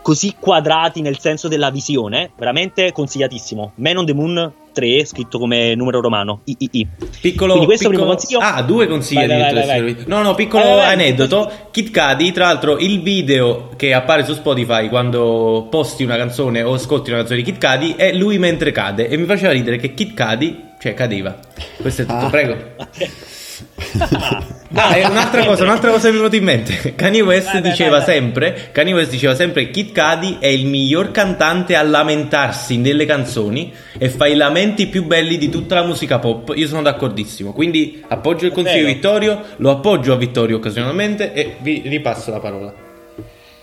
così 0.00 0.36
quadrati 0.38 1.00
nel 1.00 1.18
senso 1.18 1.48
della 1.48 1.70
visione. 1.70 2.30
Veramente 2.36 2.92
consigliatissimo. 2.92 3.72
Man 3.76 3.96
on 3.96 4.06
the 4.06 4.14
Moon 4.14 4.52
3, 4.78 5.04
scritto 5.04 5.38
come 5.38 5.74
numero 5.74 6.00
romano. 6.00 6.40
III. 6.44 6.88
Piccolo, 7.20 7.52
Quindi 7.54 7.66
questo 7.66 7.88
è 7.88 7.90
il 7.90 7.96
piccolo- 7.96 7.96
primo 7.96 8.04
consiglio. 8.06 8.38
Ah, 8.40 8.62
due 8.62 8.86
consigli 8.86 9.18
Vai, 9.18 9.26
vai, 9.26 9.40
addirittura 9.42 9.80
vai. 9.82 9.96
No, 10.06 10.22
no, 10.22 10.34
piccolo 10.34 10.62
Vai, 10.64 10.72
vai, 10.74 10.84
vai. 10.84 10.92
aneddoto. 10.94 11.50
Kid 11.70 11.90
Cudi, 11.90 12.32
tra 12.32 12.46
l'altro, 12.46 12.78
il 12.78 13.02
video 13.02 13.70
che 13.76 13.92
appare 13.92 14.24
su 14.24 14.34
Spotify 14.34 14.88
quando 14.88 15.66
posti 15.70 16.04
una 16.04 16.16
canzone 16.16 16.62
o 16.62 16.74
ascolti 16.74 17.10
una 17.10 17.18
canzone 17.20 17.42
di 17.42 17.52
Kid 17.52 17.64
Cudi 17.64 17.94
è 17.96 18.12
lui 18.12 18.38
mentre 18.38 18.72
cade. 18.72 19.08
E 19.08 19.16
mi 19.16 19.26
faceva 19.26 19.52
ridere 19.52 19.76
che 19.78 19.94
Kid 19.94 20.14
Cudi, 20.14 20.64
cioè, 20.80 20.94
cadeva. 20.94 21.36
Questo 21.80 22.02
è 22.02 22.06
tutto, 22.06 22.26
Ah. 22.26 22.30
prego. 22.30 22.56
Ah, 24.78 24.96
e 24.96 25.06
un'altra 25.06 25.44
cosa, 25.44 25.64
un'altra 25.64 25.90
cosa 25.90 26.08
mi 26.08 26.14
è 26.14 26.16
venuta 26.16 26.36
in 26.36 26.44
mente. 26.44 26.94
Kanye 26.96 27.20
West 27.22 27.52
Vai, 27.52 27.62
diceva 27.62 27.98
vai, 27.98 28.06
vai. 28.06 28.14
sempre, 28.14 28.68
Kanye 28.72 28.92
West 28.92 29.10
diceva 29.10 29.34
sempre 29.34 29.66
che 29.66 29.70
Kid 29.70 29.92
Cudi 29.92 30.36
è 30.38 30.46
il 30.46 30.66
miglior 30.66 31.10
cantante 31.10 31.74
a 31.74 31.82
lamentarsi 31.82 32.76
nelle 32.76 33.04
canzoni 33.04 33.72
e 33.98 34.08
fa 34.08 34.26
i 34.26 34.34
lamenti 34.34 34.86
più 34.86 35.04
belli 35.04 35.36
di 35.36 35.48
tutta 35.48 35.74
la 35.74 35.84
musica 35.84 36.18
pop. 36.18 36.52
Io 36.54 36.66
sono 36.66 36.82
d'accordissimo. 36.82 37.52
Quindi 37.52 38.02
appoggio 38.06 38.46
il 38.46 38.52
consiglio 38.52 38.86
di. 38.86 38.92
Vittorio, 38.94 39.42
lo 39.56 39.70
appoggio 39.70 40.12
a 40.12 40.16
Vittorio 40.16 40.56
occasionalmente 40.56 41.32
e 41.32 41.56
vi 41.60 41.82
ripasso 41.84 42.30
la 42.30 42.40
parola. 42.40 42.87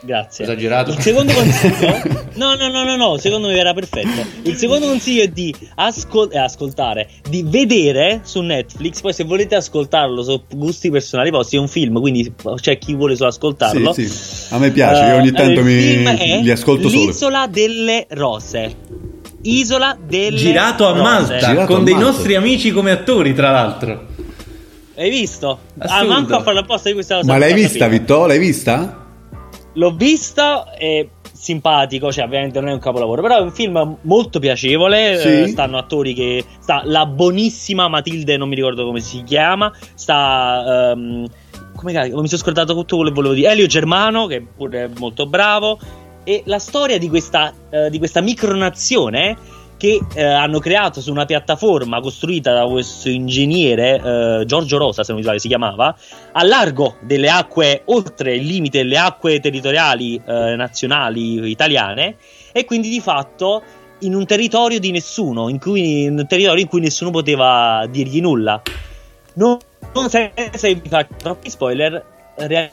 Grazie. 0.05 0.43
Esagerato. 0.45 0.91
Il 0.91 0.99
secondo 0.99 1.33
consiglio? 1.33 2.23
No, 2.35 2.53
no, 2.55 2.67
no, 2.67 2.83
no, 2.83 2.97
no, 2.97 3.17
secondo 3.17 3.47
me 3.47 3.57
era 3.57 3.73
perfetto. 3.73 4.09
Il 4.43 4.57
secondo 4.57 4.87
consiglio 4.87 5.23
è 5.23 5.29
di 5.29 5.55
ascol- 5.75 6.29
eh, 6.33 6.37
ascoltare, 6.37 7.07
di 7.29 7.43
vedere 7.47 8.19
su 8.23 8.41
Netflix. 8.41 8.99
Poi, 8.99 9.13
se 9.13 9.23
volete 9.23 9.55
ascoltarlo 9.55 10.21
su 10.21 10.41
gusti 10.53 10.89
personali 10.91 11.29
vostri, 11.29 11.55
è 11.57 11.61
un 11.61 11.69
film. 11.69 11.97
Quindi 12.01 12.33
c'è 12.59 12.77
chi 12.77 12.93
vuole 12.93 13.15
solo 13.15 13.29
ascoltarlo. 13.29 13.93
Sì, 13.93 14.05
sì. 14.09 14.53
A 14.53 14.57
me 14.57 14.69
piace, 14.71 15.05
io 15.05 15.15
ogni 15.15 15.29
Eh, 15.29 15.31
tanto 15.31 15.63
mi- 15.63 16.41
li 16.43 16.51
ascolto 16.51 16.89
solo. 16.89 17.05
L'isola 17.05 17.47
delle 17.47 18.05
rose. 18.09 18.75
Isola 19.43 19.97
delle 20.05 20.35
Girato 20.35 20.87
a 20.87 20.89
rose. 20.91 21.01
Malta 21.01 21.37
Girato 21.37 21.65
con 21.73 21.81
a 21.81 21.83
dei 21.85 21.93
Malta. 21.93 22.09
nostri 22.09 22.35
amici 22.35 22.71
come 22.71 22.91
attori, 22.91 23.33
tra 23.33 23.51
l'altro. 23.51 24.07
Hai 24.97 25.09
visto? 25.09 25.59
Ah, 25.77 26.03
manco 26.03 26.35
a 26.35 26.41
fare 26.43 26.59
apposta 26.59 26.89
di 26.89 26.95
questa 26.95 27.15
cosa. 27.15 27.31
Ma 27.31 27.37
l'hai 27.37 27.53
vista. 27.53 27.87
Vittorio? 27.87 28.27
L'hai 28.27 28.39
vista? 28.39 29.04
L'ho 29.75 29.91
visto, 29.91 30.65
è 30.77 31.07
simpatico, 31.31 32.11
cioè 32.11 32.25
ovviamente 32.25 32.59
non 32.59 32.69
è 32.69 32.73
un 32.73 32.79
capolavoro, 32.79 33.21
però 33.21 33.37
è 33.37 33.41
un 33.41 33.51
film 33.51 33.97
molto 34.01 34.39
piacevole, 34.39 35.17
Sì. 35.19 35.41
eh, 35.41 35.47
stanno 35.47 35.77
attori 35.77 36.13
che... 36.13 36.43
sta 36.59 36.81
la 36.85 37.05
buonissima 37.05 37.87
Matilde, 37.87 38.37
non 38.37 38.49
mi 38.49 38.55
ricordo 38.55 38.85
come 38.85 38.99
si 38.99 39.21
chiama, 39.23 39.71
sta... 39.93 40.91
ehm, 40.91 41.27
come 41.75 41.91
cazzo, 41.91 42.21
mi 42.21 42.27
sono 42.27 42.41
scordato 42.41 42.73
tutto 42.73 42.95
quello 42.95 43.11
che 43.11 43.15
volevo 43.15 43.33
dire, 43.33 43.51
Elio 43.51 43.67
Germano, 43.67 44.27
che 44.27 44.41
pure 44.41 44.85
è 44.85 44.89
molto 44.97 45.25
bravo, 45.27 45.77
e 46.23 46.41
la 46.45 46.57
storia 46.57 46.97
di 46.97 47.09
questa, 47.09 47.53
eh, 47.69 47.89
di 47.89 47.97
questa 47.97 48.21
micronazione 48.21 49.37
che 49.77 49.99
eh, 50.13 50.23
hanno 50.23 50.59
creato 50.59 51.01
su 51.01 51.11
una 51.11 51.25
piattaforma 51.25 51.99
costruita 51.99 52.53
da 52.53 52.65
questo 52.65 53.09
ingegnere 53.09 54.01
eh, 54.01 54.43
Giorgio 54.45 54.77
Rosa, 54.77 55.03
se 55.03 55.11
non 55.11 55.19
mi 55.19 55.23
sbaglio 55.23 55.39
si 55.39 55.47
chiamava, 55.47 55.95
a 56.31 56.43
largo 56.43 56.95
delle 57.01 57.29
acque, 57.29 57.81
oltre 57.85 58.35
il 58.35 58.45
limite 58.45 58.79
delle 58.79 58.97
acque 58.97 59.39
territoriali 59.39 60.15
eh, 60.15 60.55
nazionali 60.55 61.49
italiane, 61.49 62.15
e 62.51 62.65
quindi 62.65 62.89
di 62.89 63.01
fatto 63.01 63.61
in 63.99 64.15
un 64.15 64.25
territorio 64.25 64.79
di 64.79 64.91
nessuno, 64.91 65.49
in, 65.49 65.59
cui, 65.59 66.03
in 66.03 66.17
un 66.19 66.27
territorio 66.27 66.61
in 66.61 66.67
cui 66.67 66.81
nessuno 66.81 67.11
poteva 67.11 67.85
dirgli 67.89 68.21
nulla. 68.21 68.61
Non, 69.33 69.57
non 69.93 70.09
senza 70.09 70.67
vi 70.67 70.81
fare 70.87 71.07
troppi 71.17 71.49
spoiler, 71.49 72.14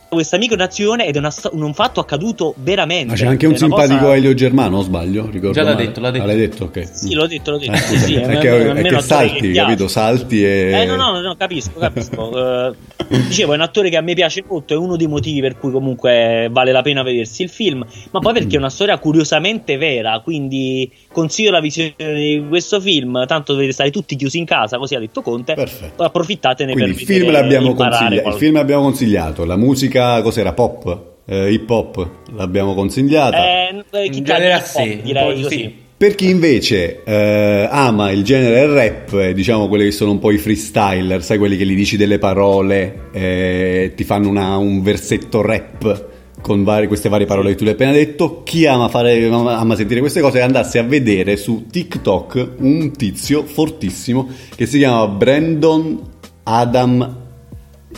questa 0.08 0.38
micronazione 0.38 1.06
ed 1.06 1.14
è 1.14 1.18
una 1.18 1.32
un 1.52 1.72
fatto 1.72 2.00
accaduto 2.00 2.54
veramente. 2.58 3.06
Ma 3.06 3.14
c'è 3.14 3.26
anche 3.26 3.46
un 3.46 3.56
simpatico 3.56 3.98
cosa- 4.00 4.16
Elio 4.16 4.34
Germano, 4.34 4.78
o 4.78 4.82
sbaglio? 4.82 5.28
Ricordo 5.30 5.52
Già 5.52 5.62
l'ha 5.62 5.72
male. 5.74 5.86
detto, 5.86 6.00
l'ha 6.00 6.10
detto. 6.10 6.24
Ah, 6.24 6.26
l'hai 6.26 6.36
detto, 6.36 6.64
ok. 6.64 6.88
Sì, 6.90 7.14
l'ho 7.14 7.26
detto, 7.26 7.50
l'ho 7.52 7.58
detto. 7.58 7.72
Eh, 7.72 7.76
sì, 7.78 7.98
sì, 7.98 8.14
è 8.16 8.22
almeno- 8.22 8.40
che, 8.40 8.72
è 8.72 8.82
che 8.82 9.00
salti, 9.00 9.52
capito? 9.52 9.88
Salti 9.88 10.44
e... 10.44 10.70
Eh, 10.80 10.84
no, 10.84 10.96
no, 10.96 11.20
no, 11.20 11.34
capisco, 11.36 11.78
capisco. 11.78 12.30
Eh, 13.12 13.20
dicevo, 13.26 13.52
è 13.52 13.56
un 13.56 13.60
attore 13.62 13.90
che 13.90 13.96
a 13.98 14.00
me 14.00 14.14
piace 14.14 14.42
molto, 14.48 14.72
è 14.72 14.76
uno 14.76 14.96
dei 14.96 15.06
motivi 15.06 15.40
per 15.40 15.58
cui 15.58 15.70
comunque 15.70 16.48
vale 16.50 16.72
la 16.72 16.80
pena 16.80 17.02
vedersi 17.02 17.42
il 17.42 17.50
film, 17.50 17.84
ma 18.10 18.20
poi 18.20 18.32
perché 18.32 18.54
è 18.54 18.58
una 18.58 18.70
storia 18.70 18.96
curiosamente 18.98 19.76
vera, 19.76 20.20
quindi 20.20 20.90
consiglio 21.12 21.50
la 21.50 21.60
visione 21.60 21.94
di 21.98 22.42
questo 22.48 22.80
film, 22.80 23.26
tanto 23.26 23.52
dovete 23.52 23.72
stare 23.72 23.90
tutti 23.90 24.16
chiusi 24.16 24.38
in 24.38 24.46
casa, 24.46 24.78
così 24.78 24.94
ha 24.94 24.98
detto 25.00 25.20
Conte, 25.20 25.52
Perfetto. 25.54 26.04
approfittatene 26.04 26.72
Quindi 26.72 26.90
il 26.92 26.96
per 26.96 27.04
film, 27.04 27.26
vedere- 27.26 27.42
l'abbiamo 27.42 27.74
consiglia- 27.74 28.22
il 28.28 28.34
film 28.34 28.54
l'abbiamo 28.54 28.82
consigliato, 28.84 29.44
la 29.52 29.56
musica 29.58 30.20
cos'era? 30.22 30.52
Pop? 30.52 31.10
Eh, 31.24 31.52
hip 31.52 31.70
hop 31.70 32.08
l'abbiamo 32.34 32.74
consigliata. 32.74 33.36
Eh, 33.36 34.10
chi 34.10 34.18
In 34.18 34.24
genere 34.24 34.62
sì, 34.64 35.00
direi 35.02 35.34
di 35.36 35.42
così. 35.42 35.54
sì. 35.56 35.74
Per 36.02 36.16
chi 36.16 36.30
invece 36.30 37.02
eh, 37.04 37.68
ama 37.70 38.10
il 38.10 38.24
genere 38.24 38.66
rap, 38.66 39.12
eh, 39.20 39.32
diciamo 39.32 39.68
quelli 39.68 39.84
che 39.84 39.92
sono 39.92 40.10
un 40.10 40.18
po' 40.18 40.32
i 40.32 40.38
freestyler, 40.38 41.22
sai 41.22 41.38
quelli 41.38 41.56
che 41.56 41.64
gli 41.64 41.76
dici 41.76 41.96
delle 41.96 42.18
parole, 42.18 43.08
eh, 43.12 43.92
ti 43.94 44.02
fanno 44.02 44.28
una- 44.28 44.56
un 44.56 44.82
versetto 44.82 45.42
rap 45.42 46.06
con 46.40 46.64
vari- 46.64 46.88
queste 46.88 47.08
varie 47.08 47.24
parole 47.26 47.50
che 47.50 47.54
tu 47.54 47.62
hai 47.62 47.70
appena 47.70 47.92
detto, 47.92 48.42
chi 48.42 48.66
ama, 48.66 48.88
fare, 48.88 49.24
ama 49.26 49.58
ama 49.58 49.76
sentire 49.76 50.00
queste 50.00 50.20
cose 50.20 50.40
andasse 50.40 50.80
a 50.80 50.82
vedere 50.82 51.36
su 51.36 51.66
TikTok 51.70 52.48
un 52.58 52.90
tizio 52.96 53.44
fortissimo 53.44 54.28
che 54.56 54.66
si 54.66 54.78
chiama 54.78 55.06
Brandon 55.06 56.00
Adam 56.42 57.16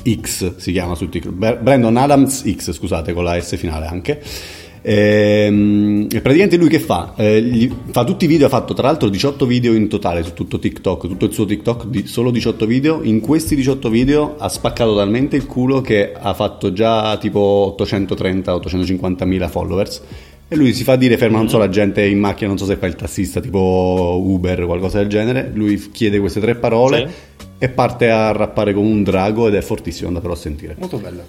X 0.03 0.57
si 0.57 0.73
chiama 0.73 0.95
su 0.95 1.09
TikTok 1.09 1.33
Bra- 1.33 1.57
Brandon 1.57 1.97
Adams 1.97 2.43
X 2.51 2.73
scusate 2.73 3.13
con 3.13 3.25
la 3.25 3.41
S 3.41 3.57
finale 3.57 3.87
anche 3.87 4.21
Ehm, 4.87 6.09
e 6.13 6.21
praticamente 6.21 6.59
lui 6.59 6.69
che 6.69 6.79
fa? 6.79 7.15
Eh, 7.17 7.71
fa 7.91 8.05
tutti 8.05 8.27
i 8.27 8.29
video, 8.29 8.47
ha 8.47 8.51
fatto 8.51 8.75
tra 8.75 8.87
l'altro 8.89 9.09
18 9.09 9.47
video 9.47 9.73
in 9.73 9.89
totale 9.89 10.23
su 10.23 10.35
tutto 10.35 10.59
TikTok, 10.59 11.09
tutto 11.09 11.25
il 11.25 11.33
suo 11.33 11.47
TikTok, 11.47 11.87
di 11.87 12.07
solo 12.07 12.31
18 12.31 12.67
video. 12.67 13.01
In 13.03 13.21
questi 13.21 13.55
18 13.55 13.89
video 13.89 14.37
ha 14.39 14.49
spaccato 14.51 14.95
talmente 14.95 15.37
il 15.37 15.47
culo 15.47 15.81
che 15.81 16.13
ha 16.13 16.35
fatto 16.35 16.75
già 16.75 17.17
tipo 17.17 17.75
830-850 17.81 19.25
mila 19.25 19.49
followers. 19.49 20.03
E 20.47 20.57
lui 20.57 20.75
si 20.75 20.85
fa 20.85 20.97
dire, 20.97 21.17
ferma 21.17 21.39
non 21.39 21.49
so 21.49 21.57
la 21.57 21.71
gente 21.71 22.05
in 22.05 22.19
macchina, 22.19 22.49
non 22.49 22.59
so 22.59 22.67
se 22.67 22.77
fa 22.77 22.87
il 22.87 22.95
tassista 22.95 23.41
tipo 23.41 24.21
Uber 24.23 24.65
o 24.65 24.67
qualcosa 24.67 24.99
del 24.99 25.09
genere. 25.09 25.51
Lui 25.55 25.83
chiede 25.91 26.21
queste 26.21 26.41
tre 26.41 26.57
parole 26.57 27.09
Sì. 27.09 27.33
E 27.65 27.69
parte 27.71 28.11
a 28.11 28.31
rappare 28.33 28.75
come 28.75 28.89
un 28.89 29.03
drago 29.03 29.49
ed 29.49 29.55
è 29.55 29.63
fortissimo, 29.63 30.09
andatelo 30.09 30.35
a 30.35 30.37
sentire. 30.37 30.77
Molto 30.79 30.99
bello. 30.99 31.23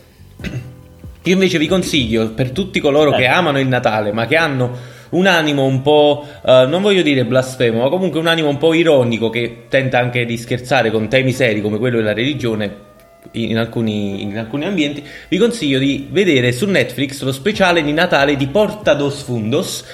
Io 1.24 1.34
invece 1.34 1.58
vi 1.58 1.68
consiglio 1.68 2.32
per 2.32 2.52
tutti 2.52 2.82
coloro 2.82 3.14
Eh. 3.14 3.20
che 3.20 3.26
amano 3.26 3.58
il 3.58 3.68
Natale, 3.68 4.12
ma 4.12 4.26
che 4.28 4.36
hanno 4.36 4.94
un 5.12 5.28
animo 5.28 5.64
un 5.64 5.82
po', 5.82 6.26
eh, 6.46 6.66
non 6.68 6.82
voglio 6.82 7.02
dire 7.02 7.24
blasfemo, 7.24 7.84
ma 7.84 7.90
comunque 7.90 8.20
un 8.20 8.28
animo 8.28 8.50
un 8.50 8.58
po' 8.58 8.74
ironico 8.74 9.30
che 9.30 9.64
tenta 9.70 9.98
anche 9.98 10.26
di 10.26 10.36
scherzare 10.38 10.92
con 10.92 11.08
temi 11.08 11.32
seri 11.32 11.62
come 11.62 11.78
quello 11.78 11.98
della 11.98 12.14
religione 12.14 12.84
in 13.32 13.58
alcuni, 13.58 14.22
in 14.22 14.38
alcuni 14.38 14.66
ambienti, 14.66 15.04
vi 15.30 15.38
consiglio 15.38 15.80
di 15.80 16.08
vedere 16.12 16.52
su 16.52 16.68
Netflix 16.68 17.22
lo 17.22 17.32
speciale 17.32 17.82
di 17.82 17.94
Natale 17.94 18.36
di 18.36 18.48
Porta 18.48 18.94
dos 18.94 19.24
Fundos. 19.24 19.86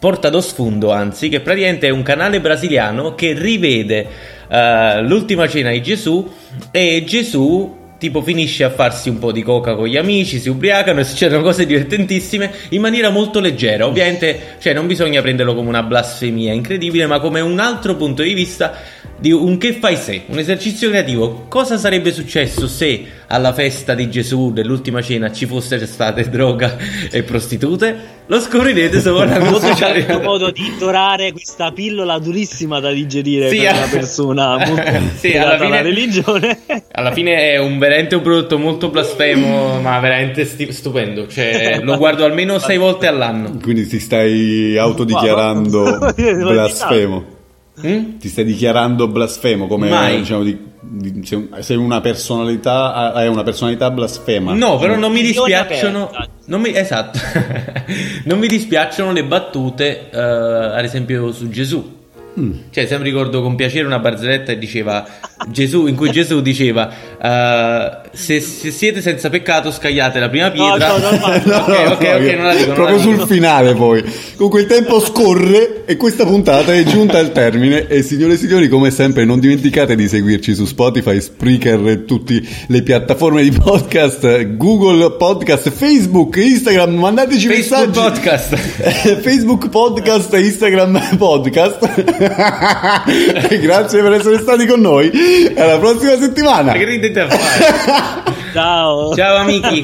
Porta 0.00 0.30
dos 0.30 0.52
Fundo, 0.52 0.92
anzi, 0.92 1.28
che 1.28 1.40
praticamente 1.40 1.86
è 1.86 1.90
un 1.90 2.00
canale 2.00 2.40
brasiliano 2.40 3.14
che 3.14 3.34
rivede 3.34 4.38
eh, 4.50 5.02
l'ultima 5.02 5.46
cena 5.48 5.70
di 5.70 5.82
Gesù 5.82 6.28
e 6.70 7.04
Gesù 7.06 7.78
tipo 8.00 8.22
finisce 8.22 8.64
a 8.64 8.70
farsi 8.70 9.10
un 9.10 9.18
po' 9.18 9.30
di 9.30 9.42
coca 9.42 9.74
con 9.74 9.86
gli 9.86 9.98
amici, 9.98 10.38
si 10.38 10.48
ubriacano 10.48 11.00
e 11.00 11.04
succedono 11.04 11.42
cose 11.42 11.66
divertentissime 11.66 12.50
in 12.70 12.80
maniera 12.80 13.10
molto 13.10 13.40
leggera. 13.40 13.86
Ovviamente, 13.86 14.56
cioè, 14.58 14.72
non 14.72 14.86
bisogna 14.86 15.20
prenderlo 15.20 15.54
come 15.54 15.68
una 15.68 15.82
blasfemia 15.82 16.54
incredibile, 16.54 17.04
ma 17.06 17.20
come 17.20 17.40
un 17.40 17.58
altro 17.58 17.96
punto 17.96 18.22
di 18.22 18.32
vista 18.32 18.74
di 19.20 19.32
un 19.32 19.58
che 19.58 19.74
fai 19.74 19.96
se, 19.96 20.22
un 20.26 20.38
esercizio 20.38 20.88
creativo. 20.88 21.44
Cosa 21.48 21.76
sarebbe 21.76 22.10
successo 22.10 22.66
se 22.66 23.04
alla 23.26 23.52
festa 23.52 23.94
di 23.94 24.08
Gesù 24.08 24.50
dell'ultima 24.50 25.02
cena 25.02 25.30
ci 25.30 25.44
fossero 25.44 25.84
state 25.84 26.28
droga 26.30 26.76
e 27.12 27.22
prostitute? 27.22 28.18
Lo 28.26 28.40
scoprirete 28.40 29.00
solo 29.00 29.24
la 29.24 29.38
Molto 29.40 29.66
nostra 29.66 29.74
certo 29.74 30.20
modo 30.20 30.50
di 30.50 30.72
dorare 30.78 31.32
questa 31.32 31.72
pillola 31.72 32.18
durissima 32.18 32.78
da 32.78 32.92
digerire 32.92 33.50
Sì, 33.50 33.56
per 33.56 33.66
eh. 33.66 33.70
una 33.76 33.86
persona 33.90 34.56
molto 34.56 34.82
Sì, 35.18 35.36
alla 35.36 35.58
fine- 35.58 35.66
alla 35.66 35.82
religione. 35.82 36.58
Alla 36.92 37.12
fine 37.12 37.52
è 37.52 37.58
un, 37.58 37.78
veramente 37.78 38.14
un 38.14 38.22
prodotto 38.22 38.56
molto 38.58 38.88
blasfemo, 38.88 39.80
ma 39.80 39.98
veramente 39.98 40.46
sti- 40.46 40.72
stupendo. 40.72 41.26
Cioè, 41.26 41.80
lo 41.82 41.96
guardo 41.98 42.24
almeno 42.24 42.58
sei 42.58 42.78
volte 42.78 43.06
all'anno. 43.06 43.58
Quindi 43.60 43.86
ti 43.86 43.98
stai 43.98 44.78
autodichiarando 44.78 46.14
blasfemo. 46.14 47.38
Mm? 47.86 48.18
Ti 48.18 48.28
stai 48.28 48.44
dichiarando 48.44 49.08
blasfemo 49.08 49.66
come 49.66 49.88
diciamo 50.18 50.42
di, 50.42 50.58
di- 50.80 51.24
sei, 51.24 51.38
un- 51.38 51.62
sei 51.62 51.76
una 51.76 52.00
personalità 52.00 53.12
hai 53.12 53.28
una 53.28 53.42
personalità 53.42 53.90
blasfema. 53.90 54.52
No, 54.54 54.76
però 54.78 54.96
non 54.96 55.12
mi 55.12 55.22
dispiacciono. 55.22 56.10
Non 56.46 56.60
mi, 56.60 56.74
esatto. 56.74 57.18
non 58.24 58.38
mi 58.38 58.48
dispiacciono 58.48 59.12
le 59.12 59.24
battute, 59.24 60.10
eh, 60.10 60.18
ad 60.18 60.84
esempio, 60.84 61.32
su 61.32 61.48
Gesù. 61.48 61.98
Mm. 62.38 62.52
Cioè, 62.70 62.86
sempre 62.86 63.08
ricordo 63.08 63.42
con 63.42 63.56
piacere 63.56 63.86
una 63.86 63.98
barzelletta 63.98 64.52
che 64.52 64.58
diceva 64.58 65.04
Gesù, 65.48 65.86
in 65.86 65.96
cui 65.96 66.10
Gesù 66.10 66.40
diceva: 66.40 66.88
eh, 67.20 67.99
se, 68.12 68.40
se 68.40 68.70
siete 68.70 69.00
senza 69.00 69.28
peccato, 69.30 69.70
scagliate 69.70 70.18
la 70.18 70.28
prima 70.28 70.50
pietra. 70.50 70.96
no, 70.96 70.98
no, 70.98 71.10
no, 71.44 71.56
ok, 71.56 71.92
ok, 71.92 72.16
ok, 72.20 72.34
non 72.36 72.44
la 72.46 72.54
dico. 72.54 72.66
non 72.66 72.74
Proprio 72.74 72.96
la 72.96 73.02
dico. 73.02 73.16
sul 73.18 73.26
finale 73.28 73.74
poi. 73.74 74.04
Comunque 74.36 74.60
il 74.62 74.66
tempo 74.66 75.00
scorre 75.00 75.84
e 75.86 75.96
questa 75.96 76.24
puntata 76.24 76.74
è 76.74 76.82
giunta 76.84 77.18
al 77.18 77.32
termine 77.32 77.86
e 77.88 78.02
signore 78.02 78.34
e 78.34 78.36
signori 78.36 78.68
come 78.68 78.90
sempre 78.90 79.24
non 79.24 79.38
dimenticate 79.40 79.94
di 79.94 80.08
seguirci 80.08 80.54
su 80.54 80.64
Spotify, 80.64 81.20
Spreaker 81.20 81.86
e 81.88 82.04
tutte 82.04 82.40
le 82.66 82.82
piattaforme 82.82 83.42
di 83.42 83.50
podcast, 83.50 84.56
Google 84.56 85.12
Podcast, 85.12 85.70
Facebook, 85.70 86.36
Instagram, 86.36 86.94
mandateci 86.94 87.46
Facebook 87.48 87.86
messaggi. 87.86 88.00
podcast. 88.10 88.54
Facebook 89.20 89.68
Podcast 89.68 90.34
e 90.34 90.40
Instagram 90.40 91.16
Podcast. 91.16 91.78
Grazie 93.60 94.02
per 94.02 94.12
essere 94.12 94.38
stati 94.38 94.66
con 94.66 94.80
noi. 94.80 95.10
Alla 95.56 95.78
prossima 95.78 96.16
settimana. 96.18 96.72
Ma 96.72 96.78
che 96.78 96.84
ridete 96.84 97.20
a 97.20 97.28
fare? 97.28 97.99
Ciao. 98.52 99.14
Ciao 99.14 99.36
amici. 99.36 99.80